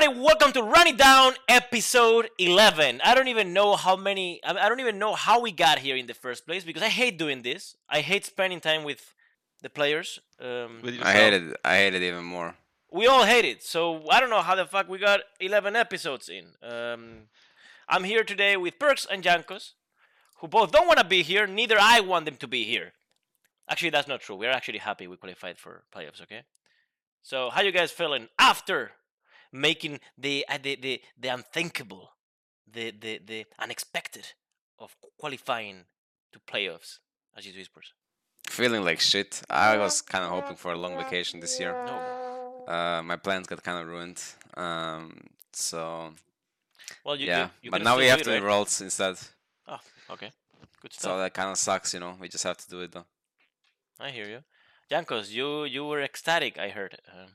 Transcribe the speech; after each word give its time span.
everybody, 0.00 0.24
welcome 0.24 0.52
to 0.52 0.62
Run 0.62 0.86
It 0.86 0.96
Down 0.96 1.34
episode 1.48 2.30
11. 2.38 3.00
I 3.04 3.14
don't 3.14 3.28
even 3.28 3.52
know 3.52 3.76
how 3.76 3.96
many, 3.96 4.40
I 4.42 4.52
I 4.52 4.68
don't 4.68 4.80
even 4.80 4.98
know 4.98 5.14
how 5.14 5.40
we 5.40 5.52
got 5.52 5.80
here 5.80 5.96
in 5.96 6.06
the 6.06 6.14
first 6.14 6.46
place 6.46 6.64
because 6.64 6.82
I 6.82 6.88
hate 6.88 7.18
doing 7.18 7.42
this. 7.42 7.76
I 7.88 8.00
hate 8.00 8.24
spending 8.24 8.60
time 8.60 8.84
with 8.84 9.14
the 9.62 9.68
players. 9.68 10.18
Um, 10.40 10.80
With 10.82 10.94
I 10.94 10.96
yourself. 10.96 11.14
hate 11.14 11.34
it. 11.34 11.56
I 11.64 11.76
hate 11.76 11.94
it 11.94 12.02
even 12.02 12.24
more. 12.24 12.54
we 12.90 13.06
all 13.06 13.24
hate 13.24 13.44
it, 13.44 13.62
so 13.62 14.08
I 14.10 14.20
don't 14.20 14.30
know 14.30 14.40
how 14.40 14.54
the 14.54 14.64
fuck 14.64 14.88
we 14.88 14.98
got 14.98 15.20
11 15.38 15.76
episodes 15.76 16.28
in. 16.30 16.46
Um, 16.62 17.28
I'm 17.88 18.04
here 18.04 18.24
today 18.24 18.56
with 18.56 18.78
Perkz 18.78 19.06
and 19.10 19.22
Jankos, 19.22 19.72
who 20.38 20.48
both 20.48 20.72
don't 20.72 20.86
want 20.86 20.98
to 21.00 21.04
be 21.04 21.22
here, 21.22 21.46
neither 21.46 21.76
I 21.78 22.00
want 22.00 22.24
them 22.24 22.36
to 22.36 22.48
be 22.48 22.64
here. 22.64 22.92
Actually, 23.68 23.90
that's 23.90 24.08
not 24.08 24.20
true. 24.20 24.36
We're 24.36 24.50
actually 24.50 24.78
happy 24.78 25.06
we 25.06 25.16
qualified 25.16 25.58
for 25.58 25.84
playoffs, 25.94 26.22
okay? 26.22 26.42
So, 27.22 27.50
how 27.50 27.60
you 27.60 27.70
guys 27.70 27.90
feeling 27.90 28.28
after 28.38 28.92
making 29.52 30.00
the 30.18 30.44
uh, 30.48 30.58
the, 30.62 30.76
the 30.76 31.00
the 31.18 31.28
unthinkable, 31.28 32.10
the 32.72 32.90
the 32.92 33.20
the 33.26 33.46
unexpected 33.58 34.26
of 34.78 34.96
qualifying 35.18 35.84
to 36.32 36.38
playoffs 36.40 36.98
as 37.36 37.46
you 37.46 37.52
Whispers? 37.52 37.92
Feeling 38.48 38.84
like 38.84 39.00
shit. 39.00 39.42
I 39.48 39.76
was 39.76 40.02
kind 40.02 40.24
of 40.24 40.30
hoping 40.30 40.56
for 40.56 40.72
a 40.72 40.76
long 40.76 40.96
vacation 40.96 41.40
this 41.40 41.60
year. 41.60 41.72
No. 41.86 42.64
Uh, 42.66 43.02
my 43.02 43.16
plans 43.16 43.46
got 43.46 43.62
kind 43.62 43.78
of 43.80 43.86
ruined. 43.86 44.20
Um, 44.56 45.20
so 45.52 46.12
Well, 47.04 47.16
you, 47.16 47.26
yeah, 47.26 47.44
you, 47.44 47.50
you 47.62 47.70
but 47.70 47.82
now 47.82 47.96
we 47.96 48.06
have 48.06 48.18
do 48.18 48.22
it, 48.22 48.24
to 48.24 48.30
right? 48.30 48.38
enroll 48.38 48.62
instead. 48.80 49.16
Oh, 49.68 49.78
okay. 50.10 50.30
Good 50.82 50.92
stuff. 50.92 51.12
So 51.12 51.18
that 51.18 51.34
kind 51.34 51.50
of 51.50 51.58
sucks, 51.58 51.94
you 51.94 52.00
know. 52.00 52.16
We 52.20 52.28
just 52.28 52.44
have 52.44 52.56
to 52.58 52.68
do 52.68 52.80
it 52.80 52.92
though. 52.92 53.06
I 54.00 54.10
hear 54.10 54.28
you. 54.28 54.42
Jankos, 54.90 55.30
you 55.30 55.64
you 55.64 55.84
were 55.84 56.00
ecstatic, 56.02 56.58
I 56.58 56.68
heard. 56.70 56.98
Uh, 57.08 57.26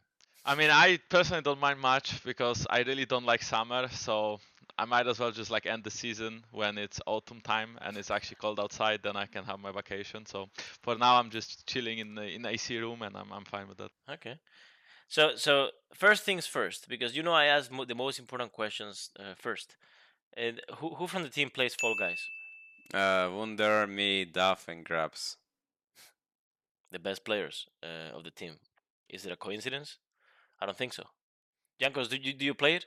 I 0.45 0.55
mean, 0.55 0.69
I 0.69 0.99
personally 1.09 1.41
don't 1.41 1.59
mind 1.59 1.79
much 1.79 2.23
because 2.23 2.67
I 2.69 2.81
really 2.83 3.05
don't 3.05 3.25
like 3.25 3.41
summer, 3.41 3.88
so 3.89 4.39
I 4.77 4.85
might 4.85 5.07
as 5.07 5.19
well 5.19 5.31
just 5.31 5.49
like 5.49 5.65
end 5.65 5.83
the 5.83 5.89
season 5.89 6.43
when 6.52 6.77
it's 6.77 6.99
autumn 7.07 7.41
time 7.41 7.77
and 7.81 7.97
it's 7.97 8.11
actually 8.11 8.37
cold 8.39 8.59
outside. 8.59 9.02
Then 9.02 9.15
I 9.15 9.25
can 9.25 9.43
have 9.45 9.59
my 9.59 9.71
vacation. 9.71 10.25
So 10.25 10.49
for 10.83 10.95
now, 10.95 11.15
I'm 11.17 11.31
just 11.31 11.65
chilling 11.65 11.99
in 11.99 12.15
the 12.15 12.23
in 12.23 12.43
the 12.43 12.49
AC 12.49 12.77
room 12.77 13.02
and 13.02 13.15
I'm 13.17 13.31
I'm 13.33 13.45
fine 13.45 13.67
with 13.67 13.77
that. 13.77 13.91
okay. 14.09 14.37
So 15.07 15.35
so 15.35 15.69
first 15.93 16.23
things 16.23 16.45
first, 16.45 16.87
because 16.89 17.15
you 17.15 17.23
know 17.23 17.33
I 17.33 17.45
ask 17.45 17.71
mo- 17.71 17.85
the 17.85 17.95
most 17.95 18.19
important 18.19 18.52
questions 18.52 19.09
uh, 19.19 19.33
first. 19.35 19.75
And 20.37 20.61
who 20.77 20.95
who 20.95 21.07
from 21.07 21.23
the 21.23 21.30
team 21.30 21.49
plays 21.49 21.75
Fall 21.75 21.95
Guys? 21.95 22.21
Uh, 22.93 23.30
Wunder, 23.33 23.87
me, 23.87 24.25
Duff, 24.25 24.67
and 24.67 24.85
GrabbZ. 24.85 25.37
The 26.91 26.99
best 26.99 27.23
players 27.25 27.67
uh, 27.83 28.15
of 28.15 28.23
the 28.23 28.31
team. 28.31 28.59
Is 29.09 29.25
it 29.25 29.31
a 29.31 29.35
coincidence? 29.37 29.97
I 30.61 30.66
don't 30.66 30.78
think 30.78 30.94
so. 30.94 31.03
Jankos, 31.81 32.09
do 32.09 32.17
you 32.17 32.34
do 32.34 32.45
you 32.45 32.53
play 32.53 32.75
it? 32.75 32.86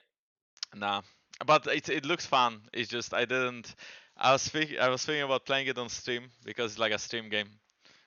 Nah, 0.75 1.03
but 1.47 1.67
it 1.67 1.89
it 1.89 2.05
looks 2.05 2.27
fun. 2.27 2.63
It's 2.73 2.89
just 2.91 3.13
I 3.15 3.25
didn't. 3.25 3.75
I 4.17 4.33
was 4.33 4.49
think, 4.49 4.77
I 4.79 4.89
was 4.89 5.05
thinking 5.05 5.23
about 5.23 5.47
playing 5.47 5.69
it 5.69 5.79
on 5.79 5.89
stream 5.89 6.31
because 6.45 6.73
it's 6.73 6.81
like 6.81 6.93
a 6.93 6.99
stream 6.99 7.29
game. 7.29 7.49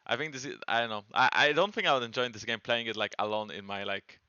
I 0.06 0.17
think 0.17 0.34
this 0.34 0.45
is 0.45 0.58
I 0.67 0.82
don't 0.82 0.89
know. 0.89 1.04
I, 1.14 1.30
I 1.32 1.52
don't 1.54 1.73
think 1.73 1.88
I 1.88 1.94
would 1.94 2.04
enjoy 2.04 2.28
this 2.30 2.44
game 2.44 2.59
playing 2.59 2.88
it 2.88 2.95
like 2.98 3.16
alone 3.20 3.52
in 3.52 3.66
my 3.66 3.84
like 3.84 4.20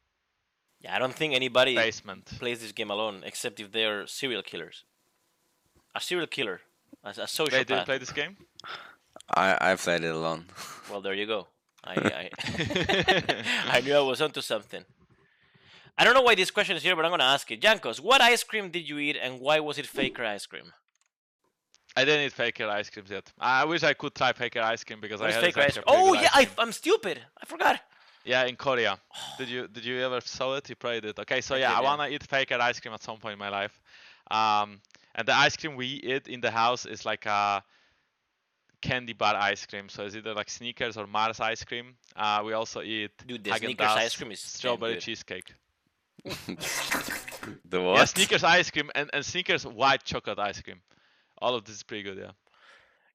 Yeah, 0.81 0.95
I 0.95 0.99
don't 0.99 1.15
think 1.15 1.35
anybody 1.35 1.75
basement. 1.75 2.27
plays 2.39 2.61
this 2.61 2.73
game 2.73 2.91
alone 2.91 3.23
except 3.25 3.59
if 3.61 3.73
they're 3.73 4.07
serial 4.07 4.43
killers. 4.43 4.85
A 5.95 6.01
serial 6.01 6.27
killer, 6.27 6.61
a, 7.05 7.11
a 7.11 7.13
sociopath. 7.27 7.53
Wait, 7.53 7.67
did 7.67 7.79
you 7.79 7.85
play 7.85 7.99
this 7.99 8.13
game? 8.13 8.37
I 9.35 9.73
I 9.73 9.77
played 9.77 10.05
it 10.05 10.15
alone. 10.15 10.45
Well, 10.91 11.01
there 11.01 11.15
you 11.15 11.27
go. 11.27 11.49
I 11.85 11.95
I, 11.95 12.31
I 13.77 13.81
knew 13.81 13.95
I 13.97 14.01
was 14.01 14.21
onto 14.21 14.41
something. 14.41 14.85
I 15.99 16.05
don't 16.05 16.15
know 16.15 16.23
why 16.23 16.35
this 16.35 16.51
question 16.51 16.77
is 16.77 16.83
here, 16.83 16.97
but 16.97 17.05
I'm 17.05 17.11
gonna 17.11 17.25
ask 17.25 17.51
it. 17.51 17.61
Jankos, 17.61 18.01
what 18.01 18.21
ice 18.21 18.43
cream 18.43 18.71
did 18.71 18.89
you 18.89 18.99
eat, 18.99 19.17
and 19.21 19.41
why 19.41 19.61
was 19.61 19.79
it 19.79 19.87
faker 19.87 20.25
ice 20.25 20.47
cream? 20.47 20.73
I 21.97 22.05
didn't 22.05 22.27
eat 22.27 22.33
Faker 22.33 22.69
ice 22.69 22.89
creams 22.89 23.11
yet. 23.11 23.31
I 23.39 23.65
wish 23.65 23.83
I 23.83 23.93
could 23.93 24.15
try 24.15 24.33
Faker 24.33 24.61
ice 24.61 24.83
cream 24.83 25.01
because 25.01 25.21
I 25.21 25.29
it's 25.29 25.37
faker 25.37 25.61
ice 25.61 25.75
cream? 25.75 25.85
Oh 25.87 26.15
yeah, 26.15 26.23
ice 26.23 26.31
I, 26.35 26.45
cream. 26.47 26.57
I'm 26.59 26.73
stupid. 26.73 27.21
I 27.41 27.47
forgot. 27.47 27.81
Yeah, 28.25 28.45
in 28.45 28.57
Korea. 28.57 28.99
Did 29.39 29.49
you 29.49 29.69
did 29.69 29.85
you 29.85 30.01
ever 30.01 30.21
saw 30.21 30.55
it? 30.55 30.69
You 30.69 30.77
tried 30.77 31.05
it. 31.05 31.19
Okay, 31.19 31.41
so 31.41 31.55
I 31.55 31.59
yeah, 31.59 31.71
did, 31.71 31.79
I 31.79 31.81
wanna 31.83 32.09
eat 32.09 32.23
Faker 32.23 32.59
ice 32.61 32.81
cream 32.81 32.95
at 32.95 33.03
some 33.03 33.19
point 33.19 33.35
in 33.35 33.39
my 33.39 33.49
life. 33.49 33.79
Um, 34.31 34.81
and 35.15 35.27
the 35.29 35.35
ice 35.35 35.57
cream 35.57 35.77
we 35.77 35.87
eat 35.87 36.29
in 36.29 36.41
the 36.41 36.51
house 36.51 36.87
is 36.87 37.05
like 37.05 37.27
a 37.27 37.63
candy 38.81 39.13
bar 39.13 39.35
ice 39.35 39.67
cream. 39.67 39.89
So 39.89 40.05
it's 40.07 40.17
either 40.17 40.35
like 40.35 40.49
Snickers 40.49 40.97
or 40.97 41.07
Mars 41.07 41.41
ice 41.41 41.65
cream. 41.65 41.95
Uh, 42.17 42.43
we 42.45 42.53
also 42.53 42.81
eat 42.81 43.11
Dude, 43.27 43.45
the 43.45 43.55
Snickers 43.55 43.87
ice 43.89 44.17
cream 44.17 44.33
is 44.33 44.41
strawberry 44.41 44.95
good. 44.95 45.03
cheesecake. 45.03 45.53
The 46.25 46.31
what? 46.57 47.73
Yeah, 47.73 47.79
what? 47.81 48.09
Snickers 48.09 48.45
ice 48.45 48.71
cream 48.71 48.91
and, 48.95 49.11
and 49.13 49.25
Snickers 49.25 49.67
white 49.67 50.05
chocolate 50.05 50.39
ice 50.39 50.61
cream. 50.61 50.81
All 51.41 51.55
of 51.55 51.65
this 51.65 51.77
is 51.77 51.83
pretty 51.83 52.03
good, 52.05 52.19
yeah. 52.19 52.31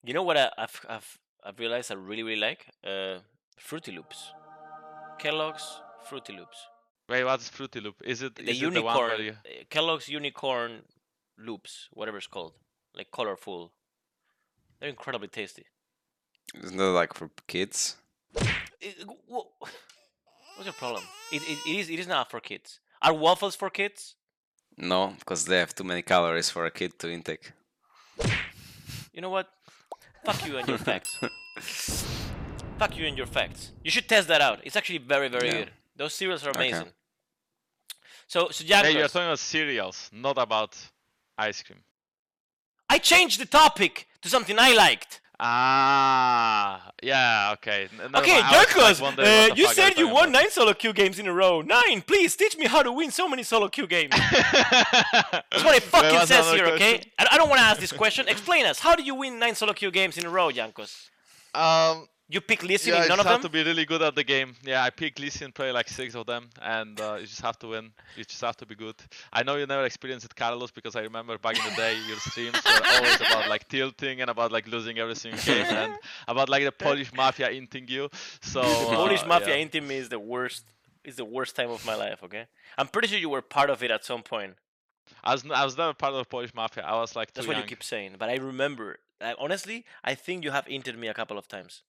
You 0.04 0.14
know 0.14 0.24
what 0.24 0.38
I, 0.38 0.50
I've, 0.58 0.86
I've 0.90 1.20
I've 1.44 1.60
realized 1.60 1.92
I 1.92 1.96
really 1.96 2.24
really 2.24 2.40
like 2.40 2.66
uh, 2.86 3.20
Fruity 3.58 3.92
Loops, 3.92 4.32
Kellogg's 5.20 5.82
Fruity 6.10 6.34
Loops. 6.34 6.58
Wait, 7.10 7.24
what's 7.24 7.48
Fruity 7.48 7.80
Loop? 7.80 7.96
Is 8.04 8.22
it 8.22 8.36
The 8.36 8.50
is 8.50 8.62
it 8.62 8.74
the 8.74 8.82
one 8.82 8.98
unicorn 8.98 9.24
you... 9.24 9.32
uh, 9.32 9.64
Kellogg's 9.70 10.10
unicorn 10.10 10.82
loops, 11.38 11.88
whatever 11.94 12.18
it's 12.18 12.28
called, 12.28 12.54
like 12.96 13.12
colorful. 13.12 13.72
They're 14.80 14.90
incredibly 14.90 15.30
tasty. 15.30 15.66
Isn't 16.62 16.78
that 16.78 16.84
like 16.84 17.14
for 17.14 17.30
kids? 17.48 17.96
It- 18.82 19.06
wha- 19.28 19.46
what's 19.60 20.66
your 20.66 20.74
problem? 20.74 21.04
It, 21.32 21.42
it, 21.44 21.58
it 21.66 21.76
is 21.80 21.90
it 21.90 22.00
is 22.00 22.08
not 22.08 22.30
for 22.30 22.40
kids. 22.40 22.80
Are 23.02 23.14
waffles 23.14 23.56
for 23.56 23.70
kids? 23.70 24.16
No, 24.78 25.16
because 25.20 25.46
they 25.46 25.58
have 25.60 25.74
too 25.74 25.84
many 25.84 26.02
calories 26.02 26.50
for 26.50 26.66
a 26.66 26.72
kid 26.72 26.98
to 27.00 27.12
intake. 27.12 27.52
You 29.14 29.22
know 29.22 29.30
what? 29.30 29.48
Fuck 30.26 30.46
you 30.46 30.58
and 30.58 30.68
your 30.68 30.78
facts. 30.78 31.18
Fuck 32.80 32.96
you 32.98 33.06
and 33.08 33.18
your 33.18 33.26
facts. 33.26 33.72
You 33.84 33.90
should 33.90 34.08
test 34.08 34.28
that 34.28 34.42
out. 34.42 34.60
It's 34.64 34.76
actually 34.76 35.00
very 35.00 35.30
very 35.30 35.48
Yeah. 35.48 35.58
good. 35.60 35.72
Those 35.96 36.14
cereals 36.14 36.46
are 36.46 36.52
Okay. 36.52 36.70
amazing. 36.70 36.92
So 38.28 38.50
so 38.52 38.64
Hey, 38.64 38.94
you're 38.94 39.08
talking 39.08 39.28
about 39.28 39.40
cereals, 39.40 40.10
not 40.12 40.38
about 40.38 40.76
ice 41.38 41.64
cream. 41.64 41.84
I 42.90 43.00
changed 43.00 43.40
the 43.40 43.46
topic 43.46 44.08
to 44.22 44.30
something 44.30 44.58
I 44.60 44.74
liked. 44.74 45.22
Ah, 45.40 46.92
yeah, 47.04 47.52
okay. 47.54 47.88
Never 47.96 48.18
Okay, 48.18 48.42
mind, 48.42 48.46
I 48.56 48.66
was, 48.66 49.02
like, 49.02 49.16
Jankos, 49.16 49.52
uh, 49.52 49.56
you 49.56 49.68
said 49.68 49.98
you 49.98 50.08
won 50.08 50.32
nine 50.32 50.50
solo 50.50 50.74
queue 50.74 50.94
games 50.94 51.20
in 51.20 51.28
a 51.28 51.34
row. 51.34 51.62
Nine, 51.62 52.02
please 52.02 52.36
teach 52.36 52.58
me 52.58 52.66
how 52.66 52.82
to 52.82 52.92
win 52.92 53.12
so 53.12 53.30
many 53.30 53.44
solo 53.44 53.68
queue 53.68 53.86
games. 53.86 54.14
That's 54.32 55.64
what 55.64 55.76
it 55.76 55.84
fucking 55.84 56.26
says 56.26 56.52
here, 56.52 56.66
okay? 56.68 56.94
question? 56.96 57.12
I, 57.20 57.28
I 57.34 57.38
don't 57.38 57.50
want 57.50 57.60
to 57.60 57.66
ask 57.66 57.80
this 57.80 57.92
question. 57.92 58.28
Explain 58.28 58.66
us. 58.66 58.80
How 58.80 58.96
do 58.96 59.04
you 59.04 59.14
win 59.14 59.38
nine 59.38 59.54
solo 59.54 59.74
queue 59.74 59.92
games 59.92 60.18
in 60.18 60.26
a 60.26 60.30
row, 60.30 60.50
Jankos? 60.50 61.10
Um, 61.54 62.08
You 62.30 62.42
pick 62.42 62.62
Listen 62.62 62.90
yeah, 62.90 62.98
in 62.98 63.04
you 63.04 63.10
none 63.10 63.18
just 63.20 63.26
of 63.26 63.32
have 63.32 63.42
them? 63.42 63.52
to 63.52 63.58
be 63.58 63.64
really 63.64 63.86
good 63.86 64.02
at 64.02 64.14
the 64.14 64.24
game. 64.24 64.54
Yeah, 64.62 64.84
I 64.84 64.90
picked 64.90 65.18
Lee 65.18 65.30
Sin, 65.30 65.54
probably 65.54 65.72
like 65.72 65.88
six 65.88 66.14
of 66.14 66.26
them, 66.26 66.50
and 66.62 67.00
uh, 67.00 67.16
you 67.22 67.26
just 67.26 67.40
have 67.40 67.58
to 67.60 67.68
win. 67.68 67.92
You 68.18 68.26
just 68.26 68.42
have 68.42 68.58
to 68.58 68.66
be 68.66 68.76
good. 68.76 68.96
I 69.32 69.44
know 69.44 69.56
you 69.56 69.66
never 69.66 69.86
experienced 69.86 70.26
it, 70.26 70.36
Carlos, 70.36 70.70
because 70.70 70.98
I 70.98 71.02
remember 71.04 71.38
back 71.38 71.58
in 71.58 71.64
the 71.70 71.76
day 71.78 71.98
your 72.08 72.18
streams 72.18 72.56
were 72.66 72.82
always 72.96 73.16
about 73.16 73.48
like 73.48 73.70
tilting 73.70 74.20
and 74.20 74.30
about 74.30 74.52
like 74.52 74.68
losing 74.68 75.00
every 75.00 75.16
single 75.16 75.40
game 75.42 75.66
and 75.70 75.94
about 76.28 76.50
like 76.50 76.66
the 76.66 76.72
Polish 76.74 77.14
mafia 77.14 77.48
inting 77.50 77.90
you. 77.90 78.10
So 78.42 78.62
The 78.62 78.96
Polish 78.96 79.24
uh, 79.24 79.28
Mafia 79.28 79.58
yeah. 79.58 79.66
inting 79.66 79.88
me 79.88 79.96
is 79.96 80.10
the 80.10 80.20
worst. 80.20 80.66
Is 81.06 81.16
the 81.16 81.24
worst 81.24 81.56
time 81.56 81.70
of 81.70 81.86
my 81.86 81.96
life. 81.96 82.20
Okay, 82.26 82.48
I'm 82.78 82.90
pretty 82.90 83.08
sure 83.08 83.18
you 83.18 83.30
were 83.30 83.42
part 83.42 83.70
of 83.70 83.82
it 83.82 83.90
at 83.92 84.04
some 84.04 84.22
point. 84.22 84.56
I 85.24 85.32
was 85.32 85.46
n- 85.46 85.54
I 85.54 85.64
was 85.64 85.78
never 85.78 85.94
part 85.94 86.12
of 86.12 86.20
the 86.20 86.26
Polish 86.26 86.54
mafia. 86.54 86.84
I 86.84 86.96
was 87.00 87.16
like 87.16 87.30
too 87.30 87.36
That's 87.36 87.48
what 87.48 87.54
young. 87.56 87.64
you 87.64 87.70
keep 87.70 87.84
saying. 87.84 88.16
But 88.20 88.28
I 88.28 88.36
remember. 88.36 89.00
I, 89.22 89.34
honestly, 89.40 89.86
I 90.04 90.14
think 90.16 90.44
you 90.44 90.52
have 90.52 90.66
inted 90.68 90.98
me 90.98 91.08
a 91.08 91.14
couple 91.14 91.38
of 91.38 91.48
times. 91.48 91.84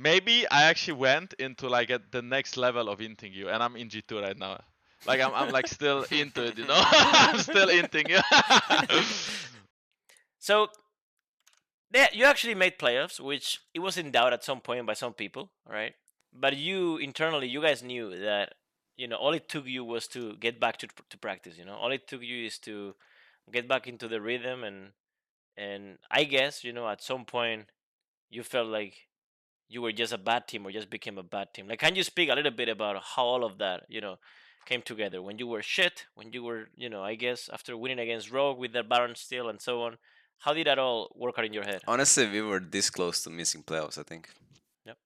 Maybe 0.00 0.48
I 0.50 0.64
actually 0.64 0.94
went 0.94 1.34
into 1.34 1.68
like 1.68 1.90
at 1.90 2.10
the 2.10 2.22
next 2.22 2.56
level 2.56 2.88
of 2.88 3.00
inting 3.00 3.34
you, 3.34 3.48
and 3.50 3.62
I'm 3.62 3.76
in 3.76 3.88
G2 3.88 4.22
right 4.22 4.38
now. 4.38 4.60
Like 5.06 5.20
I'm, 5.20 5.34
I'm 5.34 5.50
like 5.50 5.66
still 5.66 6.04
into 6.10 6.44
it, 6.46 6.58
you 6.58 6.66
know. 6.66 6.74
I'm 6.92 7.38
still 7.38 7.68
inting 7.68 8.08
you. 8.08 8.20
So, 10.42 10.68
yeah, 11.92 12.08
you 12.14 12.24
actually 12.24 12.54
made 12.54 12.78
playoffs, 12.78 13.20
which 13.20 13.60
it 13.74 13.80
was 13.80 13.98
in 13.98 14.10
doubt 14.10 14.32
at 14.32 14.42
some 14.42 14.60
point 14.62 14.86
by 14.86 14.94
some 14.94 15.12
people, 15.12 15.50
right? 15.68 15.94
But 16.32 16.56
you 16.56 16.96
internally, 16.96 17.46
you 17.46 17.60
guys 17.60 17.82
knew 17.82 18.18
that 18.18 18.54
you 18.96 19.06
know 19.06 19.16
all 19.16 19.34
it 19.34 19.48
took 19.48 19.66
you 19.66 19.84
was 19.84 20.08
to 20.08 20.36
get 20.36 20.58
back 20.58 20.78
to 20.78 20.88
to 21.10 21.18
practice. 21.18 21.58
You 21.58 21.66
know, 21.66 21.74
all 21.74 21.92
it 21.92 22.08
took 22.08 22.22
you 22.22 22.46
is 22.46 22.58
to 22.60 22.94
get 23.52 23.68
back 23.68 23.86
into 23.86 24.08
the 24.08 24.20
rhythm, 24.20 24.64
and 24.64 24.92
and 25.58 25.98
I 26.10 26.24
guess 26.24 26.64
you 26.64 26.72
know 26.72 26.88
at 26.88 27.02
some 27.02 27.26
point 27.26 27.66
you 28.30 28.42
felt 28.42 28.68
like 28.68 29.09
you 29.70 29.80
were 29.80 29.92
just 29.92 30.12
a 30.12 30.18
bad 30.18 30.48
team 30.48 30.66
or 30.66 30.72
just 30.72 30.90
became 30.90 31.16
a 31.16 31.22
bad 31.22 31.54
team. 31.54 31.68
Like, 31.68 31.78
can 31.78 31.94
you 31.94 32.02
speak 32.02 32.28
a 32.28 32.34
little 32.34 32.50
bit 32.50 32.68
about 32.68 33.02
how 33.14 33.24
all 33.24 33.44
of 33.44 33.58
that, 33.58 33.84
you 33.88 34.00
know, 34.00 34.16
came 34.66 34.82
together 34.82 35.22
when 35.22 35.38
you 35.38 35.46
were 35.46 35.62
shit, 35.62 36.06
when 36.14 36.32
you 36.32 36.42
were, 36.42 36.68
you 36.76 36.88
know, 36.88 37.02
I 37.02 37.14
guess 37.14 37.48
after 37.52 37.76
winning 37.76 38.00
against 38.00 38.32
Rogue 38.32 38.58
with 38.58 38.72
the 38.72 38.82
Baron 38.82 39.14
Steel 39.14 39.48
and 39.48 39.60
so 39.60 39.82
on. 39.82 39.96
How 40.40 40.54
did 40.54 40.66
that 40.66 40.78
all 40.78 41.14
work 41.14 41.38
out 41.38 41.44
in 41.44 41.52
your 41.52 41.64
head? 41.64 41.82
Honestly, 41.86 42.28
we 42.28 42.40
were 42.40 42.60
this 42.60 42.88
close 42.90 43.22
to 43.24 43.30
missing 43.30 43.62
playoffs. 43.62 43.98
I 43.98 44.02
think. 44.02 44.30
Yep. 44.86 44.96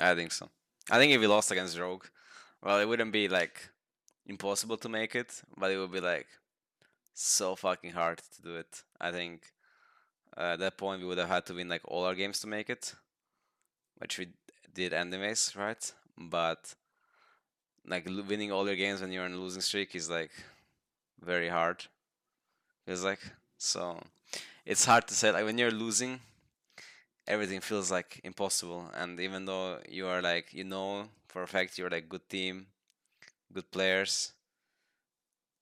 I 0.00 0.14
think 0.14 0.32
so. 0.32 0.48
I 0.90 0.98
think 0.98 1.12
if 1.12 1.20
we 1.20 1.26
lost 1.26 1.50
against 1.50 1.78
Rogue, 1.78 2.06
well, 2.62 2.80
it 2.80 2.88
wouldn't 2.88 3.12
be 3.12 3.28
like 3.28 3.68
impossible 4.26 4.78
to 4.78 4.88
make 4.88 5.14
it, 5.14 5.42
but 5.58 5.70
it 5.70 5.76
would 5.76 5.92
be 5.92 6.00
like 6.00 6.26
so 7.12 7.54
fucking 7.54 7.92
hard 7.92 8.18
to 8.18 8.42
do 8.42 8.56
it. 8.56 8.82
I 9.00 9.12
think 9.12 9.42
uh, 10.36 10.54
at 10.54 10.60
that 10.60 10.78
point 10.78 11.02
we 11.02 11.06
would 11.06 11.18
have 11.18 11.28
had 11.28 11.46
to 11.46 11.54
win 11.54 11.68
like 11.68 11.82
all 11.84 12.04
our 12.04 12.14
games 12.14 12.40
to 12.40 12.46
make 12.46 12.70
it, 12.70 12.94
which 14.00 14.18
we 14.18 14.28
did 14.74 14.92
anyways, 14.92 15.54
right? 15.56 15.92
But 16.18 16.74
like 17.86 18.06
winning 18.06 18.52
all 18.52 18.66
your 18.66 18.76
games 18.76 19.00
when 19.00 19.12
you're 19.12 19.24
on 19.24 19.32
a 19.32 19.36
losing 19.36 19.62
streak 19.62 19.94
is 19.94 20.10
like 20.10 20.30
very 21.22 21.48
hard. 21.48 21.86
It's 22.86 23.02
like 23.04 23.20
so. 23.58 24.00
It's 24.66 24.84
hard 24.84 25.08
to 25.08 25.14
say 25.14 25.32
like 25.32 25.44
when 25.44 25.58
you're 25.58 25.70
losing, 25.70 26.20
everything 27.26 27.60
feels 27.60 27.90
like 27.90 28.20
impossible. 28.24 28.90
And 28.94 29.18
even 29.20 29.46
though 29.46 29.78
you 29.88 30.06
are 30.06 30.22
like 30.22 30.52
you 30.52 30.64
know 30.64 31.08
for 31.28 31.42
a 31.42 31.48
fact 31.48 31.78
you're 31.78 31.90
like 31.90 32.08
good 32.08 32.28
team, 32.28 32.66
good 33.52 33.70
players, 33.70 34.32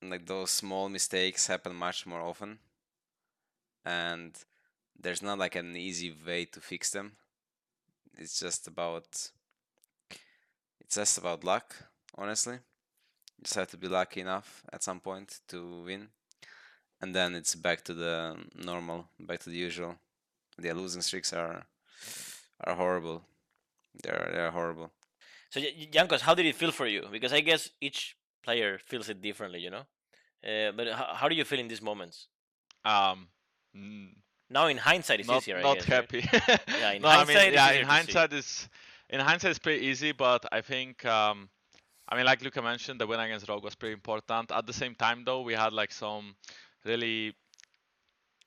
like 0.02 0.26
those 0.26 0.50
small 0.50 0.88
mistakes 0.88 1.46
happen 1.46 1.74
much 1.74 2.06
more 2.06 2.20
often. 2.20 2.58
And 3.84 4.34
there's 4.98 5.22
not 5.22 5.38
like 5.38 5.56
an 5.56 5.76
easy 5.76 6.12
way 6.26 6.44
to 6.46 6.60
fix 6.60 6.90
them. 6.90 7.16
It's 8.18 8.38
just 8.40 8.68
about 8.68 9.30
it's 10.80 10.94
just 10.94 11.18
about 11.18 11.44
luck, 11.44 11.74
honestly. 12.16 12.54
You 12.54 13.44
just 13.44 13.54
have 13.56 13.68
to 13.70 13.76
be 13.78 13.88
lucky 13.88 14.20
enough 14.20 14.62
at 14.72 14.82
some 14.82 15.00
point 15.00 15.40
to 15.48 15.82
win. 15.84 16.08
And 17.00 17.14
then 17.14 17.34
it's 17.34 17.54
back 17.54 17.82
to 17.84 17.94
the 17.94 18.36
normal, 18.56 19.08
back 19.20 19.40
to 19.40 19.50
the 19.50 19.56
usual. 19.56 19.96
The 20.58 20.72
losing 20.72 21.02
streaks 21.02 21.32
are 21.32 21.64
are 22.64 22.74
horrible. 22.74 23.22
They're 24.02 24.30
they're 24.32 24.50
horrible. 24.50 24.90
So, 25.50 25.60
Y- 25.60 25.74
Y- 25.78 25.88
Jankos, 25.92 26.20
how 26.20 26.34
did 26.34 26.46
it 26.46 26.56
feel 26.56 26.72
for 26.72 26.86
you? 26.86 27.06
Because 27.10 27.32
I 27.32 27.40
guess 27.40 27.70
each 27.80 28.16
player 28.42 28.78
feels 28.78 29.08
it 29.08 29.20
differently, 29.22 29.60
you 29.60 29.70
know. 29.70 29.84
Uh, 30.44 30.72
but 30.72 30.88
how, 30.88 31.14
how 31.14 31.28
do 31.28 31.34
you 31.36 31.44
feel 31.44 31.60
in 31.60 31.68
these 31.68 31.82
moments? 31.82 32.28
Um, 32.84 33.28
Now, 34.50 34.66
in 34.66 34.78
hindsight, 34.78 35.20
it's 35.20 35.28
not 35.28 35.42
easier. 35.42 35.58
I 35.58 35.62
not 35.62 35.78
guess, 35.78 35.88
right? 35.88 36.10
happy. 36.12 36.58
Yeah, 36.80 36.92
in 36.92 37.02
no, 37.02 37.08
I 37.08 37.16
hindsight, 37.16 37.36
mean, 37.36 37.46
it's 37.48 37.54
yeah, 37.54 37.70
in 37.72 37.86
hindsight 37.86 38.32
is 38.32 38.68
in 39.10 39.20
hindsight 39.20 39.50
it's 39.50 39.58
pretty 39.58 39.86
easy, 39.86 40.12
but 40.12 40.44
I 40.50 40.60
think 40.60 41.04
um, 41.04 41.48
I 42.08 42.16
mean, 42.16 42.24
like 42.24 42.42
Luca 42.42 42.62
mentioned, 42.62 43.00
the 43.00 43.06
win 43.06 43.20
against 43.20 43.48
Rogue 43.48 43.64
was 43.64 43.74
pretty 43.74 43.92
important. 43.92 44.50
At 44.50 44.66
the 44.66 44.72
same 44.72 44.94
time, 44.94 45.24
though, 45.24 45.42
we 45.42 45.52
had 45.52 45.72
like 45.72 45.92
some 45.92 46.34
really, 46.84 47.34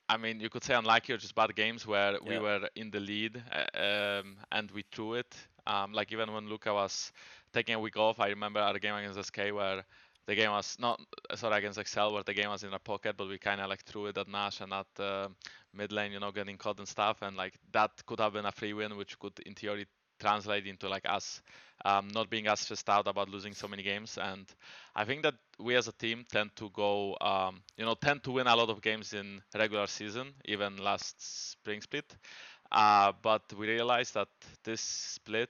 I 0.09 0.17
mean, 0.17 0.39
you 0.39 0.49
could 0.49 0.63
say 0.63 0.73
unlucky 0.73 1.13
or 1.13 1.17
just 1.17 1.35
bad 1.35 1.55
games 1.55 1.85
where 1.85 2.17
we 2.25 2.39
were 2.39 2.67
in 2.75 2.89
the 2.89 2.99
lead 2.99 3.41
uh, 3.51 4.19
um, 4.19 4.37
and 4.51 4.71
we 4.71 4.83
threw 4.91 5.13
it. 5.13 5.35
Um, 5.67 5.93
like 5.93 6.11
even 6.11 6.33
when 6.33 6.49
Luca 6.49 6.73
was 6.73 7.11
taking 7.53 7.75
a 7.75 7.79
week 7.79 7.97
off, 7.97 8.19
I 8.19 8.29
remember 8.29 8.59
our 8.59 8.79
game 8.79 8.95
against 8.95 9.23
SK 9.27 9.37
where 9.53 9.83
the 10.31 10.35
game 10.35 10.51
was 10.51 10.77
not 10.79 10.97
sorry 11.35 11.57
against 11.57 11.77
Excel 11.77 12.13
where 12.13 12.23
the 12.23 12.33
game 12.33 12.49
was 12.49 12.63
in 12.63 12.71
our 12.71 12.79
pocket, 12.79 13.17
but 13.17 13.27
we 13.27 13.37
kind 13.37 13.59
of 13.59 13.69
like 13.69 13.83
threw 13.83 14.05
it 14.05 14.17
at 14.17 14.29
Nash 14.29 14.61
and 14.61 14.71
at 14.71 14.87
uh, 14.97 15.27
mid 15.73 15.91
lane, 15.91 16.13
you 16.13 16.21
know, 16.21 16.31
getting 16.31 16.55
caught 16.55 16.79
and 16.79 16.87
stuff, 16.87 17.17
and 17.21 17.35
like 17.35 17.53
that 17.73 17.91
could 18.05 18.21
have 18.21 18.31
been 18.31 18.45
a 18.45 18.51
free 18.53 18.71
win, 18.71 18.95
which 18.95 19.19
could 19.19 19.37
in 19.45 19.53
theory 19.55 19.85
translate 20.21 20.65
into 20.67 20.87
like 20.87 21.03
us 21.03 21.41
um, 21.83 22.07
not 22.13 22.29
being 22.29 22.47
as 22.47 22.61
stressed 22.61 22.89
out 22.89 23.07
about 23.07 23.27
losing 23.27 23.53
so 23.53 23.67
many 23.67 23.83
games. 23.83 24.17
And 24.21 24.45
I 24.95 25.03
think 25.03 25.23
that 25.23 25.33
we 25.59 25.75
as 25.75 25.89
a 25.89 25.91
team 25.91 26.25
tend 26.31 26.51
to 26.55 26.69
go, 26.69 27.17
um, 27.19 27.61
you 27.75 27.83
know, 27.83 27.95
tend 27.95 28.23
to 28.23 28.31
win 28.31 28.47
a 28.47 28.55
lot 28.55 28.69
of 28.69 28.81
games 28.81 29.11
in 29.11 29.41
regular 29.53 29.87
season, 29.87 30.33
even 30.45 30.77
last 30.77 31.51
spring 31.51 31.81
split. 31.81 32.15
Uh, 32.71 33.11
but 33.21 33.41
we 33.57 33.67
realized 33.67 34.13
that 34.13 34.29
this 34.63 34.79
split, 34.79 35.49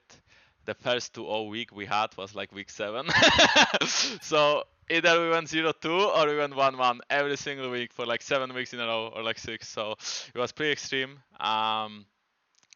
the 0.66 0.74
first 0.74 1.13
2-0 1.13 1.50
week 1.50 1.75
we 1.75 1.86
had 1.86 2.16
was 2.18 2.36
like 2.36 2.52
week 2.52 2.69
seven. 2.69 3.08
so 4.22 4.63
either 4.90 5.22
we 5.22 5.30
went 5.30 5.48
0-2 5.48 5.86
or 5.86 6.28
we 6.28 6.38
went 6.38 6.54
1-1 6.54 7.00
every 7.10 7.38
single 7.38 7.69
week 7.69 7.94
for 7.94 8.06
like 8.06 8.22
seven 8.22 8.54
weeks 8.54 8.74
in 8.74 8.80
a 8.80 8.86
row 8.86 9.12
or 9.16 9.24
like 9.24 9.40
six. 9.40 9.68
So 9.68 9.96
it 10.34 10.38
was 10.38 10.52
pretty 10.52 10.72
extreme. 10.72 11.19
Um, 11.40 12.06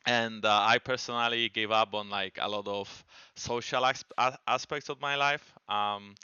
and 0.05 0.45
uh, 0.45 0.65
I 0.67 0.77
personally 0.77 1.49
gave 1.49 1.71
up 1.71 1.93
on 1.93 2.09
like 2.09 2.37
a 2.41 2.47
lot 2.47 2.67
of 2.67 3.03
social 3.35 3.85
as- 3.85 4.05
aspects 4.47 4.89
of 4.89 5.01
my 5.01 5.15
life. 5.15 5.53
Um, 5.67 6.15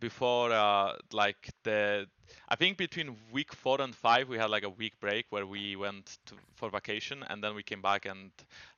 before 0.00 0.50
uh, 0.50 0.94
like 1.12 1.50
the 1.62 2.06
I 2.48 2.56
think 2.56 2.78
between 2.78 3.16
week 3.30 3.52
four 3.52 3.80
and 3.80 3.94
five 3.94 4.28
we 4.28 4.38
had 4.38 4.50
like 4.50 4.64
a 4.64 4.70
week 4.70 4.98
break 4.98 5.26
where 5.30 5.46
we 5.46 5.76
went 5.76 6.18
to, 6.26 6.34
for 6.54 6.70
vacation 6.70 7.22
and 7.28 7.44
then 7.44 7.54
we 7.54 7.62
came 7.62 7.82
back 7.82 8.06
and 8.06 8.30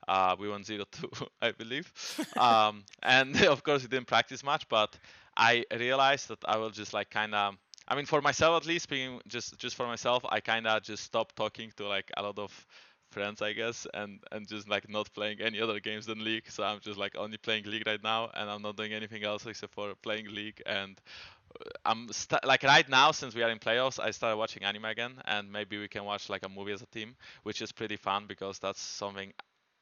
uh, 0.07 0.35
we 0.39 0.49
went 0.49 0.65
zero 0.65 0.85
two 0.91 1.09
I 1.41 1.51
believe. 1.51 1.91
Um, 2.37 2.83
and 3.01 3.35
of 3.45 3.63
course 3.63 3.83
we 3.83 3.87
didn't 3.87 4.07
practice 4.07 4.43
much 4.43 4.67
but 4.69 4.97
I 5.37 5.65
realized 5.75 6.29
that 6.29 6.39
I 6.45 6.57
will 6.57 6.71
just 6.71 6.93
like 6.93 7.09
kind 7.09 7.33
of 7.35 7.55
I 7.87 7.95
mean 7.95 8.05
for 8.05 8.21
myself 8.21 8.61
at 8.61 8.67
least 8.67 8.83
speaking 8.83 9.19
just 9.27 9.57
just 9.57 9.75
for 9.75 9.87
myself 9.87 10.23
I 10.29 10.39
kind 10.39 10.67
of 10.67 10.83
just 10.83 11.03
stopped 11.03 11.35
talking 11.35 11.71
to 11.77 11.87
like 11.87 12.11
a 12.17 12.23
lot 12.23 12.39
of 12.39 12.51
friends 13.11 13.41
I 13.41 13.53
guess 13.53 13.85
and 13.93 14.19
and 14.31 14.47
just 14.47 14.67
like 14.67 14.89
not 14.89 15.13
playing 15.13 15.39
any 15.41 15.61
other 15.61 15.79
games 15.79 16.05
than 16.07 16.23
League. 16.23 16.49
So 16.49 16.63
I'm 16.63 16.79
just 16.79 16.97
like 16.97 17.15
only 17.15 17.37
playing 17.37 17.65
League 17.65 17.85
right 17.85 18.03
now 18.03 18.29
and 18.33 18.49
I'm 18.49 18.61
not 18.61 18.75
doing 18.77 18.93
anything 18.93 19.23
else 19.23 19.45
except 19.45 19.73
for 19.73 19.93
playing 20.01 20.27
League. 20.33 20.61
And 20.65 20.99
uh, 21.59 21.69
I'm 21.85 22.11
st- 22.11 22.45
like 22.45 22.63
right 22.63 22.87
now 22.89 23.11
since 23.11 23.35
we 23.35 23.43
are 23.43 23.49
in 23.49 23.59
playoffs 23.59 23.99
I 23.99 24.11
started 24.11 24.37
watching 24.37 24.63
anime 24.63 24.85
again 24.85 25.13
and 25.25 25.51
maybe 25.51 25.77
we 25.79 25.87
can 25.87 26.05
watch 26.05 26.29
like 26.29 26.45
a 26.45 26.49
movie 26.49 26.71
as 26.73 26.81
a 26.81 26.87
team 26.87 27.15
which 27.43 27.61
is 27.61 27.71
pretty 27.71 27.97
fun 27.97 28.25
because 28.27 28.59
that's 28.59 28.81
something 28.81 29.31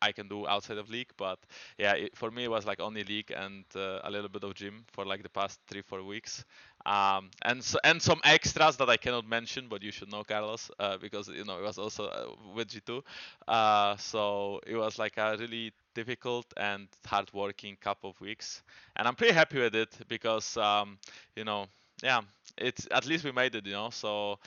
I 0.02 0.12
can 0.12 0.28
do 0.28 0.48
outside 0.48 0.78
of 0.78 0.90
league 0.90 1.12
but 1.18 1.40
yeah 1.78 1.94
it, 1.94 2.16
for 2.16 2.32
me 2.32 2.46
it 2.46 2.52
was 2.52 2.66
like 2.66 2.80
only 2.80 3.04
league 3.04 3.32
and 3.36 3.66
uh, 3.76 4.00
a 4.04 4.12
little 4.12 4.30
bit 4.30 4.44
of 4.44 4.54
gym 4.56 4.84
for 4.92 5.06
like 5.06 5.24
the 5.24 5.30
past 5.30 5.60
three 5.68 5.82
four 5.82 6.04
weeks 6.04 6.44
um, 6.86 7.30
and 7.44 7.64
so, 7.64 7.78
and 7.84 8.02
some 8.02 8.20
extras 8.24 8.78
that 8.78 8.90
I 8.90 8.98
cannot 8.98 9.28
mention 9.28 9.68
but 9.70 9.84
you 9.84 9.92
should 9.92 10.12
know 10.12 10.24
Carlos 10.24 10.72
uh, 10.80 10.98
because 10.98 11.28
you 11.30 11.46
know 11.46 11.60
it 11.60 11.64
was 11.64 11.78
also 11.78 12.06
uh, 12.06 12.26
with 12.56 12.70
G2 12.70 13.04
uh, 13.48 13.96
so 13.98 14.60
it 14.66 14.76
was 14.76 14.98
like 14.98 15.18
a 15.18 15.38
really 15.40 15.72
difficult 15.94 16.46
and 16.58 16.88
hard-working 17.06 17.78
couple 17.82 18.10
of 18.10 18.20
weeks, 18.22 18.64
and 18.96 19.08
I'm 19.08 19.16
pretty 19.16 19.34
happy 19.34 19.60
with 19.60 19.76
it 19.76 19.90
because 20.08 20.58
um, 20.58 20.98
you 21.36 21.44
know, 21.44 21.68
yeah, 22.04 22.22
it's 22.58 22.88
at 22.92 23.06
least 23.06 23.24
we 23.24 23.32
made 23.32 23.56
it, 23.56 23.66
you 23.66 23.74
know. 23.74 23.90
So 23.90 24.40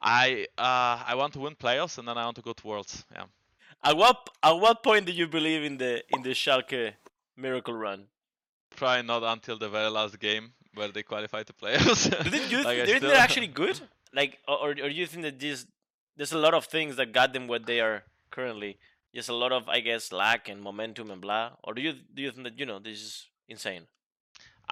I 0.00 0.46
uh, 0.58 1.02
I 1.06 1.14
want 1.16 1.32
to 1.34 1.40
win 1.40 1.54
playoffs 1.56 1.98
and 1.98 2.06
then 2.08 2.16
I 2.18 2.24
want 2.24 2.36
to 2.36 2.42
go 2.42 2.52
to 2.52 2.66
worlds. 2.66 3.04
Yeah. 3.12 3.24
At 3.84 3.96
what 3.96 4.28
at 4.42 4.52
what 4.52 4.82
point 4.82 5.06
did 5.06 5.16
you 5.16 5.26
believe 5.26 5.62
in 5.64 5.78
the 5.78 6.02
in 6.14 6.22
the 6.22 6.30
Schalke 6.30 6.94
miracle 7.36 7.74
run? 7.74 8.06
Probably 8.76 9.02
not 9.02 9.22
until 9.24 9.58
the 9.58 9.68
very 9.68 9.90
last 9.90 10.18
game 10.18 10.52
where 10.74 10.88
they 10.88 11.02
qualify 11.02 11.42
to 11.42 11.52
playoffs. 11.52 12.08
Did 12.30 12.50
you 12.50 12.58
Like, 12.64 12.78
I 12.78 12.86
think 12.86 12.86
they're, 12.86 12.96
still- 12.98 13.10
they're 13.10 13.18
actually 13.28 13.48
good? 13.48 13.80
Like, 14.14 14.38
or 14.46 14.56
or 14.58 14.70
or 14.70 14.88
do 14.88 14.96
you 15.02 15.06
think 15.06 15.22
that 15.24 15.38
this 15.40 15.66
there's 16.16 16.32
a 16.32 16.38
lot 16.38 16.54
of 16.54 16.66
things 16.66 16.96
that 16.96 17.12
got 17.12 17.32
them 17.32 17.48
where 17.48 17.58
they 17.58 17.80
are 17.80 18.04
currently? 18.30 18.78
Just 19.14 19.28
a 19.28 19.34
lot 19.34 19.52
of, 19.52 19.68
I 19.68 19.80
guess, 19.80 20.10
lack 20.10 20.48
and 20.48 20.62
momentum 20.62 21.10
and 21.10 21.20
blah. 21.20 21.50
Or 21.64 21.74
do 21.74 21.82
you 21.82 21.92
do 22.14 22.22
you 22.22 22.30
think 22.30 22.44
that 22.44 22.58
you 22.58 22.66
know 22.66 22.78
this 22.78 22.98
is 23.00 23.28
insane? 23.48 23.86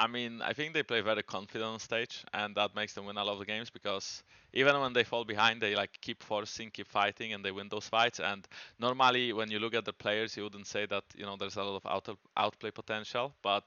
I 0.00 0.06
mean, 0.06 0.40
I 0.42 0.54
think 0.54 0.72
they 0.72 0.82
play 0.82 1.02
very 1.02 1.22
confident 1.22 1.70
on 1.70 1.78
stage, 1.78 2.24
and 2.32 2.54
that 2.56 2.74
makes 2.74 2.94
them 2.94 3.04
win 3.04 3.18
a 3.18 3.24
lot 3.24 3.40
of 3.40 3.46
games 3.46 3.70
because 3.70 4.22
even 4.54 4.80
when 4.80 4.94
they 4.94 5.04
fall 5.04 5.24
behind, 5.24 5.60
they 5.60 5.74
like 5.76 5.98
keep 6.00 6.22
forcing, 6.22 6.70
keep 6.70 6.88
fighting, 6.88 7.34
and 7.34 7.44
they 7.44 7.52
win 7.52 7.68
those 7.68 7.86
fights. 7.88 8.18
And 8.20 8.48
normally, 8.78 9.32
when 9.34 9.50
you 9.50 9.58
look 9.58 9.74
at 9.74 9.84
the 9.84 9.92
players, 9.92 10.36
you 10.36 10.44
wouldn't 10.44 10.66
say 10.66 10.86
that 10.86 11.04
you 11.16 11.26
know 11.26 11.36
there's 11.36 11.56
a 11.56 11.62
lot 11.62 11.76
of 11.76 11.86
out 11.86 12.18
outplay 12.36 12.70
potential, 12.70 13.34
but 13.42 13.64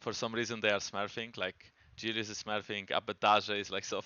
for 0.00 0.12
some 0.14 0.34
reason 0.34 0.60
they 0.60 0.70
are 0.70 0.80
smurfing. 0.80 1.36
Like 1.36 1.72
Gilius 1.98 2.30
is 2.30 2.42
smurfing, 2.42 2.88
Abbedagge 2.88 3.58
is 3.60 3.70
like 3.70 3.84
so 3.84 4.02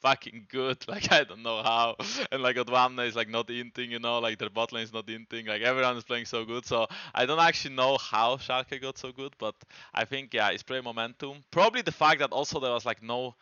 fucking 0.00 0.46
good. 0.48 0.78
Like 0.88 1.10
I 1.12 1.24
don't 1.24 1.42
know 1.42 1.62
how, 1.62 1.96
and 2.32 2.42
like 2.42 2.56
Odoamne 2.56 3.06
is 3.06 3.16
like 3.16 3.28
not 3.28 3.48
inting, 3.48 3.90
you 3.90 3.98
know, 3.98 4.18
like 4.18 4.38
their 4.38 4.50
bot 4.50 4.72
lane 4.72 4.84
is 4.84 4.92
not 4.92 5.06
inting. 5.06 5.46
Like 5.48 5.62
everyone 5.62 5.96
is 5.96 6.04
playing 6.04 6.24
so 6.26 6.44
good. 6.44 6.66
So 6.66 6.86
I 7.14 7.26
don't 7.26 7.38
actually 7.40 7.74
know 7.76 7.96
how 7.98 8.36
Schalke 8.36 8.80
got 8.80 8.98
so 8.98 9.12
good, 9.12 9.34
but 9.38 9.54
I 9.94 10.04
think 10.04 10.34
yeah, 10.34 10.50
it's 10.50 10.62
pretty 10.62 10.82
momentum. 10.82 11.44
Probably 11.50 11.82
the 11.82 11.92
fact 11.92 12.20
that 12.20 12.32
also 12.32 12.60
there 12.60 12.72
was 12.72 12.84
like 12.86 13.02
no 13.02 13.34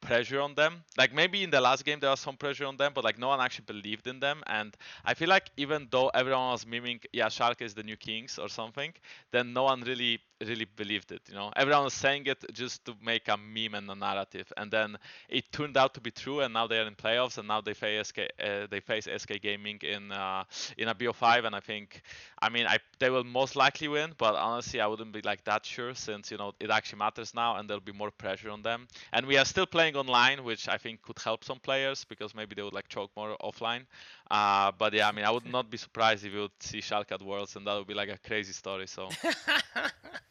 pressure 0.00 0.40
on 0.40 0.54
them. 0.54 0.82
Like 0.96 1.12
maybe 1.14 1.42
in 1.42 1.50
the 1.50 1.60
last 1.60 1.84
game 1.84 2.00
there 2.00 2.10
was 2.10 2.20
some 2.20 2.36
pressure 2.36 2.66
on 2.66 2.76
them, 2.76 2.92
but 2.94 3.04
like 3.04 3.18
no 3.18 3.28
one 3.28 3.40
actually 3.40 3.66
believed 3.66 4.06
in 4.06 4.20
them. 4.20 4.42
And 4.46 4.76
I 5.04 5.14
feel 5.14 5.28
like 5.28 5.50
even 5.56 5.88
though 5.90 6.08
everyone 6.08 6.52
was 6.52 6.66
miming, 6.66 7.00
yeah, 7.12 7.26
Schalke 7.28 7.62
is 7.62 7.74
the 7.74 7.82
new 7.82 7.96
kings 7.96 8.38
or 8.38 8.48
something, 8.48 8.92
then 9.32 9.52
no 9.52 9.64
one 9.64 9.82
really 9.82 10.20
really 10.40 10.66
believed 10.76 11.12
it. 11.12 11.22
You 11.28 11.34
know, 11.34 11.52
everyone 11.56 11.84
was 11.84 11.94
saying 11.94 12.26
it 12.26 12.44
just 12.52 12.84
to 12.86 12.94
make 13.02 13.28
a 13.28 13.36
meme 13.36 13.74
and 13.74 13.90
a 13.90 13.94
narrative, 13.94 14.52
and 14.56 14.70
then 14.70 14.96
it 15.28 15.50
turned 15.52 15.76
out 15.76 15.94
to 15.94 16.00
be 16.00 16.10
true. 16.10 16.40
And 16.40 16.54
now 16.54 16.66
they 16.66 16.78
are 16.78 16.86
in 16.86 16.94
playoffs, 16.94 17.38
and 17.38 17.48
now 17.48 17.60
they 17.60 17.74
face 17.74 18.08
SK, 18.08 18.18
uh, 18.42 18.66
they 18.70 18.80
face 18.80 19.06
SK 19.16 19.40
Gaming 19.42 19.78
in 19.82 20.12
uh, 20.12 20.44
in 20.78 20.88
a 20.88 20.94
BO5, 20.94 21.44
and 21.44 21.54
I 21.54 21.60
think, 21.60 22.02
I 22.40 22.48
mean, 22.48 22.66
I 22.66 22.78
they 22.98 23.10
will 23.10 23.24
most 23.24 23.56
likely 23.56 23.88
win, 23.88 24.12
but 24.18 24.34
honestly, 24.34 24.80
I 24.80 24.86
wouldn't 24.86 25.12
be 25.12 25.22
like 25.22 25.44
that 25.44 25.64
sure 25.66 25.94
since 25.94 26.30
you 26.30 26.38
know 26.38 26.52
it 26.60 26.70
actually 26.70 26.98
matters 26.98 27.34
now, 27.34 27.56
and 27.56 27.68
there'll 27.68 27.80
be 27.80 27.92
more 27.92 28.10
pressure 28.10 28.50
on 28.50 28.62
them. 28.62 28.88
And 29.12 29.26
we 29.26 29.36
are 29.36 29.44
still 29.44 29.66
playing 29.66 29.96
online, 29.96 30.44
which 30.44 30.68
I 30.68 30.78
think 30.78 31.02
could 31.02 31.18
help 31.18 31.44
some 31.44 31.58
players 31.58 32.04
because 32.04 32.34
maybe 32.34 32.54
they 32.54 32.62
would 32.62 32.74
like 32.74 32.88
choke 32.88 33.10
more 33.16 33.36
offline. 33.42 33.86
Uh, 34.30 34.72
but 34.78 34.92
yeah, 34.94 35.08
I 35.08 35.12
mean, 35.12 35.24
I 35.24 35.30
would 35.30 35.46
not 35.50 35.70
be 35.70 35.76
surprised 35.76 36.24
if 36.24 36.32
you 36.32 36.40
would 36.40 36.60
see 36.60 36.78
Schalke 36.78 37.12
at 37.12 37.22
Worlds, 37.22 37.56
and 37.56 37.66
that 37.66 37.74
would 37.76 37.86
be 37.86 37.94
like 37.94 38.08
a 38.08 38.18
crazy 38.18 38.52
story. 38.52 38.86
So. 38.86 39.08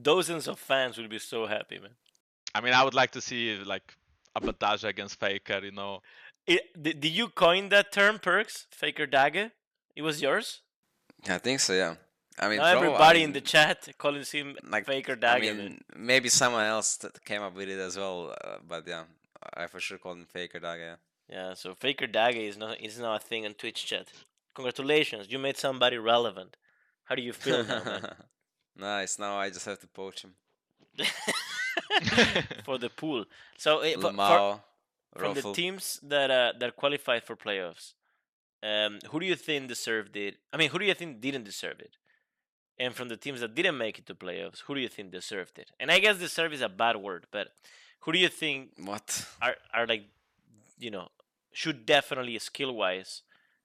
Dozens 0.00 0.48
of 0.48 0.58
fans 0.58 0.98
will 0.98 1.08
be 1.08 1.18
so 1.18 1.46
happy, 1.46 1.78
man. 1.78 1.90
I 2.54 2.60
mean, 2.60 2.72
I 2.74 2.82
would 2.84 2.94
like 2.94 3.10
to 3.12 3.20
see 3.20 3.56
like 3.64 3.96
Abbedagge 4.36 4.84
against 4.84 5.18
Faker. 5.20 5.60
You 5.64 5.72
know, 5.72 6.00
It, 6.46 6.62
did, 6.80 7.00
did 7.00 7.12
you 7.12 7.28
coin 7.28 7.68
that 7.70 7.92
term, 7.92 8.18
Perkz? 8.18 8.66
Faker 8.70 9.06
Dagger? 9.06 9.50
It 9.96 10.02
was 10.02 10.20
yours? 10.22 10.60
I 11.28 11.38
think 11.38 11.60
so. 11.60 11.72
Yeah. 11.72 11.94
I 12.38 12.48
mean, 12.48 12.58
Now 12.58 12.72
Pro, 12.72 12.80
I 12.80 12.84
everybody 12.86 13.22
in 13.22 13.32
the 13.32 13.40
chat 13.40 13.88
calling 13.96 14.24
him 14.24 14.56
like 14.68 14.86
Faker 14.86 15.12
I 15.12 15.14
Dagger. 15.14 15.54
mean, 15.54 15.80
maybe 15.96 16.28
someone 16.28 16.64
else 16.64 16.96
that 16.96 17.24
came 17.24 17.42
up 17.42 17.54
with 17.54 17.68
it 17.68 17.78
as 17.78 17.96
well, 17.96 18.34
uh, 18.44 18.56
but 18.66 18.86
yeah, 18.88 19.04
I 19.56 19.66
for 19.68 19.78
sure 19.80 19.98
called 19.98 20.18
him 20.18 20.26
Faker 20.26 20.58
Daga. 20.58 20.96
Yeah, 21.28 21.54
so 21.54 21.74
Faker 21.74 22.08
Dagger 22.08 22.40
is 22.40 22.56
not 22.56 22.80
is 22.80 22.98
not 22.98 23.22
a 23.22 23.24
thing 23.24 23.46
on 23.46 23.54
Twitch 23.54 23.86
chat. 23.86 24.08
Congratulations, 24.54 25.30
you 25.30 25.38
made 25.38 25.56
somebody 25.56 25.96
relevant. 25.96 26.56
How 27.04 27.14
do 27.14 27.22
you 27.22 27.32
feel 27.32 27.64
now, 27.64 27.82
man? 27.84 28.14
nice. 28.76 29.18
Now 29.18 29.36
I 29.36 29.50
just 29.50 29.66
have 29.66 29.80
to 29.80 29.86
poach 29.86 30.22
him. 30.22 30.34
for 32.64 32.78
the 32.78 32.88
pool. 32.88 33.24
So 33.56 33.80
eh, 33.80 33.94
for, 33.94 34.12
for, 34.12 34.60
from 35.16 35.34
the 35.34 35.52
teams 35.52 36.00
that 36.02 36.30
uh, 36.30 36.52
that 36.58 36.76
qualified 36.76 37.24
for 37.24 37.36
playoffs, 37.36 37.94
um, 38.62 38.98
who 39.10 39.20
do 39.20 39.26
you 39.26 39.36
think 39.36 39.68
deserved 39.68 40.16
it? 40.16 40.36
I 40.52 40.56
mean, 40.56 40.70
who 40.70 40.78
do 40.78 40.84
you 40.84 40.94
think 40.94 41.20
didn't 41.20 41.44
deserve 41.44 41.80
it? 41.80 41.96
And 42.78 42.94
from 42.94 43.08
the 43.08 43.16
teams 43.16 43.40
that 43.40 43.54
didn't 43.54 43.78
make 43.78 43.98
it 43.98 44.06
to 44.06 44.14
playoffs, 44.14 44.60
who 44.60 44.74
do 44.74 44.80
you 44.80 44.88
think 44.88 45.12
deserved 45.12 45.58
it? 45.58 45.70
And 45.78 45.90
I 45.90 46.00
guess 46.00 46.18
deserve 46.18 46.52
is 46.52 46.60
a 46.60 46.68
bad 46.68 46.96
word, 46.96 47.26
but 47.30 47.48
who 48.00 48.12
do 48.12 48.18
you 48.18 48.28
think 48.28 48.70
What? 48.76 49.26
are 49.40 49.56
are 49.72 49.86
like, 49.86 50.04
you 50.78 50.90
know, 50.90 51.08
should 51.52 51.86
definitely 51.86 52.38
skill 52.38 52.72
wise, 52.72 53.22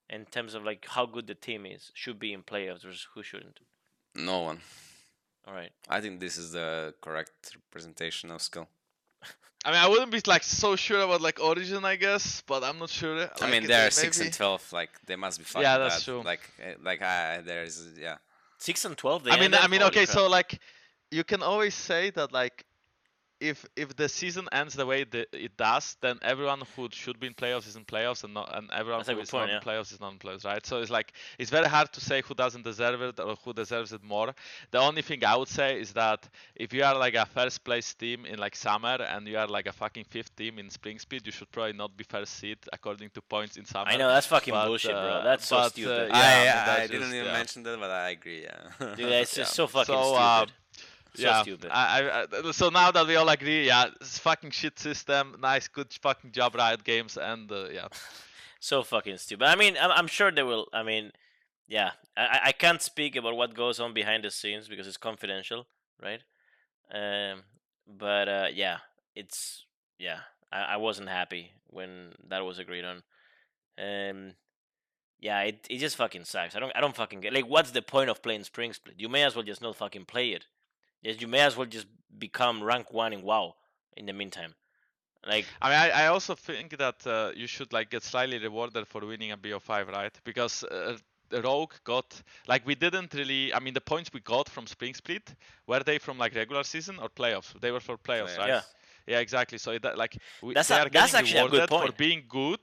in 0.09 0.25
terms 0.25 0.53
of 0.53 0.63
like 0.63 0.85
how 0.89 1.05
good 1.05 1.27
the 1.27 1.35
team 1.35 1.65
is, 1.65 1.91
should 1.93 2.19
be 2.19 2.33
in 2.33 2.43
playoffs 2.43 2.83
versus 2.83 3.07
who 3.13 3.23
shouldn't? 3.23 3.59
No 4.15 4.41
one. 4.41 4.59
All 5.49 5.55
right. 5.55 5.71
I 5.89 5.99
think 5.99 6.19
this 6.19 6.37
is 6.37 6.51
the 6.51 6.93
correct 7.01 7.55
representation 7.55 8.29
of 8.29 8.41
skill. 8.41 8.67
I 9.65 9.71
mean, 9.71 9.79
I 9.79 9.87
wouldn't 9.87 10.11
be 10.11 10.21
like 10.27 10.43
so 10.43 10.75
sure 10.75 11.01
about 11.01 11.21
like 11.21 11.39
Origen, 11.41 11.83
I 11.83 11.95
guess, 11.95 12.43
but 12.45 12.63
I'm 12.63 12.77
not 12.77 12.89
sure. 12.89 13.27
I 13.41 13.49
mean, 13.49 13.63
it- 13.63 13.67
they're 13.67 13.87
it 13.87 13.93
six 13.93 14.19
and 14.19 14.31
twelve. 14.31 14.71
Like 14.71 14.91
they 15.07 15.15
must 15.15 15.39
be 15.39 15.45
fucking 15.45 15.63
Yeah, 15.63 15.79
that's 15.79 15.95
bad. 15.97 16.03
true. 16.05 16.21
Like, 16.23 16.41
eh, 16.61 16.75
like 16.83 16.99
ah, 17.01 17.39
there's 17.43 17.83
yeah. 17.99 18.17
Six 18.59 18.85
and 18.85 18.95
twelve. 18.95 19.23
They 19.23 19.31
I 19.31 19.39
mean. 19.39 19.53
I 19.55 19.67
mean, 19.67 19.81
okay, 19.83 20.05
crap. 20.05 20.15
so 20.17 20.27
like, 20.27 20.59
you 21.11 21.23
can 21.23 21.41
always 21.41 21.73
say 21.73 22.11
that 22.11 22.31
like, 22.31 22.63
if 23.41 23.65
if 23.75 23.95
the 23.95 24.09
season 24.09 24.47
ends 24.51 24.73
the 24.73 24.85
way 24.85 25.03
that 25.05 25.27
it 25.33 25.55
does, 25.57 25.95
then 26.01 26.19
everyone 26.21 26.61
who 26.75 26.89
should 26.91 27.19
be 27.19 27.27
in 27.27 27.33
playoffs 27.33 27.67
is 27.67 27.75
in 27.75 27.85
playoffs, 27.85 28.23
and 28.23 28.33
not 28.33 28.55
and 28.55 28.69
everyone 28.71 28.99
That's 28.99 29.09
a 29.09 29.11
who 29.13 29.17
good 29.17 29.23
is 29.23 29.29
point, 29.31 29.51
not 29.51 29.55
in 29.63 29.67
playoffs 29.69 29.91
is 29.93 29.99
not 29.99 30.11
in 30.13 30.19
playoffs, 30.19 30.45
right? 30.45 30.65
So 30.65 30.81
it's 30.81 30.91
like 30.91 31.13
it's 31.37 31.49
very 31.49 31.67
hard 31.67 31.91
to 31.93 32.01
say 32.01 32.21
who 32.21 32.33
doesn't 32.33 32.63
deserve 32.63 33.01
it 33.01 33.19
or 33.19 33.35
who 33.43 33.53
deserves 33.53 33.93
it 33.93 34.03
more. 34.03 34.33
The 34.71 34.79
only 34.79 35.01
thing 35.01 35.23
I 35.23 35.35
would 35.37 35.47
say 35.47 35.79
is 35.79 35.93
that 35.93 36.27
if 36.55 36.73
you 36.73 36.83
are 36.83 36.97
like 36.97 37.15
a 37.15 37.25
first 37.25 37.63
place 37.63 37.93
team 37.93 38.25
in 38.25 38.39
like 38.39 38.55
summer 38.55 38.97
and 39.01 39.27
you 39.27 39.37
are 39.37 39.47
like 39.47 39.67
a 39.67 39.73
fucking 39.73 40.05
fifth 40.05 40.35
team 40.35 40.59
in 40.59 40.69
spring 40.69 40.99
speed, 40.99 41.25
you 41.25 41.31
should 41.31 41.51
probably 41.51 41.73
not 41.73 41.95
be 41.95 42.03
first 42.03 42.33
seed 42.35 42.57
according 42.73 43.09
to 43.11 43.21
points 43.21 43.57
in 43.57 43.65
summer. 43.65 43.89
I 43.89 43.95
know 43.97 44.07
that's 44.09 44.27
fucking 44.27 44.53
but, 44.53 44.65
bullshit, 44.67 44.91
bro. 44.91 44.99
uh, 44.99 45.23
That's 45.23 45.45
so 45.47 45.57
but, 45.57 45.65
uh, 45.65 45.69
stupid. 45.69 46.09
Yeah, 46.09 46.17
I 46.17 46.39
mean, 46.39 46.47
I, 46.67 46.77
I, 46.83 46.87
that's 46.87 46.91
didn't 46.91 47.13
even 47.13 47.25
yeah. 47.25 47.31
mention 47.31 47.63
that, 47.63 47.79
but 47.79 47.89
I 47.89 48.09
agree. 48.11 48.43
Yeah. 48.43 48.95
Dude, 48.95 48.99
it's 49.11 49.33
just 49.41 49.53
so 49.53 49.67
fucking 49.67 49.85
So, 49.95 50.03
stupid. 50.03 50.19
uh, 50.21 50.45
so 51.15 51.21
yeah, 51.23 51.41
stupid. 51.41 51.71
I, 51.71 52.25
I, 52.43 52.51
so 52.51 52.69
now 52.69 52.91
that 52.91 53.07
we 53.07 53.15
all 53.15 53.29
agree, 53.29 53.65
yeah, 53.67 53.87
it's 54.01 54.17
fucking 54.19 54.51
shit 54.51 54.77
system. 54.79 55.35
Nice, 55.39 55.67
good 55.67 55.91
fucking 56.01 56.31
job, 56.31 56.55
Riot 56.55 56.83
Games, 56.83 57.17
and 57.17 57.51
uh, 57.51 57.69
yeah, 57.69 57.87
so 58.59 58.83
fucking 58.83 59.17
stupid. 59.17 59.45
I 59.47 59.55
mean, 59.55 59.75
I'm, 59.79 59.91
I'm 59.91 60.07
sure 60.07 60.31
they 60.31 60.43
will. 60.43 60.67
I 60.73 60.83
mean, 60.83 61.11
yeah, 61.67 61.91
I, 62.17 62.21
I- 62.25 62.41
I 62.45 62.51
can't 62.51 62.81
speak 62.81 63.15
about 63.15 63.35
what 63.35 63.53
goes 63.53 63.79
on 63.79 63.93
behind 63.93 64.23
the 64.23 64.31
scenes 64.31 64.67
because 64.67 64.87
it's 64.87 64.97
confidential, 64.97 65.65
right? 66.01 66.21
Um, 66.91 67.43
but 67.87 68.27
uh, 68.27 68.47
yeah, 68.53 68.77
it's 69.15 69.65
yeah. 69.97 70.19
I, 70.51 70.61
I 70.73 70.77
wasn't 70.77 71.09
happy 71.09 71.51
when 71.67 72.13
that 72.27 72.43
was 72.45 72.57
agreed 72.59 72.85
on. 72.85 73.03
Um, 73.77 74.33
yeah, 75.19 75.41
it 75.41 75.67
it 75.69 75.77
just 75.79 75.95
fucking 75.97 76.23
sucks. 76.25 76.55
I 76.55 76.59
don't 76.59 76.71
I 76.75 76.81
don't 76.81 76.95
fucking 76.95 77.19
get 77.21 77.33
like 77.33 77.45
what's 77.47 77.71
the 77.71 77.81
point 77.81 78.09
of 78.09 78.21
playing 78.23 78.43
Spring 78.43 78.73
Split? 78.73 78.95
You 78.99 79.09
may 79.09 79.23
as 79.23 79.35
well 79.35 79.43
just 79.43 79.61
not 79.61 79.75
fucking 79.75 80.05
play 80.05 80.29
it. 80.29 80.45
Yes, 81.01 81.15
you 81.19 81.27
may 81.27 81.39
as 81.39 81.55
well 81.55 81.67
just 81.67 81.87
become 82.17 82.61
rank 82.63 82.91
one 82.91 83.13
in 83.13 83.21
WoW 83.21 83.55
in 83.95 84.05
the 84.05 84.13
meantime. 84.13 84.53
Like 85.27 85.45
I 85.61 85.69
mean, 85.69 85.77
I, 85.77 86.03
I 86.03 86.07
also 86.07 86.35
think 86.35 86.77
that 86.77 87.05
uh, 87.05 87.31
you 87.35 87.47
should 87.47 87.73
like 87.73 87.89
get 87.89 88.03
slightly 88.03 88.37
rewarded 88.39 88.87
for 88.87 89.05
winning 89.05 89.31
a 89.31 89.37
BO5, 89.37 89.89
right? 89.89 90.17
Because 90.23 90.63
uh, 90.63 90.97
the 91.29 91.41
Rogue 91.41 91.73
got 91.83 92.21
like 92.47 92.65
we 92.65 92.75
didn't 92.75 93.13
really. 93.13 93.53
I 93.53 93.59
mean, 93.59 93.73
the 93.73 93.81
points 93.81 94.11
we 94.13 94.21
got 94.21 94.47
from 94.47 94.65
Spring 94.65 94.93
Split 94.93 95.35
were 95.67 95.81
they 95.81 95.97
from 95.97 96.17
like 96.17 96.35
regular 96.35 96.63
season 96.63 96.99
or 96.99 97.09
playoffs? 97.09 97.59
They 97.59 97.71
were 97.71 97.81
for 97.81 97.97
playoffs, 97.97 98.37
right? 98.37 98.47
Yeah. 98.47 98.61
Yeah, 99.07 99.19
exactly. 99.19 99.57
So 99.57 99.71
it, 99.71 99.83
like 99.97 100.17
we, 100.41 100.53
That's 100.53 100.69
they 100.69 100.75
a- 100.75 100.81
are 100.83 100.89
that's 100.89 101.11
getting 101.11 101.27
actually 101.27 101.39
a 101.39 101.49
good 101.49 101.59
rewarded 101.59 101.69
for 101.69 101.91
being 101.97 102.23
good. 102.29 102.59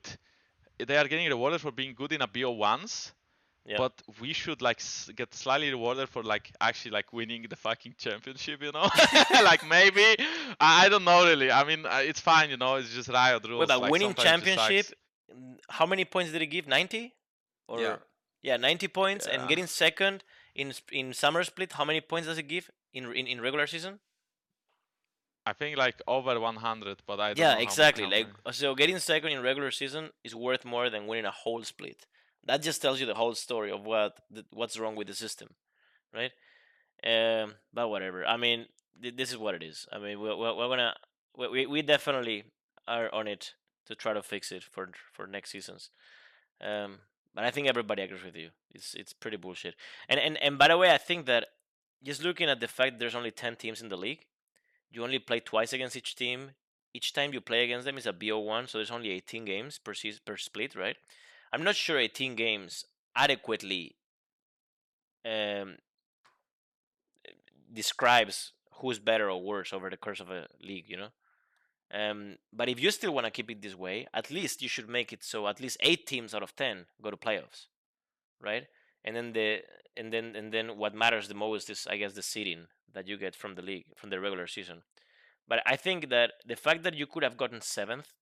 They 0.78 0.96
are 0.96 1.08
getting 1.08 1.28
rewarded 1.28 1.60
for 1.60 1.72
being 1.72 1.94
good 1.94 2.12
in 2.12 2.22
a 2.22 2.28
BO1s. 2.28 3.12
Yeah. 3.66 3.78
But 3.78 3.94
we 4.20 4.32
should 4.32 4.62
like 4.62 4.78
s- 4.80 5.10
get 5.16 5.34
slightly 5.34 5.70
rewarded 5.70 6.08
for 6.08 6.22
like 6.22 6.52
actually 6.60 6.92
like 6.92 7.12
winning 7.12 7.46
the 7.50 7.56
fucking 7.56 7.94
championship, 7.98 8.62
you 8.62 8.70
know? 8.72 8.88
like 9.50 9.66
maybe 9.66 10.04
I, 10.60 10.86
I 10.86 10.88
don't 10.88 11.04
know 11.04 11.24
really. 11.26 11.50
I 11.50 11.64
mean, 11.64 11.84
uh, 11.84 11.98
it's 12.10 12.20
fine, 12.20 12.50
you 12.50 12.56
know. 12.56 12.76
It's 12.76 12.94
just 12.94 13.08
Riot 13.08 13.44
rules. 13.48 13.66
But 13.66 13.80
like, 13.80 13.90
winning 13.90 14.14
sometimes 14.14 14.42
it 14.42 14.46
just 14.46 14.56
championship, 14.56 14.98
how 15.68 15.86
many 15.86 16.04
points 16.04 16.30
did 16.32 16.40
he 16.40 16.46
give? 16.46 16.68
90? 16.68 17.12
Or 17.68 17.80
Yeah. 17.80 17.96
yeah, 18.42 18.56
90 18.56 18.88
points 18.88 19.26
and 19.26 19.48
getting 19.48 19.66
second 19.66 20.22
in 20.54 20.72
in 20.92 21.12
summer 21.12 21.42
split, 21.42 21.72
how 21.72 21.84
many 21.84 22.00
points 22.00 22.28
does 22.28 22.38
it 22.38 22.46
give 22.46 22.70
in 22.92 23.12
in, 23.12 23.26
in 23.26 23.40
regular 23.40 23.66
season? 23.66 23.98
I 25.44 25.52
think 25.52 25.76
like 25.76 26.02
over 26.08 26.38
100, 26.38 27.02
but 27.06 27.20
I 27.20 27.28
don't 27.34 27.38
know 27.38 27.42
Yeah, 27.44 27.58
exactly. 27.58 28.06
Like 28.06 28.28
so 28.52 28.74
getting 28.74 28.98
second 28.98 29.30
in 29.30 29.42
regular 29.42 29.70
season 29.70 30.10
is 30.24 30.34
worth 30.34 30.64
more 30.64 30.90
than 30.90 31.06
winning 31.06 31.24
a 31.24 31.30
whole 31.30 31.62
split. 31.62 32.06
That 32.46 32.62
just 32.62 32.80
tells 32.80 33.00
you 33.00 33.06
the 33.06 33.14
whole 33.14 33.34
story 33.34 33.70
of 33.70 33.84
what 33.84 34.18
what's 34.52 34.78
wrong 34.78 34.96
with 34.96 35.08
the 35.08 35.14
system, 35.14 35.48
right? 36.14 36.32
Um, 37.04 37.54
but 37.74 37.88
whatever. 37.88 38.24
I 38.24 38.36
mean, 38.36 38.66
th- 39.02 39.16
this 39.16 39.30
is 39.30 39.38
what 39.38 39.54
it 39.54 39.62
is. 39.62 39.86
I 39.92 39.98
mean, 39.98 40.20
we're, 40.20 40.36
we're, 40.36 40.68
gonna 40.68 40.94
we, 41.36 41.66
we 41.66 41.82
definitely 41.82 42.44
are 42.86 43.12
on 43.12 43.26
it 43.26 43.54
to 43.86 43.94
try 43.94 44.12
to 44.12 44.22
fix 44.22 44.52
it 44.52 44.64
for 44.64 44.90
for 45.12 45.26
next 45.26 45.50
seasons. 45.50 45.90
Um, 46.60 46.98
but 47.34 47.44
I 47.44 47.50
think 47.50 47.68
everybody 47.68 48.02
agrees 48.02 48.24
with 48.24 48.36
you. 48.36 48.50
It's 48.74 48.94
it's 48.94 49.12
pretty 49.12 49.36
bullshit. 49.36 49.74
And 50.08 50.20
and 50.20 50.36
and 50.38 50.58
by 50.58 50.68
the 50.68 50.78
way, 50.78 50.92
I 50.92 50.98
think 50.98 51.26
that 51.26 51.48
just 52.02 52.22
looking 52.22 52.48
at 52.48 52.60
the 52.60 52.68
fact 52.68 52.98
there's 52.98 53.14
only 53.14 53.30
ten 53.30 53.56
teams 53.56 53.82
in 53.82 53.88
the 53.88 53.96
league, 53.96 54.24
you 54.90 55.02
only 55.02 55.18
play 55.18 55.40
twice 55.40 55.72
against 55.72 55.96
each 55.96 56.16
team. 56.16 56.52
Each 56.94 57.12
time 57.12 57.34
you 57.34 57.42
play 57.42 57.64
against 57.64 57.84
them 57.84 57.98
is 57.98 58.06
a 58.06 58.12
BO1, 58.12 58.70
so 58.70 58.78
there's 58.78 58.90
only 58.90 59.10
18 59.10 59.44
games 59.44 59.78
per 59.78 59.92
season, 59.92 60.22
per 60.24 60.38
split, 60.38 60.74
right? 60.74 60.96
I'm 61.56 61.64
not 61.64 61.74
sure 61.74 61.98
18 61.98 62.34
games 62.34 62.84
adequately 63.16 63.96
um, 65.24 65.76
describes 67.72 68.52
who's 68.72 68.98
better 68.98 69.30
or 69.30 69.42
worse 69.42 69.72
over 69.72 69.88
the 69.88 69.96
course 69.96 70.20
of 70.20 70.30
a 70.30 70.48
league, 70.60 70.84
you 70.86 70.98
know. 70.98 71.08
Um, 71.94 72.36
but 72.52 72.68
if 72.68 72.78
you 72.78 72.90
still 72.90 73.14
want 73.14 73.24
to 73.24 73.30
keep 73.30 73.50
it 73.50 73.62
this 73.62 73.74
way, 73.74 74.06
at 74.12 74.30
least 74.30 74.60
you 74.60 74.68
should 74.68 74.90
make 74.90 75.14
it 75.14 75.24
so 75.24 75.48
at 75.48 75.58
least 75.58 75.78
eight 75.80 76.06
teams 76.06 76.34
out 76.34 76.42
of 76.42 76.54
ten 76.54 76.84
go 77.00 77.10
to 77.10 77.16
playoffs, 77.16 77.68
right? 78.38 78.66
And 79.02 79.16
then 79.16 79.32
the 79.32 79.60
and 79.96 80.12
then 80.12 80.36
and 80.36 80.52
then 80.52 80.76
what 80.76 80.94
matters 80.94 81.26
the 81.26 81.34
most 81.34 81.70
is 81.70 81.86
I 81.88 81.96
guess 81.96 82.12
the 82.12 82.22
seeding 82.22 82.66
that 82.92 83.08
you 83.08 83.16
get 83.16 83.34
from 83.34 83.54
the 83.54 83.62
league 83.62 83.86
from 83.96 84.10
the 84.10 84.20
regular 84.20 84.46
season. 84.46 84.82
But 85.48 85.62
I 85.64 85.76
think 85.76 86.10
that 86.10 86.32
the 86.44 86.56
fact 86.56 86.82
that 86.82 86.92
you 86.92 87.06
could 87.06 87.22
have 87.22 87.38
gotten 87.38 87.62
seventh 87.62 88.12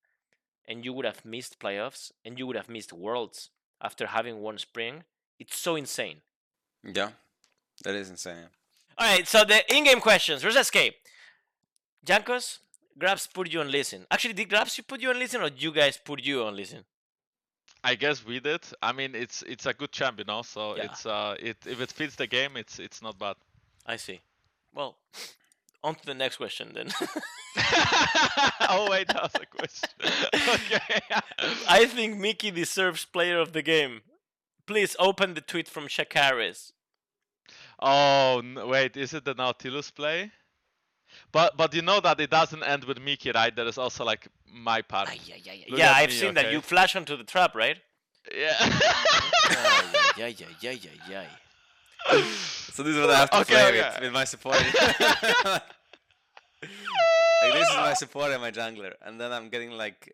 and 0.66 0.84
you 0.84 0.92
would 0.92 1.04
have 1.04 1.24
missed 1.24 1.58
playoffs 1.58 2.12
and 2.24 2.38
you 2.38 2.46
would 2.46 2.56
have 2.56 2.68
missed 2.68 2.92
worlds 2.92 3.50
after 3.80 4.06
having 4.08 4.40
won 4.40 4.58
spring, 4.58 5.04
it's 5.38 5.58
so 5.58 5.76
insane. 5.76 6.18
Yeah, 6.82 7.10
that 7.84 7.94
is 7.94 8.10
insane. 8.10 8.46
All 8.98 9.06
right, 9.06 9.26
so 9.26 9.44
the 9.44 9.62
in-game 9.74 10.00
questions. 10.00 10.42
Where's 10.42 10.56
escape. 10.56 10.94
Jankos, 12.06 12.58
GrabbZ 12.98 13.32
put 13.32 13.52
you 13.52 13.60
on 13.60 13.70
Lee 13.70 13.82
Sin. 13.82 14.06
Actually, 14.10 14.34
did 14.34 14.48
GrabbZ 14.48 14.78
you 14.78 14.84
put 14.84 15.00
you 15.00 15.10
on 15.10 15.18
Lee 15.18 15.26
Sin, 15.26 15.40
or 15.42 15.48
you 15.56 15.72
guys 15.72 15.96
put 15.96 16.22
you 16.22 16.44
on 16.44 16.54
Lee 16.56 16.64
Sin? 16.64 16.84
I 17.82 17.96
guess 17.96 18.24
we 18.24 18.40
did. 18.40 18.62
I 18.82 18.92
mean, 18.92 19.14
it's 19.14 19.42
it's 19.42 19.66
a 19.66 19.74
good 19.74 19.92
champ, 19.92 20.18
you 20.18 20.24
know. 20.24 20.42
So 20.42 20.76
Yeah. 20.76 20.84
it's 20.84 21.04
uh, 21.04 21.36
it 21.38 21.56
if 21.66 21.80
it 21.80 21.90
fits 21.92 22.14
the 22.16 22.26
game, 22.26 22.56
it's 22.56 22.78
it's 22.78 23.02
not 23.02 23.18
bad. 23.18 23.36
I 23.86 23.96
see. 23.96 24.20
Well, 24.72 24.96
on 25.84 25.94
to 25.94 26.06
the 26.06 26.14
next 26.14 26.36
question 26.38 26.72
then. 26.74 26.88
oh 28.68 28.88
wait, 28.90 29.06
that 29.08 29.22
was 29.22 29.34
a 29.34 29.46
question. 29.46 29.88
okay. 30.02 31.00
I 31.68 31.84
think 31.86 32.18
Mickey 32.18 32.50
deserves 32.50 33.04
player 33.04 33.38
of 33.38 33.52
the 33.52 33.62
game. 33.62 34.00
Please 34.66 34.96
open 34.98 35.34
the 35.34 35.40
tweet 35.40 35.68
from 35.68 35.86
Shakaris. 35.86 36.72
Oh 37.78 38.40
n- 38.42 38.58
wait, 38.66 38.96
is 38.96 39.12
it 39.12 39.24
the 39.24 39.34
Nautilus 39.34 39.90
play? 39.90 40.32
But 41.30 41.56
but 41.56 41.74
you 41.74 41.82
know 41.82 42.00
that 42.00 42.18
it 42.18 42.30
doesn't 42.30 42.62
end 42.64 42.84
with 42.84 43.00
Mickey, 43.00 43.30
right? 43.32 43.54
There 43.54 43.66
is 43.66 43.78
also 43.78 44.04
like 44.04 44.26
my 44.52 44.82
part. 44.82 45.08
Ay, 45.08 45.20
ay, 45.28 45.42
ay, 45.46 45.64
ay. 45.70 45.76
Yeah, 45.76 45.92
I've 45.92 46.08
me, 46.08 46.16
seen 46.16 46.34
that. 46.34 46.50
You 46.50 46.60
flash 46.60 46.96
onto 46.96 47.16
the 47.16 47.24
trap, 47.24 47.54
right? 47.54 47.76
Yeah. 48.34 48.56
Ay, 48.58 48.70
ay, 50.16 50.22
ay, 50.22 50.36
ay, 50.40 50.56
ay, 50.64 50.80
ay, 51.08 51.16
ay. 51.16 51.26
So 52.74 52.82
this 52.82 52.94
is 52.96 53.00
what 53.00 53.10
I 53.10 53.16
have 53.18 53.30
to 53.30 53.40
Okay, 53.40 53.54
play 53.54 53.68
okay. 53.68 53.90
with 53.94 54.00
with 54.02 54.12
my 54.12 54.24
support. 54.24 54.56
Like 57.42 57.52
this 57.52 57.68
is 57.68 57.76
my 57.76 57.92
support 57.94 58.30
and 58.32 58.40
my 58.40 58.50
jungler, 58.50 58.94
and 59.04 59.20
then 59.20 59.30
I'm 59.30 59.50
getting 59.50 59.70
like, 59.70 60.10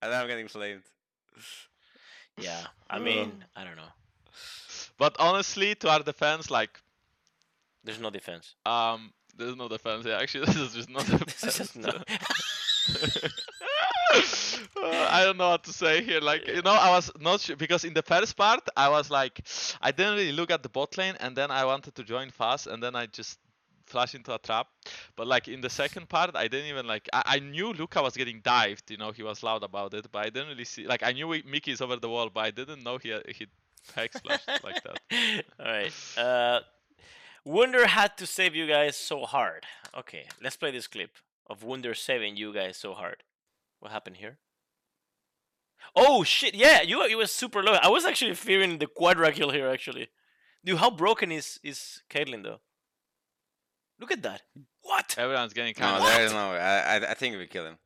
and 0.00 0.10
then 0.10 0.18
I'm 0.20 0.26
getting 0.28 0.48
flamed. 0.48 0.82
Yeah, 2.38 2.66
I 2.88 2.98
mean, 2.98 3.44
I 3.54 3.64
don't 3.64 3.76
know. 3.76 3.92
But 4.98 5.14
honestly, 5.18 5.74
to 5.76 5.90
our 5.90 6.00
defense, 6.02 6.50
like 6.50 6.80
There's 7.84 8.00
no 8.00 8.08
defense. 8.10 8.54
um, 8.64 9.12
there's 9.36 9.56
no 9.56 9.68
defense. 9.68 10.06
Yeah, 10.06 10.18
actually, 10.22 10.46
this 10.50 10.56
is 10.56 10.72
just 10.74 10.88
not 10.88 11.04
This 11.04 11.20
defense. 11.20 11.44
is 11.44 11.56
just 11.58 11.76
no. 11.76 11.92
Uh, 14.82 15.08
I 15.10 15.24
don't 15.24 15.36
know 15.36 15.50
what 15.50 15.64
to 15.64 15.72
say 15.72 16.02
here. 16.02 16.20
Like, 16.20 16.46
you 16.46 16.62
know, 16.62 16.72
I 16.72 16.90
was 16.90 17.10
not 17.20 17.40
sure 17.40 17.56
because 17.56 17.84
in 17.84 17.94
the 17.94 18.02
first 18.02 18.36
part, 18.36 18.60
I 18.76 18.88
was 18.88 19.10
like, 19.10 19.40
I 19.80 19.90
didn't 19.92 20.14
really 20.16 20.32
look 20.32 20.50
at 20.50 20.62
the 20.62 20.68
bot 20.68 20.96
lane, 20.98 21.14
and 21.20 21.36
then 21.36 21.50
I 21.50 21.64
wanted 21.64 21.94
to 21.94 22.04
join 22.04 22.30
fast, 22.30 22.66
and 22.66 22.82
then 22.82 22.94
I 22.96 23.06
just 23.06 23.38
flash 23.86 24.14
into 24.14 24.34
a 24.34 24.38
trap. 24.38 24.66
But 25.16 25.26
like 25.28 25.48
in 25.48 25.60
the 25.60 25.70
second 25.70 26.08
part, 26.08 26.32
I 26.34 26.48
didn't 26.48 26.66
even 26.68 26.86
like. 26.86 27.08
I, 27.12 27.22
I 27.26 27.38
knew 27.38 27.72
Luca 27.72 28.02
was 28.02 28.16
getting 28.16 28.40
dived. 28.42 28.90
You 28.90 28.96
know, 28.96 29.12
he 29.12 29.22
was 29.22 29.42
loud 29.42 29.62
about 29.62 29.94
it, 29.94 30.06
but 30.12 30.20
I 30.26 30.30
didn't 30.30 30.48
really 30.48 30.64
see. 30.64 30.86
Like, 30.86 31.02
I 31.02 31.12
knew 31.12 31.30
he- 31.32 31.44
Mickey 31.46 31.72
is 31.72 31.80
over 31.80 31.96
the 31.96 32.08
wall, 32.08 32.30
but 32.32 32.40
I 32.40 32.50
didn't 32.50 32.82
know 32.82 32.98
he 32.98 33.14
he 33.34 33.46
hex 33.94 34.18
flashed 34.20 34.48
like 34.64 34.82
that. 34.82 35.44
All 35.60 35.66
right. 35.66 35.92
Uh, 36.18 36.60
Wunder 37.44 37.86
had 37.86 38.16
to 38.18 38.26
save 38.26 38.56
you 38.56 38.66
guys 38.66 38.96
so 38.96 39.24
hard. 39.24 39.64
Okay, 39.96 40.26
let's 40.42 40.56
play 40.56 40.72
this 40.72 40.88
clip 40.88 41.10
of 41.48 41.62
Wunder 41.62 41.94
saving 41.94 42.36
you 42.36 42.52
guys 42.52 42.76
so 42.76 42.92
hard. 42.92 43.22
What 43.78 43.92
happened 43.92 44.16
here? 44.16 44.38
Oh 45.94 46.24
shit! 46.24 46.54
Yeah, 46.54 46.82
you 46.82 47.02
you 47.08 47.16
was 47.18 47.32
super 47.32 47.62
low. 47.62 47.72
I 47.74 47.88
was 47.88 48.04
actually 48.04 48.34
fearing 48.34 48.78
the 48.78 48.86
quadra 48.86 49.32
kill 49.32 49.50
here. 49.50 49.68
Actually, 49.68 50.08
dude, 50.64 50.78
how 50.78 50.90
broken 50.90 51.32
is 51.32 51.58
is 51.62 52.02
Caitlyn 52.10 52.42
though? 52.42 52.60
Look 53.98 54.12
at 54.12 54.22
that. 54.22 54.42
Hmm. 54.54 54.62
What? 54.82 55.14
Everyone's 55.18 55.52
getting 55.52 55.74
killed. 55.74 56.00
No, 56.00 56.06
there 56.06 56.24
is 56.24 56.32
no 56.32 56.50
way. 56.50 56.58
I, 56.60 56.96
I, 56.98 57.10
I 57.10 57.14
think 57.14 57.36
we 57.36 57.46
kill 57.46 57.66
him. 57.66 57.78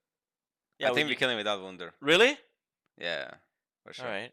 Yeah, 0.78 0.90
I 0.90 0.94
think 0.94 1.06
we- 1.06 1.12
we 1.12 1.16
kill 1.16 1.30
him 1.30 1.36
without 1.38 1.62
Wunder. 1.62 1.92
Really? 2.00 2.36
Yeah, 2.98 3.30
for 3.86 3.92
sure. 3.94 4.06
All 4.06 4.12
right. 4.12 4.32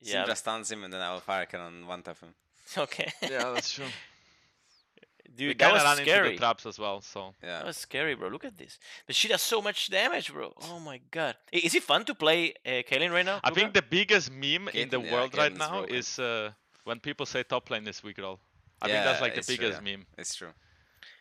Yeah. 0.00 0.20
Yeah. 0.20 0.26
just 0.26 0.40
stuns 0.42 0.70
him, 0.70 0.84
and 0.84 0.92
then 0.92 1.00
I 1.00 1.12
will 1.12 1.20
fire 1.20 1.44
cannon 1.46 1.86
one 1.86 2.02
tap 2.02 2.18
him. 2.20 2.34
Okay. 2.78 3.12
Yeah, 3.22 3.50
that's 3.52 3.72
true. 3.72 3.84
we 5.46 5.54
Dude, 5.54 5.58
that 5.58 5.70
kind 5.70 5.72
was 5.72 5.82
of 5.82 5.86
ran 5.86 5.98
into 6.00 6.10
scary. 6.10 6.30
the 6.30 6.36
traps 6.36 6.66
as 6.66 6.78
well, 6.78 7.00
so. 7.00 7.34
Yeah. 7.42 7.58
That 7.58 7.66
was 7.66 7.76
scary, 7.76 8.14
bro. 8.14 8.28
Look 8.28 8.44
at 8.44 8.56
this. 8.58 8.78
But 9.06 9.14
she 9.16 9.28
does 9.28 9.42
so 9.42 9.62
much 9.62 9.90
damage, 9.90 10.32
bro. 10.32 10.52
Oh 10.62 10.78
my 10.80 11.00
god. 11.10 11.36
Is 11.52 11.74
it 11.74 11.82
fun 11.82 12.04
to 12.06 12.14
play 12.14 12.54
uh, 12.66 12.82
Caitlyn 12.88 13.12
right 13.12 13.24
now? 13.24 13.40
I 13.42 13.50
Luca? 13.50 13.60
think 13.60 13.74
the 13.74 13.82
biggest 13.82 14.30
meme 14.30 14.68
in 14.74 14.88
the 14.90 15.00
yeah, 15.00 15.12
world 15.12 15.36
right 15.36 15.54
now 15.56 15.80
broken. 15.80 15.94
is 15.96 16.18
uh, 16.18 16.52
when 16.84 17.00
people 17.00 17.26
say 17.26 17.42
top 17.42 17.70
lane 17.70 17.86
is 17.88 18.02
weak 18.02 18.18
role. 18.18 18.40
I 18.80 18.88
Yeah, 18.88 18.92
think 18.92 19.04
that's 19.04 19.20
like 19.20 19.34
the 19.34 19.40
it's 19.40 19.54
true, 19.54 19.56
biggest 19.56 19.80
yeah. 19.82 19.96
meme. 19.96 20.06
It's 20.18 20.34
true. 20.34 20.52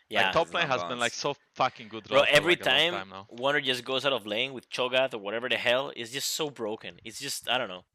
yeah. 0.10 0.24
Like 0.24 0.32
top 0.32 0.54
lane 0.54 0.68
not 0.68 0.80
has 0.80 0.84
been 0.84 1.00
like 1.00 1.14
so 1.14 1.36
fucking 1.56 1.88
good 1.90 2.08
Bro, 2.08 2.18
roll 2.18 2.26
for, 2.26 2.32
every 2.32 2.56
like, 2.56 2.64
time, 2.64 2.94
time 2.94 3.10
now. 3.10 3.28
Wunder 3.30 3.62
just 3.62 3.84
goes 3.86 4.06
out 4.06 4.14
of 4.14 4.26
lane 4.26 4.54
with 4.54 4.70
Cho'Gath 4.70 5.14
or 5.14 5.20
whatever 5.20 5.48
the 5.50 5.58
hell, 5.58 5.92
it's 5.96 6.12
just 6.12 6.30
so 6.36 6.50
broken. 6.50 7.00
It's 7.04 7.20
just 7.20 7.50
I 7.50 7.58
don't 7.58 7.70
know. 7.70 7.86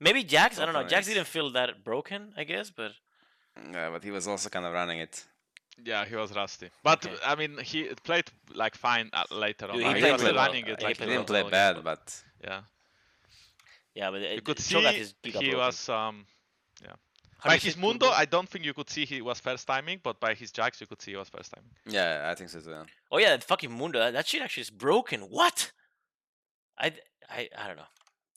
Maybe 0.00 0.24
Jax, 0.24 0.58
I 0.58 0.64
don't 0.64 0.74
know. 0.74 0.84
Jax 0.84 1.06
didn't 1.06 1.26
feel 1.26 1.50
that 1.52 1.84
broken, 1.84 2.32
I 2.36 2.44
guess, 2.44 2.70
but 2.70 2.92
Yeah, 3.72 3.90
but 3.90 4.02
he 4.04 4.10
was 4.10 4.26
also 4.26 4.48
kind 4.48 4.66
of 4.66 4.72
running 4.72 4.98
it. 5.00 5.24
Yeah, 5.84 6.04
he 6.04 6.14
was 6.16 6.34
rusty. 6.34 6.70
But 6.82 7.06
Okay. 7.06 7.16
I 7.24 7.34
mean, 7.34 7.58
he 7.58 7.84
played 8.04 8.30
like 8.54 8.74
fine 8.74 9.10
uh, 9.12 9.24
later 9.30 9.66
on. 9.70 9.74
Dude, 9.76 9.84
like, 9.84 9.96
he 9.96 10.04
he, 10.04 10.12
was 10.12 10.22
well. 10.22 10.34
running 10.34 10.66
it 10.66 10.78
he 10.80 10.84
like 10.84 10.96
He 10.96 11.04
played 11.04 11.08
he 11.08 11.14
didn't 11.16 11.26
play 11.26 11.42
all 11.42 11.50
bad, 11.50 11.74
game, 11.76 11.84
but 11.84 12.22
yeah, 12.44 12.60
yeah, 13.94 14.10
but 14.10 14.20
you 14.20 14.42
could 14.42 14.58
Cho'Gath 14.58 14.92
see 14.92 15.00
is 15.00 15.14
giga 15.24 15.42
he 15.42 15.54
was 15.54 15.88
um. 15.88 16.26
How 17.42 17.50
do 17.50 17.54
By 17.54 17.58
his 17.58 17.74
say 17.74 17.80
Mundo. 17.80 18.06
I 18.06 18.24
don't 18.24 18.48
think 18.48 18.64
you 18.64 18.72
could 18.72 18.88
see 18.88 19.04
he 19.04 19.20
was 19.20 19.40
first 19.40 19.66
timing, 19.66 19.98
but 20.00 20.20
by 20.20 20.32
his 20.32 20.52
Jax, 20.52 20.80
you 20.80 20.86
could 20.86 21.02
see 21.02 21.10
he 21.10 21.16
was 21.16 21.28
first 21.28 21.50
timing. 21.52 21.70
yeah, 21.86 22.28
I 22.30 22.36
think 22.36 22.50
so 22.50 22.60
too. 22.60 22.70
yeah. 22.70 22.84
Oh 23.10 23.18
yeah, 23.18 23.30
that 23.30 23.42
fucking 23.42 23.72
Mundo. 23.72 23.98
That, 23.98 24.12
that 24.12 24.28
shit 24.28 24.42
actually 24.42 24.60
is 24.60 24.70
broken. 24.70 25.22
What? 25.22 25.72
I 26.78 26.92
I 27.28 27.48
I 27.58 27.66
don't 27.66 27.76
know. 27.76 27.90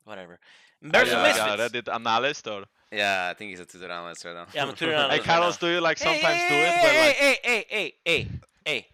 Whatever. 0.05 0.39
Are 0.85 0.89
Versus 0.89 1.11
you 1.13 1.17
yeah, 1.17 1.23
like 1.23 1.35
Misfits. 1.59 1.87
a 1.87 1.91
Reddit 1.91 1.95
analyst 1.95 2.47
or? 2.47 2.63
Yeah, 2.91 3.29
I 3.31 3.33
think 3.33 3.49
he's 3.49 3.59
a 3.59 3.65
Twitter 3.65 3.89
analyst 3.91 4.23
right 4.25 4.35
now. 4.35 4.45
Yeah, 4.53 4.63
I'm 4.63 4.69
a 4.69 4.73
Twitter 4.73 4.93
Hey, 4.93 4.97
analyst. 4.99 5.17
right 5.19 5.25
Carlos, 5.25 5.61
now. 5.61 5.67
do 5.67 5.73
you 5.73 5.81
like 5.81 5.97
sometimes 5.97 6.23
hey, 6.23 6.47
do 6.49 6.55
it? 6.55 6.67
Hey, 6.67 6.83
Where, 6.83 7.07
like, 7.07 7.15
hey, 7.15 7.37
hey, 7.43 7.43
hey, 7.43 7.65
hey, 7.69 7.93
hey, 8.05 8.27
hey! 8.65 8.87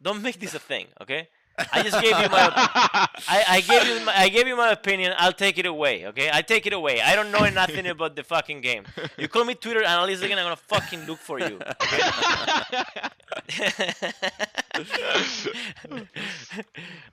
Don't 0.00 0.22
make 0.22 0.38
this 0.38 0.54
a 0.54 0.58
thing, 0.58 0.86
okay? 1.00 1.28
I 1.72 1.82
just 1.82 2.00
gave 2.02 2.18
you 2.18 2.28
my. 2.28 2.50
I, 3.28 3.44
I 3.48 3.60
gave 3.60 3.84
you 3.86 4.00
my, 4.04 4.12
I 4.16 4.28
gave 4.28 4.48
you 4.48 4.56
my 4.56 4.70
opinion. 4.72 5.14
I'll 5.16 5.32
take 5.32 5.56
it 5.56 5.66
away, 5.66 6.04
okay? 6.08 6.28
I 6.32 6.42
take 6.42 6.66
it 6.66 6.72
away. 6.72 7.00
I 7.00 7.14
don't 7.14 7.30
know 7.30 7.48
nothing 7.48 7.86
about 7.86 8.16
the 8.16 8.24
fucking 8.24 8.60
game. 8.60 8.84
You 9.16 9.28
call 9.28 9.44
me 9.44 9.54
Twitter 9.54 9.84
analyst 9.84 10.24
again, 10.24 10.36
I'm 10.38 10.44
gonna 10.46 10.56
fucking 10.56 11.04
look 11.06 11.20
for 11.20 11.38
you. 11.38 11.60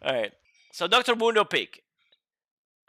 All 0.02 0.14
right. 0.14 0.32
So 0.72 0.88
Dr. 0.88 1.16
Mundo 1.16 1.44
pick. 1.44 1.84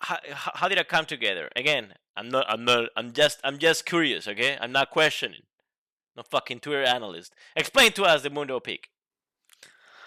How, 0.02 0.18
how 0.32 0.52
how 0.54 0.68
did 0.68 0.78
it 0.78 0.88
come 0.88 1.06
together? 1.06 1.48
Again, 1.56 1.94
I'm 2.16 2.28
not. 2.28 2.44
I'm 2.48 2.64
not. 2.64 2.90
I'm 2.96 3.12
just. 3.12 3.40
I'm 3.44 3.58
just 3.58 3.86
curious. 3.86 4.26
Okay. 4.28 4.58
I'm 4.60 4.72
not 4.72 4.90
questioning. 4.90 5.42
No 6.16 6.22
fucking 6.22 6.60
Twitter 6.60 6.82
analyst. 6.84 7.34
Explain 7.56 7.92
to 7.92 8.02
us 8.04 8.22
the 8.22 8.30
Mundo 8.30 8.60
pick. 8.60 8.90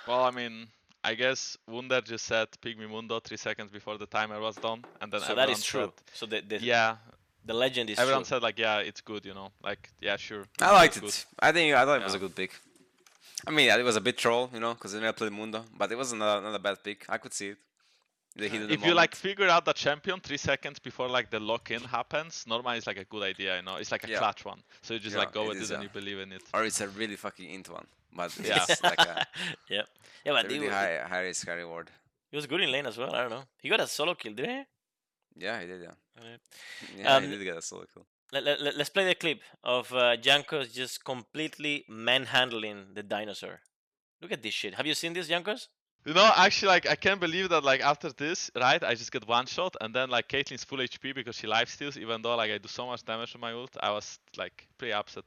Well, 0.07 0.23
I 0.23 0.31
mean, 0.31 0.67
I 1.03 1.15
guess 1.15 1.57
Wunder 1.67 2.01
just 2.01 2.25
said 2.25 2.47
Pygmy 2.61 2.89
Mundo 2.89 3.19
three 3.19 3.37
seconds 3.37 3.71
before 3.71 3.97
the 3.97 4.05
timer 4.05 4.39
was 4.39 4.55
done, 4.55 4.83
and 5.01 5.11
then 5.11 5.21
So 5.21 5.33
that 5.35 5.49
is 5.49 5.63
true. 5.63 5.91
said, 5.97 6.05
So 6.13 6.25
the 6.27 6.41
the, 6.41 6.57
yeah, 6.61 6.97
the 7.43 7.53
legend 7.53 7.89
is 7.89 7.97
everyone 7.99 8.21
true. 8.23 8.29
said 8.35 8.43
like, 8.43 8.59
yeah, 8.59 8.79
it's 8.79 9.01
good, 9.01 9.25
you 9.25 9.33
know, 9.33 9.51
like, 9.63 9.89
yeah, 10.01 10.17
sure. 10.17 10.45
I 10.61 10.71
liked 10.73 10.97
it's 10.97 11.21
it. 11.21 11.25
I 11.39 11.51
think 11.51 11.73
I 11.75 11.85
thought 11.85 12.01
it 12.01 12.03
was 12.03 12.13
a 12.13 12.19
good 12.19 12.35
pick. 12.35 12.51
I 13.47 13.51
mean, 13.51 13.67
yeah, 13.67 13.77
it 13.77 13.83
was 13.83 13.95
a 13.95 14.01
bit 14.01 14.17
troll, 14.17 14.49
you 14.53 14.59
know, 14.59 14.73
because 14.73 14.93
they 14.93 14.99
never 14.99 15.13
played 15.13 15.31
Mundo, 15.31 15.63
but 15.77 15.91
it 15.91 15.95
wasn't 15.97 16.21
a, 16.21 16.41
not 16.41 16.53
a 16.55 16.59
bad 16.59 16.83
pick. 16.83 17.05
I 17.09 17.17
could 17.17 17.33
see 17.33 17.49
it. 17.49 17.57
The 18.37 18.49
heat 18.49 18.61
of 18.63 18.67
the 18.67 18.73
If 18.73 18.85
you 18.85 18.93
like 18.93 19.15
figure 19.15 19.47
out 19.47 19.63
the 19.65 19.73
champion 19.73 20.19
three 20.19 20.37
seconds 20.37 20.77
before 20.79 21.07
like 21.07 21.29
the 21.29 21.39
lock-in 21.39 21.81
happens, 21.81 22.43
normally 22.47 22.77
it's 22.77 22.87
like 22.87 22.97
a 22.97 23.05
good 23.05 23.23
idea, 23.23 23.55
you 23.57 23.61
know. 23.63 23.75
It's 23.77 23.91
like 23.91 24.03
a 24.03 24.09
Yeah. 24.09 24.17
clutch 24.19 24.43
one, 24.43 24.61
so 24.81 24.93
you 24.93 24.99
just 24.99 25.13
Yeah, 25.15 25.19
like 25.23 25.31
go 25.31 25.43
it 25.45 25.47
with 25.49 25.57
is, 25.61 25.71
it 25.71 25.75
and 25.75 25.83
yeah. 25.83 25.89
you 25.89 25.93
believe 26.01 26.19
in 26.19 26.31
it. 26.33 26.43
or 26.53 26.65
it's 26.65 26.81
a 26.81 26.87
really 26.89 27.15
fucking 27.15 27.49
int 27.49 27.69
one, 27.69 27.87
but 28.13 28.35
it's 28.39 28.49
Yeah. 28.49 28.65
like 28.83 28.99
a, 28.99 29.25
yeah. 29.69 29.83
Yeah, 30.25 30.33
but 30.33 30.45
a 30.45 30.47
he, 30.49 30.55
really 30.55 30.67
wa- 30.67 30.73
high 30.73 30.97
high 31.07 31.21
risk 31.21 31.47
high 31.47 31.53
reward. 31.53 31.89
he 32.31 32.35
was 32.35 32.45
good 32.45 32.59
in 32.61 32.71
lane 32.71 32.85
as 32.87 32.97
well. 32.97 33.13
I 33.15 33.21
don't 33.21 33.29
know. 33.31 33.45
He 33.61 33.69
got 33.69 33.79
a 33.79 33.87
solo 33.87 34.15
kill, 34.15 34.33
didn't 34.33 34.55
he? 34.57 34.63
Yeah, 35.45 35.61
he 35.61 35.67
did. 35.67 35.81
Yeah, 35.81 35.91
Alright. 36.19 36.39
yeah, 36.97 37.15
Um, 37.15 37.23
he 37.23 37.29
did 37.29 37.43
get 37.43 37.57
a 37.57 37.61
solo 37.61 37.85
kill. 37.93 38.05
Let, 38.33 38.43
let, 38.43 38.59
let- 38.61 38.75
let's 38.75 38.89
play 38.89 39.05
the 39.05 39.15
clip 39.15 39.39
of 39.63 39.93
uh, 39.93 40.17
Jankos 40.17 40.73
just 40.73 41.05
completely 41.05 41.85
manhandling 41.89 42.93
the 42.95 43.03
dinosaur. 43.03 43.61
Look 44.21 44.31
at 44.33 44.41
this 44.41 44.53
shit. 44.53 44.73
Have 44.75 44.85
you 44.87 44.93
seen 44.93 45.13
this, 45.13 45.29
Jankos? 45.29 45.67
You 46.05 46.13
know, 46.13 46.31
actually, 46.35 46.67
like 46.67 46.87
I 46.87 46.95
can't 46.95 47.19
believe 47.19 47.49
that 47.49 47.63
like 47.63 47.81
after 47.81 48.11
this, 48.11 48.51
right? 48.55 48.83
I 48.83 48.93
just 48.93 49.11
get 49.11 49.27
one 49.27 49.47
shot, 49.47 49.75
and 49.81 49.93
then 49.93 50.09
like 50.09 50.27
Caitlyn's 50.27 50.63
full 50.63 50.77
HP 50.77 51.15
because 51.15 51.35
she 51.35 51.47
life 51.47 51.69
steals, 51.69 51.97
even 51.97 52.21
though 52.21 52.35
like 52.35 52.51
I 52.51 52.59
do 52.59 52.67
so 52.67 52.85
much 52.85 53.03
damage 53.03 53.31
to 53.31 53.39
my 53.39 53.53
ult. 53.53 53.75
I 53.79 53.89
was 53.91 54.19
like 54.37 54.67
pretty 54.77 54.93
upset 54.93 55.25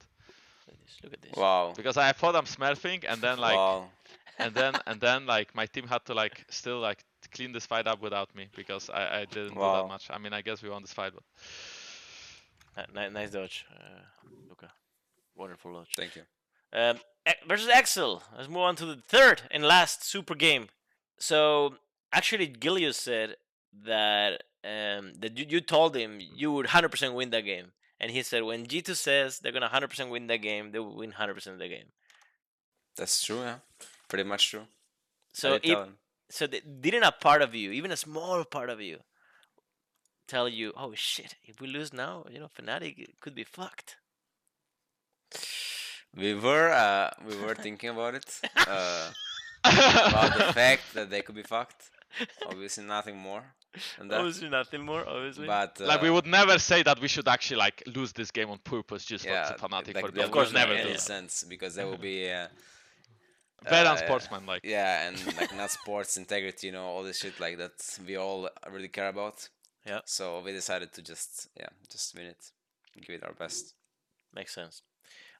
Look 0.69 0.75
at 0.75 0.87
this. 0.87 0.97
Look 1.03 1.13
at 1.15 1.23
this. 1.23 1.37
Wow. 1.37 1.73
because 1.77 1.97
I 1.97 2.13
thought 2.13 2.37
I'm 2.37 2.45
smurfing, 2.45 3.05
and 3.09 3.21
then 3.21 3.39
like 3.39 3.57
wow. 3.57 3.89
and 4.39 4.55
then 4.55 4.75
and 4.87 5.01
then 5.01 5.27
like 5.27 5.55
my 5.55 5.67
team 5.67 5.87
had 5.87 6.05
to 6.07 6.15
like 6.15 6.45
still 6.51 6.79
like 6.79 7.05
clean 7.33 7.53
this 7.53 7.67
fight 7.67 7.87
up 7.87 8.01
without 8.01 8.35
me 8.35 8.49
because 8.55 8.91
I, 8.91 9.21
I 9.21 9.25
didn't 9.25 9.55
do 9.55 9.61
that 9.61 9.89
much. 9.89 10.09
I 10.11 10.19
mean, 10.19 10.33
I 10.33 10.43
guess 10.43 10.63
we 10.63 10.71
won 10.71 10.83
this 10.83 10.93
fight, 10.93 11.13
but 11.15 11.25
Ni- 12.95 13.01
ni- 13.01 13.11
nice 13.11 13.31
dodge, 13.31 13.67
uh, 13.75 14.01
Luca. 14.49 14.71
Wonderful 15.35 15.73
dodge. 15.73 15.91
Thank 15.97 16.17
you. 16.17 16.23
Um, 16.73 16.99
versus 17.47 17.69
Excel. 17.73 18.23
Let's 18.37 18.49
move 18.49 18.59
on 18.59 18.77
to 18.77 18.87
the 18.87 18.97
third 18.97 19.43
and 19.51 19.65
last 19.65 20.05
super 20.05 20.35
game. 20.35 20.69
So 21.19 21.75
actually, 22.13 22.49
Gilius 22.49 22.95
said 22.95 23.37
that 23.85 24.43
um, 24.65 25.13
that 25.19 25.39
you, 25.39 25.47
you 25.49 25.61
told 25.61 25.97
him 25.97 26.19
you 26.21 26.53
would 26.53 26.67
100% 26.67 27.15
win 27.15 27.31
that 27.31 27.45
game, 27.45 27.73
and 28.01 28.11
he 28.11 28.23
said 28.23 28.43
when 28.45 28.67
G2 28.67 28.97
says 28.97 29.39
they're 29.39 29.53
gonna 29.53 29.69
100% 29.69 30.11
win 30.11 30.27
that 30.29 30.39
game, 30.39 30.73
they 30.73 30.79
will 30.79 30.97
win 30.97 31.13
100% 31.13 31.47
of 31.47 31.59
the 31.59 31.69
game. 31.69 31.87
That's 32.97 33.25
true. 33.25 33.41
Yeah, 33.41 33.57
pretty 34.09 34.25
much 34.25 34.51
true. 34.51 34.67
So 35.33 35.53
did 35.53 35.65
if, 35.65 35.71
tell 35.71 35.83
him. 35.85 35.95
so 36.31 36.47
th- 36.47 36.65
didn't 36.81 37.05
a 37.05 37.13
part 37.13 37.43
of 37.43 37.55
you, 37.55 37.71
even 37.71 37.93
a 37.93 37.97
small 37.97 38.45
part 38.45 38.71
of 38.71 38.81
you, 38.81 38.99
tell 40.27 40.49
you, 40.49 40.73
oh 40.77 40.93
shit, 40.95 41.37
if 41.45 41.61
we 41.61 41.69
lose 41.69 41.93
now, 41.93 42.25
you 42.31 42.41
know, 42.41 42.51
Fnatic 42.57 43.07
could 43.21 43.35
be 43.35 43.45
fucked. 43.45 43.97
We 46.19 46.35
were 46.35 46.71
uh, 46.71 47.11
we 47.29 47.37
were 47.37 47.55
thinking 47.67 47.91
about 47.91 48.15
it. 48.17 48.41
Uh, 48.57 49.11
about 49.65 50.39
the 50.39 50.53
fact 50.53 50.95
that 50.95 51.11
they 51.11 51.23
could 51.23 51.35
be 51.35 51.43
fucked. 51.43 51.91
Obviously, 52.47 52.85
nothing 52.85 53.17
more 53.17 53.45
than 53.99 54.09
that. 54.09 54.19
Obviously, 54.19 54.49
nothing 54.49 54.85
more. 54.85 55.07
Obviously, 55.07 55.47
But 55.47 55.81
uh, 55.81 55.87
like 55.87 56.03
we 56.03 56.11
would 56.11 56.27
never 56.27 56.59
say 56.59 56.83
that 56.83 57.01
we 57.01 57.09
should 57.09 57.29
actually 57.29 57.59
like 57.59 57.83
lose 57.87 58.13
this 58.13 58.31
game 58.31 58.51
on 58.51 58.59
purpose 58.59 59.05
just 59.05 59.25
yeah, 59.25 59.53
for 59.53 59.69
Fnatic 59.69 59.95
like, 59.95 60.13
for 60.13 60.21
Of 60.21 60.31
course 60.31 60.49
wouldn't 60.49 60.69
not, 60.69 60.75
make 60.75 60.81
any 60.81 60.91
yeah. 60.93 60.97
sense 60.97 61.45
because 61.45 61.75
that 61.77 61.87
would 61.89 62.01
be 62.01 62.31
uh, 62.31 62.49
very 63.69 63.87
uh, 63.87 63.93
unsportsmanlike. 63.93 64.63
yeah, 64.65 65.07
and 65.09 65.17
like 65.41 65.55
not 65.57 65.71
sports 65.71 66.17
integrity, 66.17 66.69
you 66.69 66.73
know, 66.73 66.85
all 66.85 67.03
this 67.03 67.19
shit 67.19 67.39
like 67.39 67.59
that 67.59 67.99
we 68.07 68.17
all 68.17 68.49
really 68.71 68.89
care 68.89 69.09
about. 69.09 69.49
Yeah. 69.87 70.01
So 70.05 70.43
we 70.45 70.53
decided 70.53 70.93
to 70.95 71.03
just 71.03 71.49
yeah, 71.57 71.69
just 71.91 72.15
win 72.17 72.27
it, 72.27 72.51
give 73.07 73.17
it 73.17 73.25
our 73.25 73.35
best. 73.35 73.75
Makes 74.35 74.55
sense. 74.55 74.83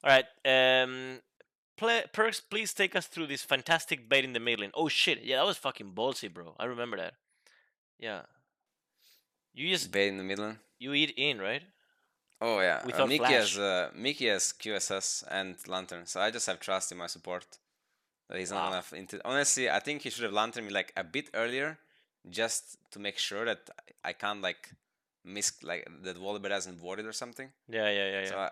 All 0.03 0.09
right. 0.09 0.25
Um, 0.45 1.19
play, 1.77 2.03
Perkz, 2.13 2.41
please 2.49 2.73
take 2.73 2.95
us 2.95 3.07
through 3.07 3.27
this 3.27 3.43
fantastic 3.43 4.07
bait 4.09 4.23
in 4.25 4.33
the 4.33 4.39
mid 4.39 4.59
lane. 4.59 4.71
Oh 4.73 4.87
shit, 4.87 5.23
yeah, 5.23 5.37
that 5.37 5.45
was 5.45 5.57
fucking 5.57 5.91
ballsy, 5.93 6.33
bro. 6.33 6.55
I 6.59 6.65
remember 6.65 6.97
that. 6.97 7.13
Yeah. 7.99 8.21
You 9.53 9.69
just 9.69 9.91
Bait 9.91 10.07
in 10.07 10.17
the 10.17 10.23
middle. 10.23 10.55
you 10.77 10.93
eat 10.93 11.13
in, 11.17 11.39
right? 11.41 11.63
Oh 12.41 12.61
yeah, 12.61 12.79
uh, 12.81 12.85
Without 12.85 13.09
Mickey 13.09 13.17
flash. 13.25 13.33
has 13.33 13.57
uh, 13.57 13.89
Mickey 13.93 14.27
has 14.27 14.53
QSS 14.53 15.25
and 15.29 15.55
Lantern, 15.67 16.05
so 16.05 16.21
I 16.21 16.31
just 16.31 16.47
have 16.47 16.59
trust 16.61 16.91
in 16.93 16.97
my 16.97 17.07
support. 17.07 17.45
That 18.29 18.37
he's 18.39 18.51
not 18.51 18.71
Wow. 18.71 18.83
into. 18.97 19.19
Honestly, 19.25 19.69
I 19.69 19.79
think 19.79 20.03
he 20.03 20.09
should 20.09 20.23
have 20.23 20.31
Lantern 20.31 20.65
me 20.67 20.71
like 20.71 20.93
a 20.95 21.03
bit 21.03 21.29
earlier, 21.33 21.77
just 22.29 22.77
to 22.91 22.99
make 22.99 23.17
sure 23.17 23.43
that 23.43 23.69
I 24.05 24.13
can't 24.13 24.41
like 24.41 24.69
miss 25.25 25.51
like 25.63 25.85
that 26.03 26.15
doesn't 26.49 26.79
ward 26.81 26.99
it 26.99 27.05
or 27.05 27.11
something. 27.11 27.49
Yeah, 27.67 27.89
yeah, 27.89 28.11
yeah, 28.11 28.21
yeah. 28.21 28.29
So 28.29 28.37
I, 28.37 28.49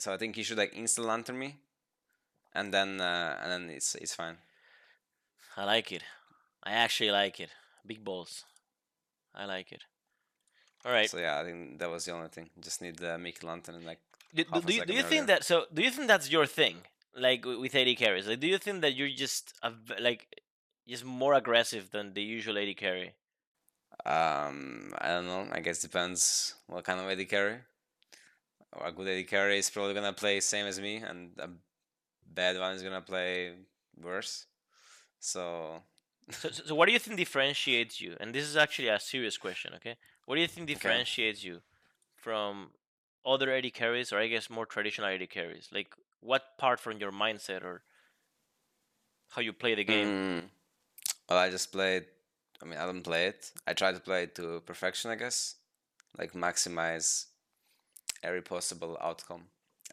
so 0.00 0.12
I 0.12 0.16
think 0.16 0.36
he 0.36 0.42
should 0.42 0.58
like 0.58 0.74
insta 0.74 1.04
Lantern 1.04 1.38
me, 1.38 1.56
and 2.54 2.72
then 2.74 3.00
uh, 3.00 3.38
and 3.42 3.52
then 3.52 3.70
it's 3.70 3.94
it's 3.94 4.14
fine. 4.14 4.38
I 5.56 5.64
like 5.64 5.92
it. 5.92 6.02
I 6.62 6.72
actually 6.72 7.10
like 7.10 7.40
it. 7.40 7.50
Big 7.86 8.04
balls. 8.04 8.44
I 9.34 9.44
like 9.46 9.72
it. 9.72 9.84
All 10.84 10.92
right. 10.92 11.08
So 11.10 11.18
yeah, 11.18 11.40
I 11.40 11.44
think 11.44 11.78
that 11.78 11.90
was 11.90 12.04
the 12.04 12.12
only 12.12 12.28
thing. 12.28 12.50
Just 12.60 12.82
need 12.82 13.02
uh, 13.02 13.18
Mickey 13.18 13.46
Lantern 13.46 13.76
and 13.76 13.84
like 13.86 14.00
Do, 14.34 14.44
do, 14.44 14.72
you, 14.74 14.84
do 14.84 14.94
you 14.94 15.02
think 15.02 15.26
that 15.26 15.44
so 15.44 15.66
do 15.74 15.82
you 15.82 15.90
think 15.90 16.08
that's 16.08 16.30
your 16.30 16.46
thing 16.46 16.76
like 17.16 17.44
with 17.44 17.74
AD 17.74 17.96
carries 17.96 18.26
like 18.28 18.40
do 18.40 18.46
you 18.46 18.58
think 18.58 18.80
that 18.82 18.94
you're 18.94 19.08
just 19.24 19.52
like 20.00 20.22
just 20.86 21.04
more 21.04 21.34
aggressive 21.34 21.90
than 21.90 22.14
the 22.14 22.22
usual 22.22 22.56
AD 22.58 22.76
carry 22.76 23.14
Um, 24.06 24.94
I 24.98 25.08
don't 25.08 25.26
know. 25.26 25.46
I 25.52 25.60
guess 25.60 25.80
depends 25.82 26.54
what 26.66 26.84
kind 26.84 27.00
of 27.00 27.06
AD 27.10 27.28
carry. 27.28 27.58
Or 28.72 28.86
a 28.86 28.92
good 28.92 29.08
AD 29.08 29.26
carry 29.28 29.58
is 29.58 29.70
probably 29.70 29.94
gonna 29.94 30.12
play 30.12 30.40
same 30.40 30.66
as 30.66 30.80
me, 30.80 30.96
and 30.96 31.32
a 31.38 31.48
bad 32.26 32.58
one 32.58 32.74
is 32.74 32.82
gonna 32.82 33.00
play 33.00 33.54
worse. 34.00 34.46
So 35.18 35.82
so, 36.30 36.48
so, 36.50 36.74
what 36.74 36.86
do 36.86 36.92
you 36.92 36.98
think 36.98 37.16
differentiates 37.16 38.00
you 38.00 38.16
and 38.20 38.32
this 38.32 38.44
is 38.44 38.56
actually 38.56 38.86
a 38.86 39.00
serious 39.00 39.36
question 39.36 39.72
okay 39.74 39.96
what 40.26 40.36
do 40.36 40.40
you 40.40 40.46
think 40.46 40.68
differentiates 40.68 41.42
you 41.42 41.60
from 42.14 42.70
other 43.26 43.50
AD 43.50 43.74
carries 43.74 44.12
or 44.12 44.20
I 44.20 44.28
guess 44.28 44.48
more 44.48 44.64
traditional 44.64 45.08
AD 45.08 45.28
carries 45.28 45.68
like 45.72 45.92
what 46.20 46.56
part 46.56 46.78
from 46.78 46.98
your 46.98 47.10
mindset 47.10 47.64
or 47.64 47.82
how 49.30 49.42
you 49.42 49.52
play 49.52 49.74
the 49.74 49.82
game 49.82 50.06
mm, 50.06 50.42
well, 51.30 51.38
I 51.38 51.48
just 51.48 51.70
played. 51.70 52.06
I 52.60 52.66
mean, 52.66 52.78
I 52.78 52.84
don't 52.84 53.02
play 53.02 53.26
it. 53.26 53.52
I 53.66 53.72
try 53.72 53.92
to 53.92 54.00
play 54.00 54.24
it 54.24 54.34
to 54.34 54.60
perfection, 54.66 55.12
I 55.12 55.14
guess. 55.14 55.54
Like 56.18 56.32
maximize 56.32 57.26
every 58.22 58.42
possible 58.42 58.96
outcome 59.00 59.42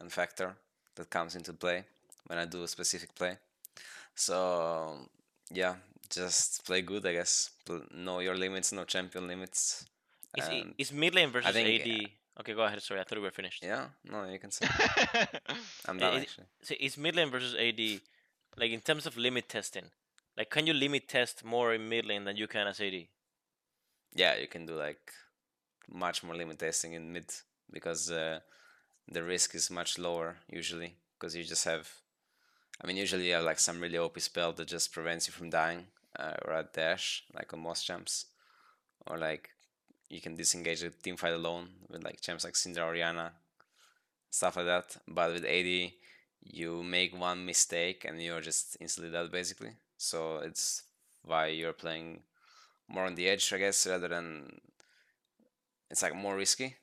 and 0.00 0.12
factor 0.12 0.54
that 0.96 1.10
comes 1.10 1.34
into 1.36 1.52
play 1.52 1.84
when 2.26 2.38
I 2.38 2.44
do 2.46 2.62
a 2.62 2.68
specific 2.68 3.14
play. 3.14 3.38
So 4.14 4.98
yeah, 5.50 5.76
just 6.10 6.64
play 6.64 6.82
good, 6.82 7.06
I 7.06 7.12
guess. 7.14 7.50
Pl- 7.64 7.84
know 7.94 8.20
your 8.20 8.34
limits, 8.36 8.72
know 8.72 8.84
champion 8.84 9.26
limits. 9.28 9.84
is, 10.36 10.48
i- 10.48 10.52
and 10.52 10.74
is 10.78 10.92
mid 10.92 11.14
lane 11.14 11.30
versus 11.30 11.52
think, 11.52 11.80
AD 11.86 12.08
okay 12.40 12.54
go 12.54 12.62
ahead 12.62 12.80
sorry 12.82 13.00
I 13.00 13.04
thought 13.04 13.18
we 13.18 13.24
were 13.24 13.32
finished 13.32 13.64
yeah, 13.64 13.86
no, 14.04 14.24
you 14.30 14.38
can 14.38 14.50
say. 14.50 14.66
I'm 15.86 15.96
Uh, 15.96 16.00
done 16.00 16.14
it- 16.18 16.22
actually. 16.22 16.46
so 16.62 16.74
is 16.78 16.96
mid 16.96 17.16
lane 17.16 17.30
versus 17.30 17.54
AD 17.54 18.00
like 18.56 18.70
in 18.72 18.80
terms 18.80 19.06
of 19.06 19.16
limit 19.16 19.48
testing? 19.48 19.84
Like, 20.36 20.50
can 20.50 20.66
you 20.68 20.72
limit 20.74 21.08
test 21.08 21.44
more 21.44 21.74
in 21.74 21.88
mid 21.88 22.04
lane 22.06 22.24
than 22.24 22.36
you 22.36 22.46
can 22.46 22.66
as 22.68 22.80
AD? 22.80 23.08
Yeah, 24.14 24.36
you 24.36 24.46
can 24.46 24.66
do 24.66 24.74
like 24.76 25.12
much 25.90 26.22
more 26.22 26.34
limit 26.36 26.58
testing 26.58 26.92
in 26.92 27.12
mid 27.12 27.26
because 27.72 28.10
uh, 28.10 28.40
the 29.10 29.22
risk 29.22 29.54
is 29.54 29.70
much 29.70 29.98
lower 29.98 30.36
usually 30.48 30.96
because 31.18 31.34
you 31.34 31.44
just 31.44 31.64
have. 31.64 31.88
I 32.82 32.86
mean, 32.86 32.96
usually 32.96 33.26
you 33.26 33.34
have 33.34 33.44
like 33.44 33.58
some 33.58 33.80
really 33.80 33.98
OP 33.98 34.20
spell 34.20 34.52
that 34.52 34.68
just 34.68 34.92
prevents 34.92 35.26
you 35.26 35.32
from 35.32 35.50
dying 35.50 35.86
uh, 36.18 36.34
or 36.44 36.52
a 36.54 36.68
dash, 36.72 37.24
like 37.34 37.52
on 37.52 37.60
most 37.60 37.84
champs, 37.84 38.26
or 39.06 39.18
like 39.18 39.50
you 40.08 40.20
can 40.20 40.36
disengage 40.36 40.80
the 40.80 40.90
team 40.90 41.16
fight 41.16 41.34
alone 41.34 41.68
with 41.88 42.04
like 42.04 42.20
champs 42.20 42.44
like 42.44 42.54
Syndra, 42.54 42.86
Orianna, 42.86 43.32
stuff 44.30 44.56
like 44.56 44.66
that. 44.66 44.96
But 45.06 45.32
with 45.32 45.44
AD, 45.44 45.92
you 46.44 46.82
make 46.82 47.18
one 47.18 47.44
mistake 47.44 48.04
and 48.04 48.22
you're 48.22 48.40
just 48.40 48.76
instantly 48.80 49.12
dead 49.12 49.30
basically. 49.30 49.72
So 49.96 50.38
it's 50.38 50.84
why 51.24 51.48
you're 51.48 51.72
playing 51.72 52.22
more 52.88 53.04
on 53.04 53.14
the 53.14 53.28
edge, 53.28 53.52
I 53.52 53.58
guess, 53.58 53.86
rather 53.86 54.08
than 54.08 54.60
it's 55.90 56.02
like 56.02 56.14
more 56.14 56.36
risky. 56.36 56.76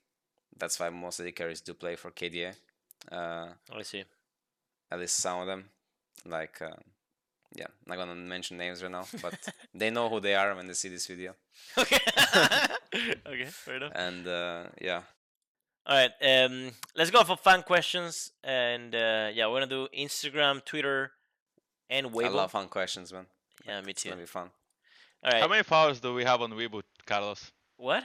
That's 0.58 0.80
why 0.80 0.90
most 0.90 1.20
of 1.20 1.26
the 1.26 1.32
carries 1.32 1.62
do 1.62 1.74
play 1.74 1.96
for 1.96 2.12
KDA. 2.12 2.54
Uh, 3.12 3.48
I 3.74 3.82
see. 3.84 4.04
at 4.92 5.00
least 5.00 5.18
some 5.18 5.40
of 5.42 5.48
them. 5.48 5.66
Like, 6.26 6.62
uh, 6.62 6.76
yeah, 7.56 7.68
not 7.86 7.98
gonna 7.98 8.16
mention 8.16 8.58
names 8.58 8.82
right 8.82 8.92
now, 8.92 9.06
but 9.22 9.38
they 9.74 9.90
know 9.90 10.10
who 10.10 10.20
they 10.20 10.36
are 10.36 10.56
when 10.56 10.68
they 10.68 10.74
see 10.74 10.90
this 10.90 11.08
video. 11.08 11.36
Okay. 11.78 12.00
okay, 13.28 13.46
fair 13.46 13.76
enough. 13.76 13.92
And 13.96 14.28
uh, 14.28 14.64
yeah, 14.82 15.02
All 15.86 15.96
right, 15.98 16.12
um, 16.46 16.72
let's 16.96 17.12
go 17.12 17.24
for 17.24 17.38
fun 17.38 17.64
questions, 17.64 18.32
and 18.44 18.94
uh, 18.96 19.30
yeah, 19.34 19.48
we're 19.48 19.60
gonna 19.60 19.68
do 19.68 19.88
Instagram, 19.98 20.64
Twitter, 20.66 21.12
and 21.90 22.08
Weibo. 22.08 22.26
I 22.26 22.30
Weibo. 22.30 22.34
love 22.34 22.52
fun 22.52 22.68
questions, 22.68 23.14
man. 23.14 23.26
yeah, 23.66 23.80
me 23.82 23.88
too. 23.88 23.90
It's 23.92 24.04
too. 24.04 24.10
gonna 24.10 24.22
be 24.22 24.26
fun. 24.28 24.50
All 25.24 25.32
right, 25.32 25.42
How 25.42 25.48
many 25.48 25.64
followers 25.64 26.00
do 26.00 26.14
we 26.14 26.24
have 26.24 26.42
on 26.42 26.52
Weibo, 26.52 26.82
Carlos? 27.06 27.52
what? 27.78 28.04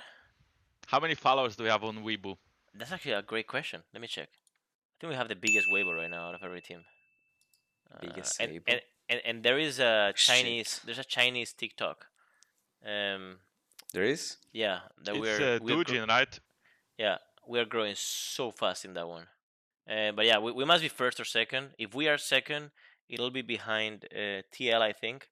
How 0.91 0.99
many 0.99 1.15
followers 1.15 1.55
do 1.57 1.63
we 1.63 1.69
have 1.71 1.85
on 1.85 1.99
Weibo? 2.05 2.37
That's 2.75 2.91
actually 2.93 3.13
a 3.13 3.23
great 3.23 3.47
question. 3.47 3.83
Let 3.93 4.01
me 4.03 4.09
check. 4.09 4.29
I 4.33 4.95
think 5.01 5.11
we 5.11 5.17
have 5.17 5.29
the 5.29 5.37
biggest 5.37 5.69
Weibo 5.73 5.97
right 5.97 6.11
now 6.11 6.29
out 6.29 6.35
of 6.35 6.43
every 6.43 6.61
team. 6.61 6.83
Uh, 7.93 7.99
Biggest 8.01 8.41
and, 8.41 8.51
Weibo? 8.53 8.63
and, 8.69 8.81
and 9.09 9.21
and 9.25 9.43
there 9.43 9.59
is 9.59 9.79
a 9.79 10.13
Shit. 10.17 10.37
Chinese. 10.37 10.81
There's 10.85 10.99
a 10.99 11.05
Chinese 11.05 11.53
TikTok. 11.53 12.07
Um, 12.85 13.39
There 13.93 14.05
is? 14.05 14.37
yeah, 14.53 14.81
that 15.05 15.15
it's 15.15 15.21
we're 15.21 15.57
uh, 15.57 15.59
we're 15.63 15.85
gro- 15.85 15.85
Douyin, 15.85 16.09
right? 16.09 16.41
Yeah, 16.99 17.19
we 17.49 17.59
are 17.61 17.65
growing 17.65 17.95
so 17.97 18.51
fast 18.51 18.85
in 18.85 18.95
that 18.95 19.09
one. 19.09 19.27
Uh, 19.89 20.13
but 20.13 20.25
yeah, 20.27 20.39
we, 20.39 20.53
we 20.53 20.65
must 20.65 20.83
be 20.83 20.89
first 20.89 21.19
or 21.21 21.25
second. 21.25 21.71
If 21.79 21.95
we 21.95 22.09
are 22.09 22.19
second, 22.19 22.71
it'll 23.09 23.31
be 23.31 23.43
behind 23.43 24.07
uh, 24.13 24.43
TL, 24.53 24.81
I 24.81 24.93
think, 24.93 25.29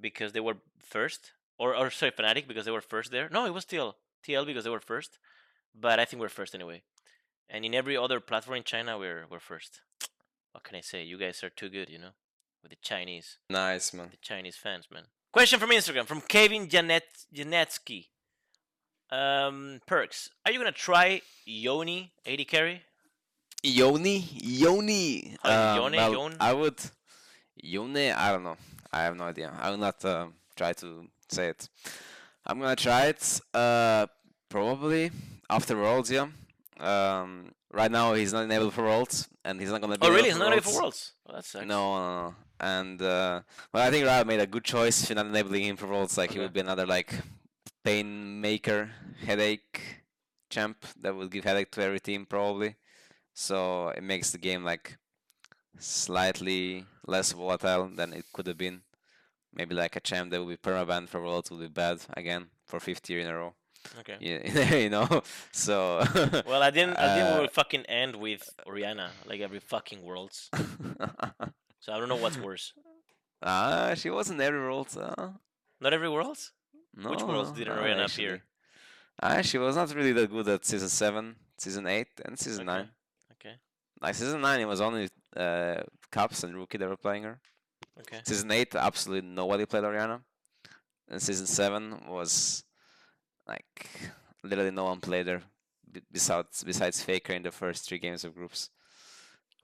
because 0.00 0.32
they 0.32 0.40
were 0.40 0.56
first. 0.78 1.32
Or, 1.58 1.74
or 1.76 1.90
sorry, 1.90 2.12
Fnatic, 2.12 2.46
because 2.48 2.64
they 2.64 2.70
were 2.70 2.80
first 2.94 3.10
there. 3.10 3.28
No, 3.30 3.44
it 3.46 3.52
was 3.52 3.64
TL. 3.64 3.94
TL 4.26 4.46
because 4.46 4.64
they 4.64 4.70
were 4.70 4.80
first. 4.80 5.18
But 5.74 5.98
I 6.00 6.04
think 6.04 6.20
we're 6.20 6.28
first 6.28 6.54
anyway. 6.54 6.82
And 7.48 7.64
in 7.64 7.74
every 7.74 7.96
other 7.96 8.20
platform 8.20 8.56
in 8.58 8.64
China, 8.64 8.98
we're 8.98 9.26
we're 9.30 9.40
first. 9.40 9.80
What 10.52 10.64
can 10.64 10.76
I 10.76 10.80
say? 10.80 11.04
You 11.04 11.16
guys 11.16 11.44
are 11.44 11.50
too 11.50 11.68
good, 11.68 11.88
you 11.88 11.98
know, 11.98 12.10
with 12.62 12.70
the 12.72 12.78
Chinese, 12.82 13.38
Nice, 13.48 13.92
man. 13.94 14.08
the 14.10 14.16
Chinese 14.20 14.56
fans, 14.56 14.86
man. 14.92 15.04
Question 15.32 15.60
from 15.60 15.70
Instagram 15.70 16.06
from 16.06 16.20
Kevin 16.22 16.68
Janet 16.68 17.04
Janetsky. 17.32 18.06
Um, 19.10 19.80
Perkz. 19.88 20.28
Are 20.44 20.52
you 20.52 20.58
gonna 20.58 20.72
try 20.72 21.20
Yoni 21.44 22.12
AD 22.26 22.44
carry? 22.48 22.82
Yoni? 23.62 24.24
Yoni! 24.42 25.36
How 25.42 25.50
is 25.50 25.54
it, 25.54 25.80
Um, 25.80 25.94
Yone? 25.94 26.12
Yon? 26.12 26.36
I 26.40 26.52
would. 26.52 26.78
Yone? 27.62 27.96
I 28.12 28.32
don't 28.32 28.42
know. 28.44 28.56
I 28.92 29.02
have 29.02 29.16
no 29.16 29.24
idea. 29.24 29.52
I 29.58 29.70
will 29.70 29.78
not 29.78 30.04
um 30.04 30.34
try 30.56 30.72
to 30.74 31.08
say 31.28 31.48
it. 31.48 31.68
I'm 32.46 32.58
gonna 32.60 32.76
try 32.76 33.06
it. 33.06 33.40
Uh, 33.52 34.06
probably 34.48 35.10
after 35.48 35.76
Worlds, 35.76 36.10
yeah. 36.10 36.28
Um, 36.78 37.52
right 37.72 37.90
now 37.90 38.14
he's 38.14 38.32
not 38.32 38.44
enabled 38.44 38.72
for 38.72 38.84
Worlds, 38.84 39.28
and 39.44 39.60
he's 39.60 39.70
not 39.70 39.80
gonna 39.80 39.98
be. 39.98 40.06
Oh, 40.06 40.10
really? 40.10 40.30
enabled 40.30 40.30
It's 40.30 40.38
not 40.38 40.50
ready 40.50 40.60
for 40.62 40.74
Worlds. 40.74 41.12
Oh, 41.28 41.34
that 41.34 41.44
sucks. 41.44 41.66
No, 41.66 41.98
no, 41.98 42.22
no. 42.22 42.34
And 42.58 43.00
uh, 43.00 43.42
well, 43.72 43.86
I 43.86 43.90
think 43.90 44.06
Riot 44.06 44.26
made 44.26 44.40
a 44.40 44.46
good 44.46 44.64
choice 44.64 45.06
for 45.06 45.14
not 45.14 45.26
enabling 45.26 45.64
him 45.64 45.76
for 45.76 45.86
Worlds. 45.86 46.18
Like 46.18 46.32
he 46.32 46.38
would 46.38 46.52
be 46.52 46.60
another 46.60 46.86
like 46.86 47.14
pain 47.84 48.40
maker, 48.40 48.90
headache 49.24 49.80
champ 50.50 50.84
that 51.00 51.14
would 51.14 51.30
give 51.30 51.44
headache 51.44 51.70
to 51.72 51.82
every 51.82 52.00
team 52.00 52.26
probably. 52.26 52.76
So 53.32 53.88
it 53.88 54.02
makes 54.02 54.30
the 54.32 54.38
game 54.38 54.64
like 54.64 54.98
slightly 55.78 56.84
less 57.06 57.32
volatile 57.32 57.88
than 57.88 58.12
it 58.12 58.26
could 58.32 58.46
have 58.46 58.58
been. 58.58 58.82
Maybe 59.54 59.74
like 59.74 59.96
a 59.96 60.00
champ 60.00 60.30
that 60.30 60.40
would 60.42 60.48
be 60.48 60.56
permabanned 60.70 61.08
for 61.08 61.20
Worlds 61.20 61.50
would 61.50 61.60
be 61.60 61.68
bad 61.68 61.98
again 62.16 62.46
for 62.66 62.78
fifth 62.80 63.08
year 63.10 63.20
in 63.20 63.26
a 63.26 63.34
row. 63.36 63.54
Okay. 64.00 64.16
Yeah, 64.20 64.74
you 64.84 64.90
know. 64.90 65.22
So. 65.52 66.04
Well, 66.46 66.62
I 66.62 66.70
didn't. 66.70 66.96
I 66.96 67.16
didn't 67.16 67.32
Uh, 67.36 67.40
will 67.40 67.48
fucking 67.48 67.84
end 67.86 68.16
with 68.16 68.42
Orianna 68.66 69.10
like 69.26 69.40
every 69.40 69.60
fucking 69.60 70.02
Worlds. 70.02 70.50
So 71.82 71.92
I 71.94 71.98
don't 71.98 72.08
know 72.10 72.16
what's 72.16 72.36
worse. 72.38 72.74
Ah, 73.42 73.94
she 73.96 74.10
wasn't 74.10 74.40
every 74.40 74.60
Worlds. 74.60 74.96
Uh, 74.98 75.32
Not 75.80 75.94
every 75.94 76.10
Worlds. 76.10 76.52
no, 76.94 77.10
Which 77.10 77.22
Worlds 77.22 77.52
didn't 77.52 77.74
no, 77.76 77.82
actually. 78.04 78.24
appear? 78.26 78.42
Ah, 79.22 79.40
she 79.40 79.56
was 79.56 79.76
not 79.76 79.94
really 79.94 80.12
that 80.12 80.30
good 80.30 80.46
at 80.48 80.64
season 80.66 80.90
seven, 80.90 81.36
season 81.56 81.86
eight, 81.86 82.08
and 82.24 82.38
season 82.38 82.68
Okay. 82.68 82.76
nine. 82.78 82.88
Okay. 83.32 83.54
Like 84.02 84.14
season 84.14 84.42
nine, 84.42 84.60
it 84.60 84.68
was 84.68 84.82
only 84.82 85.08
uh, 85.34 85.82
Caps 86.12 86.44
and 86.44 86.54
Rookie 86.54 86.76
that 86.78 86.88
were 86.88 86.96
playing 86.98 87.22
her. 87.22 87.40
Okay. 87.98 88.20
Season 88.24 88.50
eight, 88.50 88.74
absolutely 88.74 89.28
nobody 89.28 89.66
played 89.66 89.84
Orianna. 89.84 90.22
And 91.08 91.20
season 91.20 91.46
seven 91.46 92.00
was 92.08 92.64
like 93.46 93.88
literally 94.42 94.70
no 94.70 94.84
one 94.84 95.00
played 95.00 95.26
her 95.26 95.42
besides 96.12 96.62
besides 96.64 97.02
Faker 97.02 97.32
in 97.32 97.42
the 97.42 97.50
first 97.50 97.88
three 97.88 97.98
games 97.98 98.24
of 98.24 98.34
groups. 98.34 98.70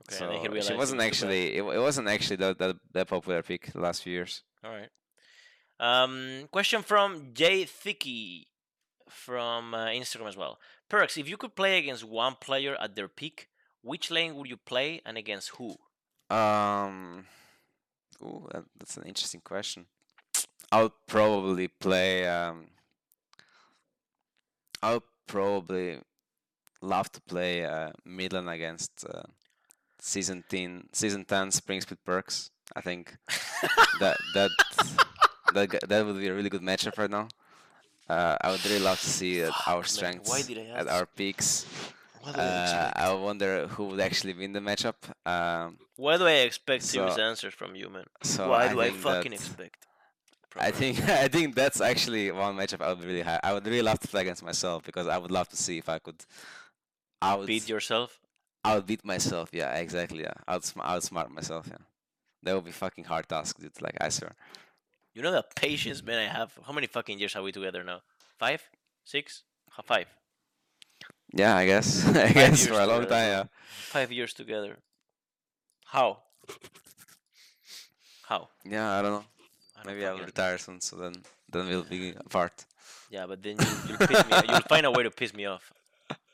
Okay, 0.09 0.17
so 0.17 0.31
she 0.31 0.71
it 0.71 0.77
wasn't 0.77 0.79
was 0.79 0.91
too 0.91 0.97
bad. 0.99 1.07
actually 1.07 1.57
it, 1.57 1.65
it 1.65 1.81
wasn't 1.81 2.09
actually 2.09 2.37
that, 2.37 2.59
that 2.59 2.77
that 2.93 3.09
popular 3.09 3.43
pick 3.43 3.73
the 3.73 3.81
last 3.81 4.03
few 4.03 4.12
years. 4.12 4.43
All 4.65 4.71
right. 4.71 4.91
Um, 5.79 6.49
question 6.51 6.83
from 6.83 7.33
Jay 7.35 7.65
Thicky 7.65 8.49
from 9.09 9.75
uh, 9.75 9.87
Instagram 9.87 10.29
as 10.29 10.37
well. 10.37 10.59
Perkz, 10.91 11.19
if 11.19 11.29
you 11.29 11.37
could 11.37 11.55
play 11.55 11.79
against 11.79 12.05
one 12.05 12.35
player 12.41 12.77
at 12.81 12.97
their 12.97 13.09
peak, 13.09 13.49
which 13.83 14.11
lane 14.11 14.35
would 14.37 14.49
you 14.49 14.57
play 14.57 15.01
and 15.05 15.17
against 15.19 15.51
who? 15.57 15.77
Um, 16.31 17.27
ooh, 18.23 18.49
that, 18.53 18.65
that's 18.79 18.97
an 18.97 19.05
interesting 19.05 19.41
question. 19.41 19.87
I'll 20.73 20.93
probably 21.07 21.69
play. 21.69 22.27
Um, 22.27 22.67
I'll 24.83 25.05
probably 25.27 26.01
love 26.81 27.11
to 27.13 27.21
play 27.23 27.65
uh, 27.65 27.91
mid 28.05 28.33
lane 28.33 28.49
against 28.49 29.05
uh, 29.09 29.23
season 30.01 30.45
ten, 30.49 30.89
season 30.93 31.25
ten 31.25 31.51
Spring 31.51 31.81
Split 31.81 32.01
Perkz. 32.05 32.51
I 32.75 32.81
think 32.81 33.17
that 34.01 34.17
that 34.35 34.51
that 35.55 35.89
that 35.89 36.07
would 36.07 36.19
be 36.19 36.29
a 36.29 36.35
really 36.35 36.51
good 36.51 36.63
matchup 36.63 36.99
right 36.99 37.11
now. 37.11 37.29
Uh, 38.09 38.37
I 38.41 38.51
would 38.51 38.65
really 38.65 38.79
love 38.79 39.01
to 39.01 39.09
see 39.09 39.43
uh, 39.43 39.51
our 39.67 39.79
man, 39.79 39.85
strengths 39.85 40.31
why 40.31 40.43
did 40.43 40.59
I 40.59 40.79
at 40.79 40.89
our 40.89 41.07
peaks. 41.07 41.67
What 42.27 42.35
do 42.35 42.41
I 42.41 42.45
Uh. 42.45 42.93
I 42.97 43.12
wonder 43.15 43.67
who 43.69 43.85
would 43.89 44.01
actually 44.01 44.35
win 44.35 44.53
the 44.53 44.61
matchup. 44.61 44.95
Um, 45.25 45.79
Why 45.97 46.17
do 46.19 46.27
I 46.27 46.39
expect 46.49 46.83
serious 46.83 47.19
answers 47.19 47.55
from 47.55 47.75
you, 47.77 47.89
man? 47.89 48.07
so 48.23 48.49
Why 48.51 48.65
I 48.67 48.69
do 48.73 48.81
I 48.81 48.91
fucking 48.91 49.31
that- 49.33 49.41
expect? 49.41 49.77
I 50.59 50.71
think 50.71 50.95
I 51.25 51.29
think 51.29 51.55
that's 51.55 51.81
actually 51.81 52.31
one 52.33 52.57
matchup 52.57 52.81
I 52.81 52.89
would 52.93 53.05
really 53.05 53.23
ha- 53.23 53.41
I 53.43 53.53
would 53.53 53.67
really 53.67 53.83
love 53.83 53.99
to 54.01 54.09
play 54.09 54.23
against 54.23 54.43
myself 54.43 54.79
because 54.85 55.07
I 55.07 55.19
would 55.19 55.31
love 55.31 55.49
to 55.51 55.57
see 55.65 55.77
if 55.79 55.89
I 55.89 55.99
could. 55.99 56.17
I 57.21 57.35
would 57.37 57.47
beat 57.47 57.69
yourself. 57.69 58.21
I 58.65 58.75
would 58.75 58.87
beat 58.87 59.05
myself. 59.05 59.51
Yeah, 59.53 59.75
exactly. 59.85 60.23
Yeah, 60.23 60.33
outsmart 60.49 60.87
outsmart 60.87 61.31
myself. 61.31 61.67
Yeah, 61.71 61.83
that 62.43 62.55
would 62.55 62.65
be 62.65 62.73
fucking 62.73 63.05
hard 63.05 63.29
task, 63.29 63.59
dude. 63.61 63.81
Like 63.83 63.97
I 64.01 64.09
swear. 64.09 64.33
You 65.15 65.23
know 65.23 65.33
the 65.33 65.45
patience, 65.55 66.03
man. 66.03 66.19
I 66.27 66.33
have. 66.33 66.51
How 66.67 66.73
many 66.73 66.87
fucking 66.87 67.19
years 67.19 67.37
are 67.37 67.43
we 67.43 67.53
together 67.53 67.85
now? 67.85 68.01
Five, 68.39 68.62
six, 69.05 69.43
H- 69.79 69.85
five, 69.85 70.09
Yeah, 71.33 71.57
I 71.57 71.67
guess. 71.67 72.07
I 72.17 72.33
guess 72.33 72.67
for 72.67 72.75
a 72.75 72.87
long 72.87 73.03
together, 73.03 73.07
time. 73.07 73.29
Yeah. 73.29 73.45
five 73.67 74.12
years 74.12 74.33
together. 74.33 74.79
How? 75.87 76.19
How? 78.29 78.49
Yeah, 78.65 78.99
I 78.99 79.03
don't 79.03 79.12
know. 79.12 79.25
I 79.77 79.83
don't 79.85 79.95
Maybe 79.95 80.07
I 80.07 80.12
will 80.12 80.25
retire 80.25 80.59
soon, 80.59 80.81
so 80.81 80.97
then 80.97 81.15
then 81.51 81.69
we'll 81.69 81.85
be 81.85 82.11
apart. 82.11 82.65
Yeah, 83.11 83.27
but 83.27 83.43
then 83.43 83.57
you, 83.61 83.67
you'll 83.89 83.99
piss 83.99 84.27
me. 84.27 84.37
You'll 84.49 84.61
find 84.61 84.87
a 84.87 84.91
way 84.91 85.03
to 85.05 85.11
piss 85.11 85.33
me 85.33 85.47
off. 85.47 85.73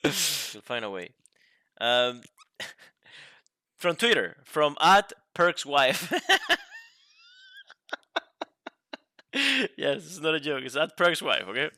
You'll 0.03 0.63
find 0.63 0.85
a 0.85 0.91
way. 0.91 1.11
Um, 1.81 2.23
from 3.77 3.97
Twitter, 3.97 4.37
from 4.45 4.77
at 4.81 5.13
Perk's 5.35 5.67
wife. 5.67 6.13
yes, 9.77 9.97
it's 10.07 10.21
not 10.21 10.35
a 10.35 10.41
joke. 10.41 10.65
It's 10.65 10.77
at 10.77 10.97
Perk's 10.97 11.23
wife. 11.23 11.45
Okay. 11.49 11.71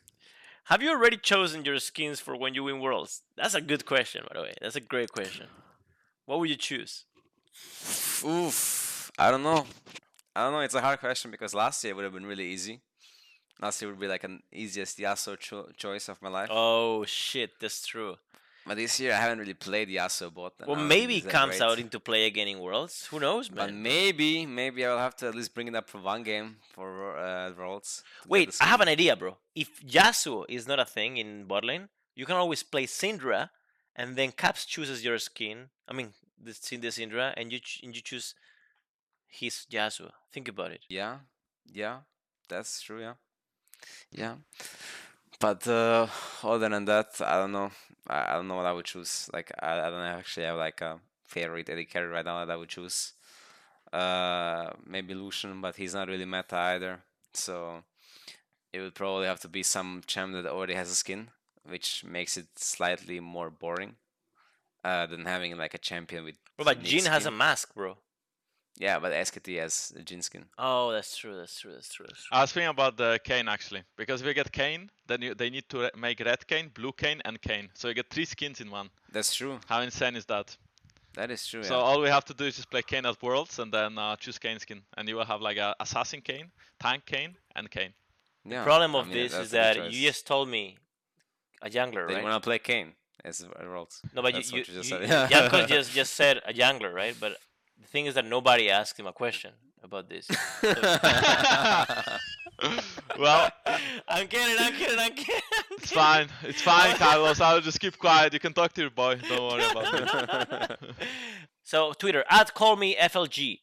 Have 0.69 0.83
you 0.83 0.91
already 0.91 1.19
chosen 1.19 1.65
your 1.65 1.79
skins 1.79 2.21
for 2.21 2.37
when 2.37 2.55
you 2.55 2.65
win 2.65 2.81
worlds? 2.81 3.23
That's 3.37 3.55
a 3.55 3.61
good 3.61 3.85
question, 3.85 4.25
by 4.29 4.39
the 4.39 4.43
way. 4.43 4.55
That's 4.63 4.77
a 4.77 4.81
great 4.81 5.13
question. 5.13 5.47
What 6.25 6.39
would 6.39 6.49
you 6.49 6.57
choose? 6.57 7.05
Oof. 8.25 9.11
I 9.19 9.31
don't 9.31 9.43
know. 9.43 9.67
I 10.35 10.43
don't 10.43 10.53
know. 10.53 10.61
It's 10.61 10.75
a 10.75 10.81
hard 10.81 11.01
question 11.01 11.31
because 11.31 11.55
last 11.55 11.85
year 11.85 11.93
it 11.93 11.97
would 11.97 12.05
have 12.05 12.15
been 12.15 12.27
really 12.27 12.47
easy. 12.47 12.81
Last 13.61 13.81
year 13.83 13.91
would 13.91 14.01
be 14.01 14.09
like 14.09 14.25
an 14.25 14.41
easiest 14.53 14.99
Yasuo 14.99 15.39
cho- 15.39 15.69
choice 15.77 16.09
of 16.09 16.21
my 16.23 16.31
life. 16.31 16.49
Oh 16.51 17.05
shit, 17.05 17.51
that's 17.61 17.87
true. 17.87 18.17
But 18.67 18.77
this 18.77 18.99
year 18.99 19.13
I 19.13 19.17
haven't 19.17 19.41
really 19.41 19.55
played 19.55 19.89
Yasuo 19.89 20.33
bot. 20.33 20.55
Well, 20.61 20.77
I 20.77 20.79
don't 20.79 20.79
think 20.79 20.89
maybe 20.89 21.17
it 21.19 21.29
comes 21.29 21.61
out 21.61 21.79
into 21.79 22.01
play 22.01 22.25
again 22.27 22.49
in 22.49 22.59
worlds. 22.61 23.07
Who 23.11 23.21
knows, 23.21 23.51
man? 23.51 23.57
But 23.67 23.75
maybe, 23.75 24.47
maybe 24.47 24.87
I'll 24.87 24.99
have 24.99 25.17
to 25.17 25.29
at 25.29 25.35
least 25.35 25.55
bring 25.55 25.69
it 25.69 25.75
up 25.75 25.89
for 25.91 26.01
one 26.01 26.23
game 26.23 26.57
for 26.73 27.17
uh, 27.19 27.53
Worlds. 27.59 28.03
Wait, 28.27 28.57
I 28.61 28.65
have 28.65 28.81
an 28.81 28.89
idea, 28.89 29.17
bro. 29.17 29.37
If 29.55 29.83
Yasuo 29.85 30.47
is 30.49 30.67
not 30.67 30.79
a 30.81 30.85
thing 30.87 31.19
in 31.19 31.45
bot 31.45 31.65
lane, 31.65 31.89
you 32.15 32.25
can 32.25 32.37
always 32.37 32.63
play 32.63 32.87
Syndra, 32.87 33.51
and 33.95 34.17
then 34.17 34.33
Caps 34.33 34.65
chooses 34.65 35.05
your 35.05 35.19
skin. 35.19 35.69
I 35.87 35.93
mean, 35.93 36.15
the 36.43 36.53
the 36.53 36.89
Syndra, 36.89 37.35
and 37.37 37.53
you 37.53 37.59
ch- 37.59 37.81
and 37.83 37.95
you 37.95 38.01
choose 38.01 38.35
his 39.27 39.67
Yasuo. 39.71 40.11
Think 40.33 40.49
about 40.49 40.71
it. 40.71 40.81
Yeah, 40.89 41.19
yeah, 41.71 41.99
that's 42.49 42.81
true. 42.81 43.01
Yeah, 43.01 43.15
yeah. 44.11 44.37
But 45.41 45.67
uh, 45.67 46.07
other 46.43 46.69
than 46.69 46.85
that, 46.87 47.21
I 47.21 47.39
don't 47.39 47.53
know. 47.53 47.71
I, 48.09 48.33
I 48.33 48.35
don't 48.35 48.49
know 48.49 48.57
what 48.57 48.67
I 48.67 48.73
would 48.73 48.85
choose. 48.85 49.29
Like 49.33 49.51
I, 49.61 49.79
I 49.81 49.91
don't 49.91 50.01
actually 50.01 50.47
have 50.47 50.57
like 50.57 50.81
a 50.81 50.99
favorite 51.27 51.69
AD 51.69 51.89
carry 51.91 52.09
right 52.09 52.25
now 52.25 52.45
that 52.45 52.53
I 52.53 52.57
would 52.57 52.69
choose. 52.69 53.13
Uh, 53.93 54.71
maybe 54.87 55.15
Lucian, 55.15 55.61
but 55.61 55.77
he's 55.77 55.95
not 55.95 56.09
really 56.09 56.25
meta 56.25 56.57
either. 56.57 57.01
So 57.33 57.85
it 58.73 58.81
would 58.81 58.95
probably 58.95 59.27
have 59.27 59.41
to 59.41 59.49
be 59.49 59.63
some 59.63 60.03
champ 60.07 60.33
that 60.33 60.47
already 60.47 60.75
has 60.75 60.91
a 60.91 60.95
skin, 60.95 61.29
which 61.69 62.05
makes 62.05 62.37
it 62.37 62.47
slightly 62.57 63.21
more 63.21 63.51
boring. 63.51 63.97
Uh, 64.85 65.07
than 65.07 65.25
having 65.25 65.57
like 65.57 65.73
a 65.73 65.79
champion 65.79 66.25
with. 66.25 66.35
About 66.59 66.77
unique 66.85 67.05
Jhin 67.05 67.07
has 67.07 67.25
a 67.25 67.31
mask, 67.31 67.75
bro? 67.75 67.97
Yeah, 68.79 68.99
but 68.99 69.13
SKT 69.13 69.61
has 69.61 69.93
a 69.97 70.01
Jhin 70.01 70.23
skin. 70.23 70.47
Oh, 70.59 70.91
that's 70.91 71.17
true. 71.17 71.37
That's 71.37 71.61
true. 71.61 71.73
That's 71.73 71.89
true. 71.89 72.07
That's 72.09 72.25
true. 72.25 72.37
I 72.37 72.41
was 72.41 72.53
thinking 72.53 72.71
about 72.71 72.97
the 72.97 73.21
Kayn 73.25 73.49
actually, 73.49 73.83
because 73.97 74.21
if 74.21 74.27
you 74.27 74.35
get 74.35 74.51
Kayn, 74.51 74.89
then 75.07 75.23
you, 75.23 75.35
they 75.35 75.49
need 75.49 75.69
to 75.69 75.79
re- 75.79 75.91
make 75.97 76.19
red 76.21 76.45
Kayn, 76.47 76.73
blue 76.75 76.93
Kayn, 76.93 77.21
and 77.25 77.41
Kayn. 77.41 77.69
So 77.75 77.89
you 77.89 77.95
get 77.95 78.11
three 78.11 78.25
skins 78.25 78.61
in 78.61 78.71
one. 78.71 78.91
That's 79.13 79.35
true. 79.35 79.61
How 79.69 79.81
insane 79.81 80.17
is 80.17 80.25
that? 80.27 80.57
That 81.15 81.31
is 81.31 81.47
true. 81.47 81.63
So 81.63 81.79
yeah. 81.79 81.85
all 81.85 82.01
we 82.01 82.09
have 82.09 82.25
to 82.25 82.35
do 82.35 82.45
is 82.47 82.57
just 82.57 82.69
play 82.69 82.83
Kayn 82.83 83.09
at 83.09 83.23
Worlds 83.23 83.61
and 83.61 83.73
then 83.73 83.97
uh, 83.97 84.17
choose 84.17 84.39
Kayn 84.39 84.59
skin, 84.59 84.83
and 84.97 85.09
you 85.09 85.15
will 85.15 85.25
have 85.25 85.41
like 85.41 85.57
a 85.57 85.77
Assassin 85.79 86.21
Kayn, 86.21 86.51
Tank 86.81 87.05
Kayn, 87.07 87.35
and 87.55 87.71
Kayn. 87.71 87.93
Yeah, 88.45 88.65
Problem 88.65 88.97
I 88.97 89.01
of 89.01 89.07
mean, 89.07 89.15
this 89.15 89.35
is 89.35 89.53
that 89.53 89.77
choice. 89.77 89.95
you 89.95 90.09
just 90.09 90.27
told 90.27 90.49
me 90.49 90.79
a 91.63 91.71
jungler, 91.71 92.09
That 92.09 92.11
you 92.11 92.17
right? 92.17 92.25
want 92.25 92.43
to 92.43 92.47
play 92.47 92.59
Kayn 92.59 92.89
as 93.25 93.41
a 93.41 93.65
Worlds. 93.65 94.03
No, 94.15 94.21
but 94.21 94.35
That's 94.35 94.51
you, 94.51 94.59
what 94.59 94.69
you, 94.69 94.75
you 94.75 94.83
just 94.83 94.89
said. 94.91 95.31
Janko 95.31 95.67
just 95.77 95.93
just 95.93 96.15
said 96.15 96.41
a 96.45 96.53
jungler, 96.53 96.93
right? 96.93 97.15
But 97.19 97.37
the 97.81 97.87
thing 97.87 98.07
is 98.07 98.15
that 98.15 98.25
nobody 98.25 98.71
asked 98.71 98.99
him 98.99 99.07
a 99.07 99.13
question 99.13 99.53
about 99.83 100.09
this. 100.09 100.29
well, 103.19 103.51
I'm 104.09 104.27
kidding. 104.27 104.57
I'm 104.59 104.73
kidding. 104.75 104.99
I'm 104.99 105.15
kidding. 105.15 105.43
It's 105.73 105.93
fine. 105.93 106.29
It's 106.43 106.63
fine, 106.63 106.97
Carlos. 106.97 107.41
I'll 107.41 107.61
just 107.61 107.81
keep 107.81 107.99
quiet. 107.99 108.33
You 108.33 108.41
can 108.41 108.53
talk 108.53 108.73
to 108.75 108.81
your 108.81 108.91
boy. 108.91 109.17
Don't 109.29 109.53
worry 109.53 109.65
about 109.71 110.53
it. 110.53 110.79
so 111.63 111.93
Twitter 111.93 112.25
at 112.31 112.55
call 112.55 112.77
me 112.77 112.97
FLG. 112.97 113.61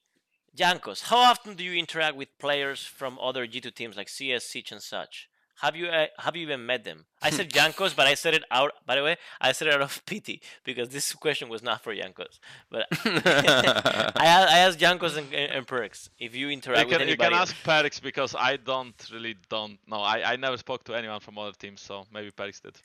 Jankos, 0.55 1.03
how 1.03 1.17
often 1.17 1.55
do 1.55 1.63
you 1.63 1.79
interact 1.79 2.17
with 2.17 2.27
players 2.37 2.83
from 2.83 3.17
other 3.19 3.47
G2 3.47 3.73
teams 3.73 3.95
like 3.95 4.09
CS, 4.09 4.43
Siege, 4.43 4.71
and 4.73 4.81
such? 4.81 5.29
Have 5.61 5.75
you 5.75 5.87
uh, 5.87 6.07
have 6.19 6.35
you 6.35 6.41
even 6.43 6.65
met 6.65 6.83
them? 6.83 7.05
I 7.21 7.29
said 7.29 7.49
Jankos, 7.57 7.95
but 7.95 8.07
I 8.07 8.15
said 8.15 8.33
it 8.33 8.43
out. 8.49 8.71
By 8.85 8.95
the 8.95 9.03
way, 9.03 9.15
I 9.39 9.51
said 9.51 9.67
it 9.67 9.73
out 9.75 9.81
of 9.81 10.03
pity 10.05 10.41
because 10.63 10.89
this 10.89 11.13
question 11.13 11.49
was 11.49 11.61
not 11.61 11.81
for 11.83 11.93
Jankos. 11.95 12.39
But 12.71 12.87
I 13.45 14.57
asked 14.65 14.79
Jankos 14.79 15.17
and, 15.17 15.27
and, 15.33 15.51
and 15.51 15.67
Perkz 15.67 16.09
if 16.19 16.35
you 16.35 16.47
You 16.47 16.53
interact 16.53 16.89
with 16.89 16.97
can, 16.97 17.07
you 17.07 17.13
anybody. 17.13 17.31
can 17.31 17.41
ask 17.41 17.55
Perix 17.63 18.01
because 18.01 18.35
I 18.35 18.57
don't 18.57 18.95
really 19.13 19.35
don't 19.49 19.77
know. 19.87 20.01
I, 20.01 20.33
I 20.33 20.35
never 20.35 20.57
spoke 20.57 20.83
to 20.85 20.93
anyone 20.95 21.19
from 21.19 21.37
other 21.37 21.51
teams, 21.53 21.81
so 21.81 22.05
maybe 22.11 22.31
Perix 22.31 22.61
did. 22.61 22.75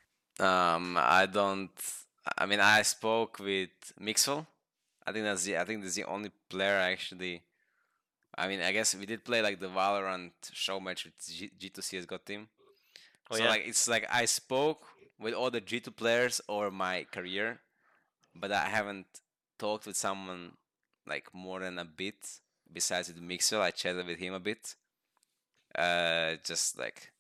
um, 0.45 0.97
I 1.01 1.27
don't. 1.27 1.71
I 2.37 2.45
mean, 2.47 2.61
I 2.61 2.83
spoke 2.83 3.39
with 3.39 3.71
Mixwell. 3.99 4.47
I 5.07 5.13
think 5.13 5.25
that's 5.25 5.45
the. 5.45 5.57
I 5.59 5.65
think 5.65 5.83
that's 5.83 5.95
the 5.95 6.05
only 6.05 6.31
player 6.51 6.77
I 6.79 6.93
actually. 6.93 7.43
I 8.39 8.49
mean, 8.49 8.61
I 8.61 8.73
guess 8.73 8.95
we 8.95 9.07
did 9.07 9.25
play 9.25 9.41
like 9.41 9.61
the 9.61 9.69
Valorant 9.69 10.33
show 10.53 10.79
match 10.79 11.05
with 11.07 11.15
G- 11.27 11.51
G2 11.59 11.83
CS:GO 11.83 12.19
team. 12.19 12.49
Oh, 13.31 13.37
so 13.37 13.43
yeah? 13.43 13.51
like 13.51 13.67
it's 13.67 13.89
like 13.89 14.07
I 14.11 14.25
spoke 14.27 14.83
with 15.19 15.35
all 15.35 15.51
the 15.51 15.61
G2 15.61 15.97
players 15.97 16.41
over 16.49 16.71
my 16.71 17.07
career, 17.11 17.61
but 18.35 18.53
I 18.53 18.67
haven't 18.67 19.07
talked 19.59 19.87
with 19.87 19.97
someone 19.97 20.53
like 21.07 21.33
more 21.33 21.61
than 21.61 21.79
a 21.79 21.85
bit. 21.85 22.17
Besides 22.73 23.09
with 23.09 23.23
Mixwell, 23.23 23.63
I 23.63 23.71
chatted 23.71 24.07
with 24.07 24.19
him 24.19 24.35
a 24.35 24.41
bit. 24.41 24.75
Uh, 25.75 26.37
just 26.45 26.79
like 26.79 27.13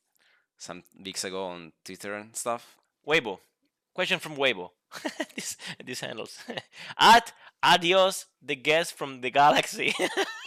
some 0.56 0.82
weeks 1.02 1.24
ago 1.24 1.46
on 1.46 1.72
Twitter 1.84 2.14
and 2.14 2.34
stuff. 2.34 2.76
Weibo. 3.06 3.38
Question 3.94 4.18
from 4.18 4.36
Weibo. 4.36 4.70
this 5.34 5.56
this 5.84 6.00
handles. 6.00 6.38
At 6.98 7.32
adios 7.62 8.26
the 8.42 8.56
guest 8.56 8.94
from 8.94 9.20
the 9.20 9.30
galaxy. 9.30 9.94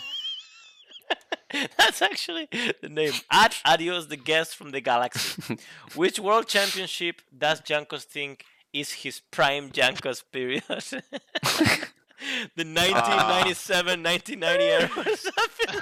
That's 1.77 2.01
actually 2.01 2.47
the 2.81 2.89
name. 2.89 3.13
At 3.31 3.57
adios 3.65 4.07
the 4.07 4.17
guest 4.17 4.55
from 4.55 4.71
the 4.71 4.81
galaxy. 4.81 5.57
Which 5.95 6.19
world 6.19 6.47
championship 6.47 7.21
does 7.35 7.61
Jankos 7.61 8.03
think 8.03 8.45
is 8.73 8.91
his 8.93 9.19
prime 9.31 9.69
Jankos 9.71 10.23
period? 10.31 10.63
the 10.67 12.65
1997 12.65 14.03
1990 14.03 14.63
era 14.63 14.89
or 14.97 15.15
something. 15.15 15.79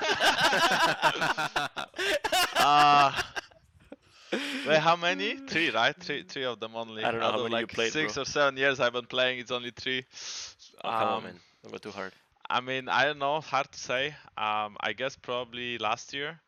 Ah. 2.59 3.33
Wait, 4.67 4.79
how 4.79 4.95
many? 4.95 5.35
Three, 5.47 5.69
right? 5.71 5.95
Three, 5.97 6.23
three 6.23 6.43
of 6.43 6.59
them 6.59 6.71
only. 6.75 7.03
I 7.03 7.11
don't 7.11 7.21
know 7.21 7.27
Out 7.27 7.33
how 7.35 7.43
many 7.47 7.59
you 7.61 7.67
played, 7.67 7.93
six 7.93 8.13
bro. 8.15 8.23
or 8.23 8.25
seven 8.25 8.57
years 8.57 8.79
I've 8.79 8.93
been 8.93 9.05
playing. 9.05 9.39
It's 9.39 9.51
only 9.51 9.71
three. 9.71 10.05
Oh, 10.83 10.89
come 10.89 11.07
on, 11.07 11.17
Um, 11.17 11.23
man. 11.23 11.39
Don't 11.63 11.71
go 11.71 11.77
too 11.77 11.91
hard. 11.91 12.11
I 12.49 12.61
mean, 12.61 12.87
I 12.89 13.05
don't 13.05 13.19
know. 13.19 13.41
Hard 13.41 13.71
to 13.71 13.79
say. 13.79 14.07
Um, 14.37 14.77
I 14.79 14.93
guess 14.95 15.15
probably 15.15 15.77
last 15.77 16.13
year. 16.13 16.39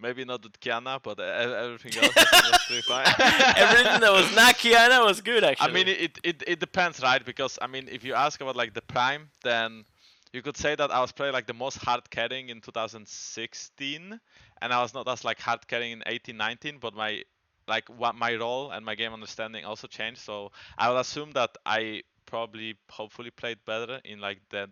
Maybe 0.00 0.24
not 0.24 0.42
with 0.42 0.58
Qiyana, 0.60 0.98
but 1.02 1.20
everything 1.20 2.02
else 2.02 2.14
was 2.16 2.58
pretty 2.66 2.82
fine. 2.82 3.06
Everything 3.18 4.00
that 4.00 4.10
was 4.10 4.34
not 4.34 4.54
Qiyana 4.54 5.04
was 5.04 5.20
good, 5.20 5.44
actually. 5.44 5.70
I 5.70 5.74
mean, 5.74 5.88
it, 5.88 6.18
it 6.24 6.42
it 6.46 6.58
depends, 6.58 7.02
right? 7.02 7.22
Because 7.22 7.58
I 7.60 7.66
mean, 7.66 7.86
if 7.92 8.02
you 8.02 8.14
ask 8.14 8.40
about 8.40 8.56
like 8.56 8.72
the 8.72 8.80
prime, 8.80 9.28
then 9.44 9.84
you 10.32 10.40
could 10.40 10.56
say 10.56 10.74
that 10.74 10.90
I 10.90 11.00
was 11.00 11.12
probably 11.12 11.32
like 11.32 11.46
the 11.46 11.52
most 11.52 11.76
hard 11.76 12.08
carrying 12.08 12.48
in 12.48 12.62
2016, 12.62 14.20
and 14.62 14.72
I 14.72 14.80
was 14.80 14.94
not 14.94 15.06
as 15.06 15.22
like 15.22 15.38
hard 15.38 15.66
carrying 15.68 15.92
in 15.92 16.02
18, 16.06 16.34
19. 16.34 16.78
But 16.80 16.94
my 16.94 17.22
like 17.68 17.86
what 17.88 18.14
my 18.14 18.36
role 18.36 18.70
and 18.70 18.84
my 18.86 18.94
game 18.94 19.12
understanding 19.12 19.66
also 19.66 19.86
changed. 19.86 20.20
So 20.22 20.50
I 20.78 20.88
would 20.90 20.98
assume 20.98 21.32
that 21.32 21.50
I 21.66 22.04
probably 22.24 22.76
hopefully 22.90 23.30
played 23.30 23.58
better 23.66 24.00
in 24.04 24.18
like 24.20 24.40
the 24.48 24.70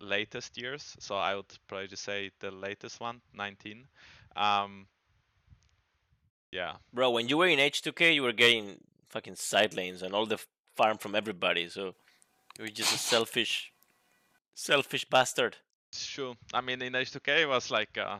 latest 0.00 0.58
years. 0.58 0.96
So 0.98 1.16
I 1.16 1.34
would 1.34 1.46
probably 1.68 1.88
just 1.88 2.04
say 2.04 2.30
the 2.40 2.50
latest 2.50 3.00
one, 3.00 3.20
19. 3.34 3.86
Um, 4.36 4.86
yeah. 6.52 6.74
Bro, 6.92 7.10
when 7.10 7.28
you 7.28 7.38
were 7.38 7.48
in 7.48 7.58
H2K, 7.58 8.14
you 8.14 8.22
were 8.22 8.32
getting 8.32 8.78
fucking 9.08 9.36
side 9.36 9.74
lanes 9.74 10.02
and 10.02 10.14
all 10.14 10.26
the 10.26 10.38
farm 10.76 10.98
from 10.98 11.14
everybody. 11.14 11.68
So 11.68 11.94
you 12.58 12.64
were 12.64 12.68
just 12.68 12.94
a 12.94 12.98
selfish, 13.12 13.72
selfish 14.54 15.04
bastard. 15.04 15.56
Sure. 15.92 16.34
I 16.52 16.60
mean, 16.60 16.82
in 16.82 16.92
H2K 16.92 17.42
it 17.42 17.48
was 17.48 17.70
like 17.70 17.96
uh, 17.96 18.18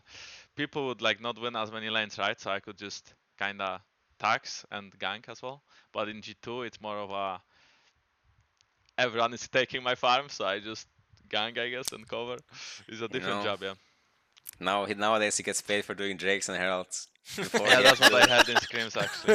people 0.55 0.87
would 0.87 1.03
like 1.03 1.21
not 1.21 1.41
win 1.41 1.57
as 1.57 1.73
many 1.73 1.91
lanes, 1.91 2.19
right? 2.19 2.41
So 2.41 2.51
I 2.51 2.61
could 2.61 2.79
just 2.79 3.15
kind 3.39 3.61
of 3.61 3.81
tax 4.19 4.65
and 4.71 4.97
gank 4.99 5.29
as 5.29 5.43
well. 5.43 5.63
But 5.93 6.09
in 6.09 6.23
G2, 6.23 6.67
it's 6.67 6.81
more 6.81 6.99
of 6.99 7.11
a 7.11 7.41
everyone 8.99 9.35
is 9.35 9.47
taking 9.49 9.83
my 9.83 9.95
farm, 9.95 10.29
so 10.29 10.47
I 10.47 10.61
just 10.61 10.87
gank, 11.29 11.59
I 11.59 11.69
guess, 11.69 11.93
and 11.93 12.07
cover. 12.07 12.37
It's 12.89 13.01
a 13.01 13.09
different 13.09 13.39
know, 13.39 13.45
job, 13.45 13.59
yeah. 13.63 13.75
Now 14.61 14.85
he, 14.85 14.95
nowadays 14.95 15.37
he 15.37 15.43
gets 15.43 15.61
paid 15.61 15.85
for 15.85 15.95
doing 15.95 16.17
Drakes 16.17 16.49
and 16.49 16.57
Heralds. 16.57 17.09
Before 17.37 17.67
Yeah, 17.67 17.83
that's 17.83 17.99
what 18.01 18.15
I 18.15 18.37
had 18.37 18.49
in 18.49 18.55
scrims 18.57 18.97
actually. 19.03 19.35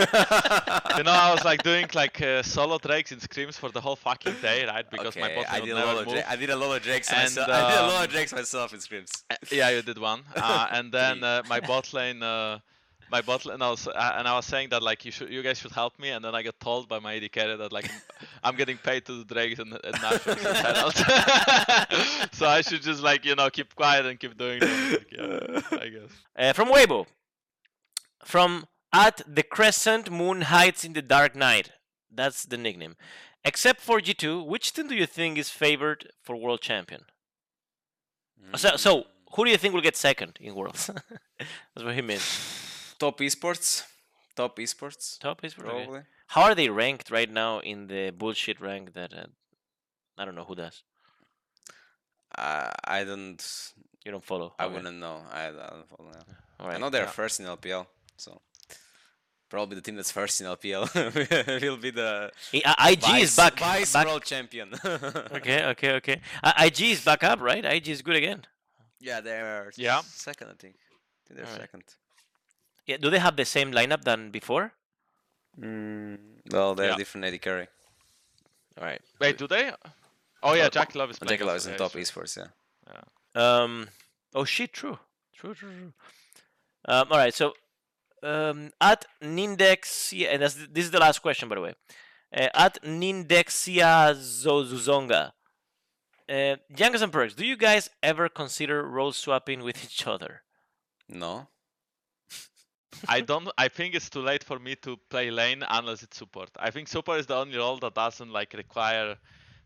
you 0.97 1.03
know, 1.03 1.11
I 1.11 1.33
was 1.33 1.43
like 1.43 1.61
doing 1.61 1.87
like 1.93 2.21
uh, 2.21 2.41
solo 2.41 2.77
drakes 2.77 3.11
in 3.11 3.19
scrims 3.19 3.55
for 3.55 3.69
the 3.69 3.81
whole 3.81 3.97
fucking 3.97 4.35
day, 4.41 4.65
right? 4.65 4.89
Because 4.89 5.15
my 5.17 5.23
okay, 5.25 5.35
bot 5.35 5.45
I 5.51 5.59
would 5.59 5.65
did 5.65 5.75
a 5.75 5.79
never 5.79 6.05
move. 6.05 6.13
Dra- 6.13 6.23
I 6.29 6.35
did 6.37 6.49
a 6.51 6.55
lot 6.55 6.77
of 6.77 6.83
Drakes 6.83 7.09
And, 7.11 7.23
myself. 7.23 7.49
I 7.49 7.69
did 7.71 7.79
a 7.79 7.87
lot 7.87 7.97
um, 7.97 8.03
of 8.05 8.09
Drakes 8.09 8.31
myself 8.33 8.73
in 8.73 8.79
scrims. 8.79 9.11
Uh, 9.29 9.35
yeah, 9.51 9.69
you 9.71 9.81
did 9.81 9.97
one, 9.97 10.21
uh, 10.37 10.67
and 10.71 10.91
then 10.97 11.21
uh, 11.23 11.43
my 11.49 11.59
bot 11.59 11.93
lane, 11.93 12.23
uh, 12.23 12.59
my 13.11 13.21
bot 13.21 13.45
lane, 13.45 13.61
I 13.61 13.69
was, 13.69 13.87
uh, 13.87 14.15
and 14.17 14.27
I 14.27 14.35
was 14.35 14.45
saying 14.45 14.69
that 14.69 14.81
like 14.81 15.03
you 15.05 15.11
should, 15.11 15.29
you 15.29 15.43
guys 15.43 15.59
should 15.59 15.71
help 15.71 15.99
me, 15.99 16.09
and 16.09 16.23
then 16.23 16.33
I 16.33 16.41
got 16.41 16.59
told 16.59 16.87
by 16.87 16.99
my 16.99 17.15
AD 17.15 17.31
carry 17.31 17.55
that 17.57 17.71
like 17.73 17.91
I'm 18.43 18.55
getting 18.55 18.77
paid 18.77 19.05
to 19.05 19.23
do 19.23 19.33
drakes 19.33 19.59
and, 19.59 19.73
and 19.83 20.01
naturals 20.01 20.45
and 20.45 20.57
heralds. 20.57 20.97
so 22.37 22.47
I 22.47 22.61
should 22.61 22.81
just 22.81 23.01
like 23.03 23.25
you 23.25 23.35
know 23.35 23.49
keep 23.49 23.75
quiet 23.75 24.05
and 24.05 24.19
keep 24.19 24.37
doing 24.37 24.59
them. 24.59 24.91
Like, 24.91 25.11
yeah, 25.11 25.61
I 25.71 25.87
guess. 25.89 26.11
Uh, 26.37 26.53
from 26.53 26.69
Weibo. 26.69 27.05
From 28.23 28.67
at 28.93 29.21
the 29.27 29.43
Crescent 29.43 30.11
Moon 30.11 30.41
Heights 30.41 30.83
in 30.85 30.93
the 30.93 31.01
Dark 31.01 31.35
Night. 31.35 31.71
That's 32.13 32.45
the 32.45 32.57
nickname. 32.57 32.95
Except 33.43 33.81
for 33.81 33.99
G2, 33.99 34.45
which 34.45 34.73
team 34.73 34.87
do 34.87 34.95
you 34.95 35.07
think 35.07 35.37
is 35.37 35.49
favored 35.49 36.09
for 36.21 36.35
world 36.35 36.61
champion? 36.61 37.05
So, 38.55 38.75
so 38.75 39.05
who 39.33 39.45
do 39.45 39.51
you 39.51 39.57
think 39.57 39.73
will 39.73 39.81
get 39.81 39.95
second 39.95 40.37
in 40.39 40.55
worlds? 40.55 40.87
That's 41.39 41.85
what 41.85 41.95
he 41.95 42.01
means. 42.01 42.60
Top 43.03 43.19
esports, 43.27 43.69
top 44.35 44.53
esports, 44.63 45.19
Top 45.19 45.37
okay. 45.43 45.53
probably. 45.57 46.01
How 46.33 46.43
are 46.47 46.55
they 46.55 46.69
ranked 46.69 47.07
right 47.17 47.31
now 47.43 47.59
in 47.71 47.87
the 47.87 48.03
bullshit 48.21 48.57
rank 48.67 48.93
that 48.93 49.11
uh, 49.21 49.25
I 50.19 50.25
don't 50.25 50.35
know 50.39 50.45
who 50.49 50.55
does? 50.55 50.83
Uh, 52.37 52.69
I 52.97 53.03
don't. 53.03 53.41
You 54.05 54.11
don't 54.13 54.23
follow. 54.31 54.53
I 54.57 54.65
Okay. 54.65 54.73
wouldn't 54.75 54.99
know. 55.05 55.17
I, 55.31 55.47
I 55.47 55.51
don't 55.51 55.89
follow. 55.89 56.11
All 56.59 56.67
I 56.69 56.77
know 56.77 56.89
they're 56.89 57.03
yeah. 57.11 57.19
first 57.21 57.39
in 57.39 57.45
LPL, 57.57 57.85
so 58.17 58.31
probably 59.49 59.75
the 59.75 59.81
team 59.81 59.95
that's 59.97 60.11
first 60.11 60.39
in 60.41 60.47
LPL 60.47 60.83
will 61.67 61.77
be 61.87 61.91
the 61.91 62.31
I- 62.65 62.91
IG 62.91 63.01
vice, 63.01 63.23
is 63.23 63.35
back. 63.35 63.59
vice 63.59 63.93
back. 63.93 64.05
world 64.07 64.23
champion. 64.23 64.69
Okay, 65.37 65.59
okay, 65.73 65.91
okay. 65.99 66.17
Uh, 66.43 66.53
IG 66.65 66.79
is 66.95 67.01
back 67.03 67.23
up, 67.23 67.39
right? 67.41 67.63
IG 67.65 67.89
is 67.89 68.01
good 68.01 68.15
again. 68.15 68.41
Yeah, 68.99 69.19
they're 69.21 69.71
Yeah. 69.75 70.01
second, 70.05 70.47
I 70.49 70.55
think. 70.63 70.75
I 70.75 71.21
think 71.27 71.35
they're 71.39 71.59
second. 71.63 71.83
Yeah. 72.91 72.97
Do 72.97 73.09
they 73.09 73.19
have 73.19 73.35
the 73.35 73.45
same 73.45 73.71
lineup 73.71 74.03
than 74.03 74.31
before? 74.31 74.73
Mm, 75.59 76.17
well, 76.51 76.75
they're 76.75 76.89
Yeah. 76.91 76.95
different 76.97 77.25
AD 77.25 77.37
carry. 77.47 77.67
All 78.77 78.85
right. 78.89 79.01
Wait, 79.19 79.37
do 79.37 79.47
they? 79.47 79.71
Oh 80.43 80.53
yeah, 80.53 80.69
JackeyLove 80.69 81.11
is 81.11 81.19
playing. 81.19 81.39
JackeyLove 81.39 81.55
is 81.61 81.67
in 81.67 81.77
top 81.77 81.91
sure. 81.91 82.01
esports, 82.01 82.37
yeah. 82.37 82.49
Um. 83.35 83.87
Oh 84.33 84.45
shit! 84.45 84.73
True. 84.73 84.97
True. 85.33 85.53
True. 85.53 85.69
True. 85.71 85.93
Um. 86.93 87.07
All 87.11 87.17
right. 87.17 87.33
So, 87.33 87.53
um, 88.23 88.71
at 88.79 89.05
Nindexia, 89.21 90.27
and 90.33 90.41
that's, 90.41 90.55
this 90.55 90.85
is 90.85 90.91
the 90.91 90.99
last 90.99 91.19
question, 91.19 91.47
by 91.49 91.55
the 91.55 91.61
way. 91.61 91.73
Uh, 92.35 92.49
at 92.53 92.81
Nindexia 92.83 94.13
Zozuzonga. 94.15 95.31
Uh, 96.29 96.55
Jankos 96.79 97.01
and 97.01 97.11
Perkz, 97.11 97.35
do 97.35 97.45
you 97.45 97.57
guys 97.57 97.89
ever 98.01 98.29
consider 98.29 98.87
role 98.87 99.11
swapping 99.11 99.63
with 99.63 99.83
each 99.83 100.07
other? 100.07 100.43
No. 101.09 101.47
I 103.07 103.21
don't. 103.21 103.49
I 103.57 103.67
think 103.67 103.95
it's 103.95 104.09
too 104.09 104.21
late 104.21 104.43
for 104.43 104.59
me 104.59 104.75
to 104.77 104.97
play 105.09 105.31
lane 105.31 105.63
unless 105.69 106.03
it's 106.03 106.17
support. 106.17 106.49
I 106.57 106.71
think 106.71 106.87
support 106.87 107.19
is 107.19 107.25
the 107.25 107.35
only 107.35 107.57
role 107.57 107.77
that 107.77 107.95
doesn't 107.95 108.31
like 108.31 108.53
require 108.53 109.15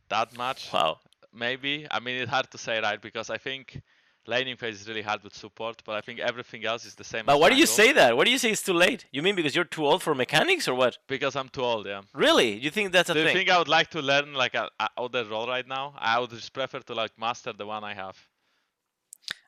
that 0.10 0.38
much. 0.38 0.72
Wow. 0.72 1.00
Maybe. 1.34 1.86
I 1.92 2.00
mean, 2.00 2.22
it's 2.22 2.32
hard 2.32 2.50
to 2.52 2.58
say, 2.58 2.80
right? 2.80 3.02
Because 3.02 3.30
I 3.30 3.38
think 3.38 3.82
laning 4.28 4.56
phase 4.56 4.82
is 4.82 4.88
really 4.88 5.02
hard 5.02 5.24
with 5.24 5.36
support, 5.36 5.82
but 5.86 5.96
I 5.96 6.02
think 6.02 6.20
everything 6.20 6.66
else 6.66 6.86
is 6.86 6.96
the 6.96 7.04
same. 7.04 7.26
But 7.26 7.40
why 7.40 7.50
do 7.50 7.56
you 7.56 7.66
say 7.66 7.92
that? 7.94 8.16
Why 8.18 8.24
do 8.24 8.32
you 8.32 8.38
say 8.38 8.52
it's 8.52 8.64
too 8.64 8.74
late? 8.74 9.06
You 9.12 9.22
mean 9.22 9.36
because 9.36 9.56
you're 9.56 9.66
too 9.66 9.86
old 9.86 10.02
for 10.02 10.16
mechanics 10.16 10.68
or 10.68 10.76
what? 10.76 10.98
Because 11.08 11.36
I'm 11.36 11.50
too 11.50 11.62
old. 11.62 11.86
Yeah. 11.86 12.02
Really? 12.14 12.58
You 12.58 12.70
think 12.70 12.92
that's 12.92 13.10
a 13.10 13.14
Do 13.14 13.22
you 13.22 13.30
think 13.30 13.50
I 13.50 13.58
would 13.58 13.68
like 13.68 13.90
to 13.92 14.02
learn 14.02 14.34
like 14.34 14.56
a, 14.56 14.70
a 14.80 14.90
other 14.98 15.26
role 15.26 15.48
right 15.48 15.68
now? 15.68 15.94
I 15.98 16.20
would 16.20 16.30
just 16.30 16.54
prefer 16.54 16.80
to 16.80 16.94
like 16.94 17.12
master 17.20 17.54
the 17.54 17.66
one 17.66 17.84
I 17.84 17.94
have. 17.94 18.18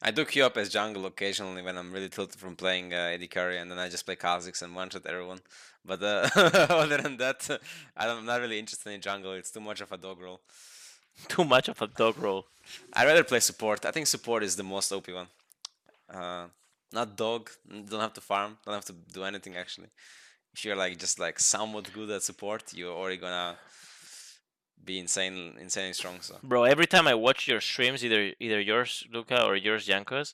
I 0.02 0.12
do 0.12 0.26
queue 0.26 0.46
up 0.46 0.58
as 0.58 0.70
jungle 0.70 1.06
occasionally 1.08 1.62
when 1.62 1.78
I'm 1.78 1.92
really 1.92 2.10
tilted 2.10 2.40
from 2.40 2.56
playing 2.56 2.94
uh, 2.94 3.14
AD 3.14 3.30
carry, 3.32 3.58
and 3.58 3.70
then 3.70 3.80
I 3.80 3.90
just 3.90 4.06
play 4.06 4.16
Kha'Zix 4.16 4.62
and 4.62 4.76
one 4.76 4.90
shot 4.90 5.06
everyone. 5.06 5.40
But 5.84 6.04
uh, 6.04 6.30
other 6.36 6.98
than 6.98 7.18
that, 7.18 7.50
I 7.96 8.06
don't, 8.06 8.20
I'm 8.20 8.26
not 8.26 8.42
really 8.42 8.60
interested 8.60 8.92
in 8.92 9.02
jungle. 9.02 9.34
It's 9.34 9.52
too 9.52 9.60
much 9.60 9.82
of 9.82 9.92
a 9.92 9.98
dog 9.98 10.22
role. 10.22 10.42
Too 11.30 11.44
much 11.44 11.68
of 11.68 11.82
a 11.82 11.88
dog 11.88 12.16
roll. 12.20 12.46
I'd 12.94 13.08
rather 13.08 13.24
play 13.24 13.40
support. 13.40 13.86
I 13.88 13.92
think 13.92 14.06
support 14.06 14.44
is 14.44 14.56
the 14.56 14.62
most 14.62 14.92
OP 14.92 15.08
one. 15.12 15.28
Uh, 16.08 16.46
not 16.94 17.18
dog. 17.18 17.50
Don't 17.68 18.00
have 18.00 18.14
to 18.14 18.22
farm. 18.22 18.58
Don't 18.64 18.76
have 18.76 18.86
to 18.86 18.94
do 19.12 19.24
anything 19.24 19.56
actually. 19.56 19.88
If 20.54 20.64
you're 20.64 20.76
like 20.76 21.00
just 21.00 21.20
like 21.20 21.40
somewhat 21.40 21.92
good 21.92 22.12
at 22.12 22.22
support, 22.22 22.72
you're 22.72 22.94
already 22.94 23.18
gonna 23.18 23.58
be 24.84 25.00
insane, 25.00 25.56
insanely 25.60 25.94
strong. 25.94 26.22
So 26.22 26.38
Bro, 26.44 26.64
every 26.66 26.88
time 26.88 27.08
I 27.08 27.14
watch 27.16 27.48
your 27.48 27.62
streams, 27.62 28.04
either 28.06 28.34
either 28.40 28.60
yours, 28.60 29.06
Luka, 29.12 29.44
or 29.44 29.56
yours, 29.56 29.88
Jankos, 29.88 30.34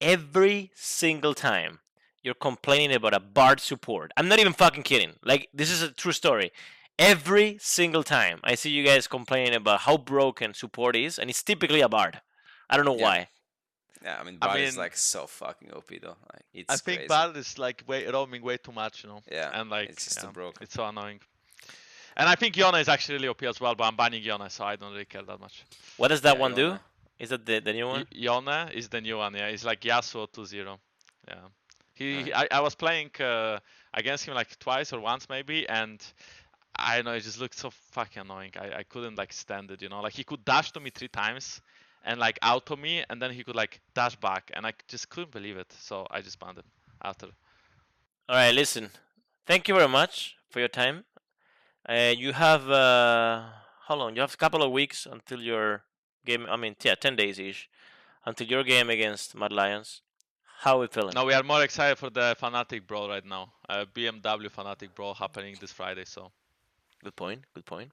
every 0.00 0.70
single 0.74 1.34
time 1.34 1.80
you're 2.22 2.34
complaining 2.34 2.94
about 2.94 3.14
a 3.14 3.20
bard 3.20 3.60
support. 3.60 4.10
I'm 4.16 4.28
not 4.28 4.40
even 4.40 4.52
fucking 4.52 4.82
kidding. 4.82 5.14
Like 5.22 5.48
this 5.54 5.70
is 5.70 5.82
a 5.82 5.90
true 5.92 6.12
story. 6.12 6.52
Every 6.98 7.58
single 7.60 8.02
time 8.02 8.40
I 8.42 8.54
see 8.54 8.70
you 8.70 8.84
guys 8.84 9.06
complaining 9.06 9.54
about 9.54 9.80
how 9.80 9.96
broken 9.98 10.54
support 10.54 10.96
is, 10.96 11.18
and 11.18 11.30
it's 11.30 11.42
typically 11.42 11.80
a 11.82 11.88
bard. 11.88 12.20
I 12.68 12.76
don't 12.76 12.86
know 12.86 12.96
Yeah. 12.96 13.04
why. 13.04 13.28
yeah, 14.02 14.18
I 14.20 14.24
mean, 14.24 14.38
I 14.42 14.46
Bard 14.48 14.60
is 14.60 14.76
like 14.76 14.96
so 14.96 15.26
fucking 15.26 15.72
OP 15.72 15.88
though. 16.00 16.16
Like 16.32 16.44
it's 16.52 16.70
I 16.72 16.76
think 16.76 16.98
crazy. 16.98 17.08
Bard 17.08 17.36
is 17.36 17.58
like 17.58 17.84
way 17.86 18.06
roaming 18.06 18.42
way 18.42 18.56
too 18.56 18.72
much, 18.72 19.04
you 19.04 19.10
know. 19.10 19.22
Yeah, 19.30 19.50
and 19.60 19.70
like 19.70 19.90
it's 19.90 20.04
just 20.04 20.20
too 20.20 20.26
yeah, 20.26 20.32
broken. 20.32 20.62
It's 20.62 20.74
so 20.74 20.84
annoying. 20.86 21.20
And 22.16 22.28
I 22.28 22.34
think 22.34 22.56
Yone 22.56 22.76
is 22.76 22.88
actually 22.88 23.16
really 23.16 23.28
OP 23.28 23.42
as 23.42 23.60
well, 23.60 23.74
but 23.74 23.84
I'm 23.84 23.96
banning 23.96 24.22
Yone, 24.22 24.48
so 24.48 24.64
I 24.64 24.76
don't 24.76 24.92
really 24.92 25.04
care 25.04 25.22
that 25.22 25.38
much. 25.40 25.64
What 25.96 26.08
does 26.08 26.22
that 26.22 26.36
Yeah, 26.36 26.40
one 26.40 26.54
do? 26.54 26.78
Is 27.18 27.28
that 27.30 27.44
the, 27.44 27.60
the 27.60 27.72
new 27.72 27.86
one? 27.86 28.00
Y- 28.12 28.18
Yone 28.26 28.70
is 28.72 28.88
the 28.88 29.00
new 29.00 29.18
one, 29.18 29.34
yeah. 29.34 29.48
It's 29.48 29.64
like 29.64 29.80
Yasuo 29.82 30.26
2-0. 30.28 30.78
Yeah. 31.28 31.34
He, 31.94 32.22
he- 32.24 32.32
I, 32.34 32.46
I 32.50 32.60
was 32.60 32.74
playing 32.74 33.10
uh, 33.20 33.58
against 33.92 34.26
him 34.26 34.34
like 34.34 34.58
twice 34.58 34.92
or 34.92 35.00
once 35.00 35.28
maybe, 35.28 35.68
and 35.68 36.02
I 36.78 36.96
don't 36.96 37.04
know, 37.06 37.12
it 37.12 37.20
just 37.20 37.40
looked 37.40 37.58
so 37.58 37.70
fucking 37.92 38.22
annoying. 38.22 38.52
I, 38.58 38.78
I 38.78 38.82
couldn't 38.82 39.16
like 39.18 39.32
stand 39.32 39.70
it, 39.70 39.82
you 39.82 39.88
know. 39.88 40.00
Like 40.00 40.12
he 40.14 40.24
could 40.24 40.44
dash 40.44 40.72
to 40.72 40.80
me 40.80 40.90
three 40.90 41.08
times 41.08 41.60
and 42.04 42.18
like 42.20 42.38
auto 42.42 42.76
me, 42.76 43.02
and 43.10 43.20
then 43.20 43.30
he 43.30 43.42
could 43.44 43.56
like 43.56 43.80
dash 43.94 44.16
back, 44.16 44.50
and 44.54 44.66
I 44.66 44.72
just 44.88 45.08
couldn't 45.10 45.32
believe 45.32 45.56
it. 45.56 45.70
So 45.78 46.06
I 46.10 46.20
just 46.20 46.38
banned 46.38 46.58
him 46.58 46.64
after. 47.02 47.26
All 48.28 48.36
right, 48.36 48.54
listen. 48.54 48.90
Thank 49.46 49.68
you 49.68 49.74
very 49.74 49.88
much 49.88 50.36
for 50.50 50.60
your 50.60 50.68
time. 50.68 51.04
Uh, 51.88 52.14
you 52.16 52.32
have 52.32 52.68
uh, 52.70 53.44
how 53.86 53.94
long? 53.94 54.14
You 54.14 54.20
have 54.22 54.34
a 54.34 54.36
couple 54.36 54.62
of 54.62 54.72
weeks 54.72 55.06
until 55.06 55.40
your 55.40 55.82
game. 56.24 56.46
I 56.48 56.56
mean, 56.56 56.74
yeah, 56.82 56.94
ten 56.94 57.16
days 57.16 57.38
ish, 57.38 57.68
until 58.24 58.46
your 58.46 58.64
game 58.64 58.90
against 58.90 59.36
Mad 59.36 59.52
Lions. 59.52 60.02
How 60.60 60.78
are 60.78 60.80
we 60.80 60.86
feeling? 60.86 61.12
No, 61.14 61.24
we 61.26 61.34
are 61.34 61.42
more 61.42 61.62
excited 61.62 61.98
for 61.98 62.10
the 62.10 62.34
Fnatic 62.40 62.86
Brawl 62.86 63.08
right 63.08 63.24
now. 63.24 63.52
Uh, 63.68 63.84
BMW 63.94 64.50
Fnatic 64.50 64.94
Brawl 64.94 65.14
happening 65.14 65.54
this 65.60 65.70
Friday. 65.70 66.04
So 66.06 66.32
Good 67.06 67.14
point. 67.14 67.44
Good 67.54 67.66
point. 67.66 67.92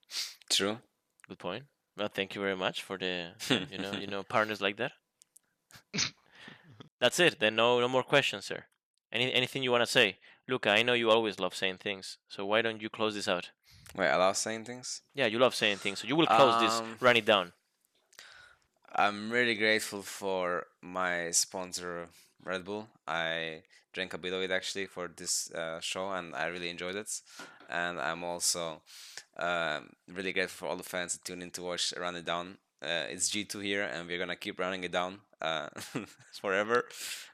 True. 0.50 0.80
Good 1.28 1.38
point. 1.40 1.66
Well, 1.96 2.08
thank 2.08 2.34
you 2.34 2.42
very 2.42 2.56
much 2.56 2.82
for 2.82 2.98
the 2.98 3.34
the, 3.48 3.68
you 3.72 3.78
know 3.78 3.92
you 3.92 4.08
know 4.08 4.24
partners 4.24 4.62
like 4.62 4.78
that. 4.78 4.94
That's 7.00 7.20
it. 7.20 7.40
Then 7.40 7.56
no 7.56 7.80
no 7.80 7.88
more 7.88 8.04
questions, 8.04 8.46
sir. 8.46 8.64
Any 9.12 9.32
anything 9.32 9.62
you 9.62 9.72
want 9.72 9.84
to 9.84 9.92
say, 9.92 10.18
Luka? 10.48 10.72
I 10.72 10.82
know 10.82 10.94
you 10.94 11.12
always 11.12 11.40
love 11.40 11.54
saying 11.54 11.78
things, 11.78 12.18
so 12.28 12.46
why 12.46 12.62
don't 12.64 12.82
you 12.82 12.90
close 12.90 13.14
this 13.14 13.28
out? 13.28 13.52
Wait, 13.96 14.08
I 14.08 14.16
love 14.16 14.38
saying 14.38 14.66
things. 14.66 15.02
Yeah, 15.14 15.28
you 15.28 15.40
love 15.40 15.56
saying 15.56 15.78
things, 15.78 16.00
so 16.00 16.08
you 16.08 16.16
will 16.16 16.26
close 16.26 16.60
this. 16.62 16.80
Um, 16.80 16.96
Run 17.00 17.18
it 17.18 17.26
down. 17.26 17.52
I'm 18.96 19.32
really 19.32 19.56
grateful 19.56 20.02
for 20.02 20.68
my 20.82 21.32
sponsor, 21.32 22.08
Red 22.44 22.64
Bull. 22.66 22.88
I 23.08 23.64
drank 23.92 24.14
a 24.14 24.18
bit 24.18 24.34
of 24.34 24.42
it 24.42 24.52
actually 24.52 24.86
for 24.86 25.08
this 25.16 25.52
uh, 25.52 25.80
show, 25.80 26.12
and 26.12 26.36
I 26.36 26.48
really 26.48 26.70
enjoyed 26.70 26.96
it. 26.96 27.10
And 27.70 28.00
I'm 28.00 28.24
also 28.24 28.82
um, 29.38 29.90
really 30.12 30.34
grateful 30.34 30.68
for 30.68 30.72
all 30.72 30.78
the 30.78 30.84
fans 30.84 31.14
that 31.14 31.24
tune 31.26 31.42
in 31.42 31.52
to 31.52 31.64
watch 31.64 31.94
Run 31.98 32.16
It 32.16 32.26
Down. 32.26 32.58
Uh, 32.82 33.06
it's 33.10 33.30
G2 33.30 33.64
here, 33.64 33.84
and 33.84 34.08
we're 34.08 34.20
gonna 34.20 34.36
keep 34.36 34.60
running 34.60 34.84
it 34.84 34.92
down 34.92 35.20
uh, 35.42 35.70
forever. 36.42 36.86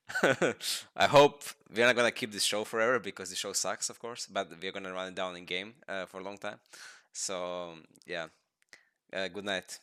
I 0.95 1.07
hope 1.07 1.43
we're 1.73 1.85
not 1.85 1.95
gonna 1.95 2.11
keep 2.11 2.31
this 2.31 2.43
show 2.43 2.63
forever 2.63 2.99
because 2.99 3.29
the 3.29 3.35
show 3.35 3.53
sucks, 3.53 3.89
of 3.89 3.99
course. 3.99 4.27
But 4.27 4.49
we're 4.61 4.71
gonna 4.71 4.93
run 4.93 5.09
it 5.09 5.15
down 5.15 5.35
in 5.35 5.45
game 5.45 5.73
uh, 5.87 6.05
for 6.05 6.19
a 6.19 6.23
long 6.23 6.37
time. 6.37 6.57
So 7.11 7.75
yeah, 8.05 8.27
uh, 9.13 9.27
good 9.27 9.45
night. 9.45 9.79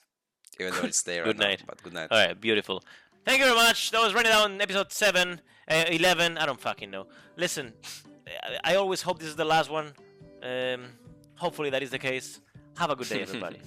Even 0.59 0.72
though 0.74 0.87
it's 0.87 1.07
right 1.07 1.22
Good 1.24 1.39
now, 1.39 1.47
night. 1.49 1.62
but 1.66 1.83
good 1.83 1.93
night. 1.93 2.09
All 2.11 2.18
right, 2.18 2.41
beautiful. 2.41 2.83
Thank 3.27 3.41
you 3.41 3.45
very 3.45 3.57
much. 3.57 3.91
That 3.91 4.01
was 4.03 4.14
running 4.14 4.33
down 4.33 4.61
episode 4.61 4.91
seven, 4.91 5.41
uh, 5.68 5.85
eleven. 5.89 6.39
I 6.39 6.47
don't 6.47 6.61
fucking 6.61 6.91
know. 6.91 7.07
Listen, 7.37 7.72
I, 8.64 8.72
I 8.72 8.74
always 8.77 9.03
hope 9.03 9.18
this 9.18 9.29
is 9.29 9.37
the 9.37 9.45
last 9.45 9.70
one. 9.70 9.93
Um, 10.43 10.85
hopefully 11.35 11.70
that 11.70 11.83
is 11.83 11.91
the 11.91 11.99
case. 11.99 12.41
Have 12.79 12.91
a 12.91 12.97
good 12.97 13.09
day, 13.09 13.22
everybody. 13.29 13.61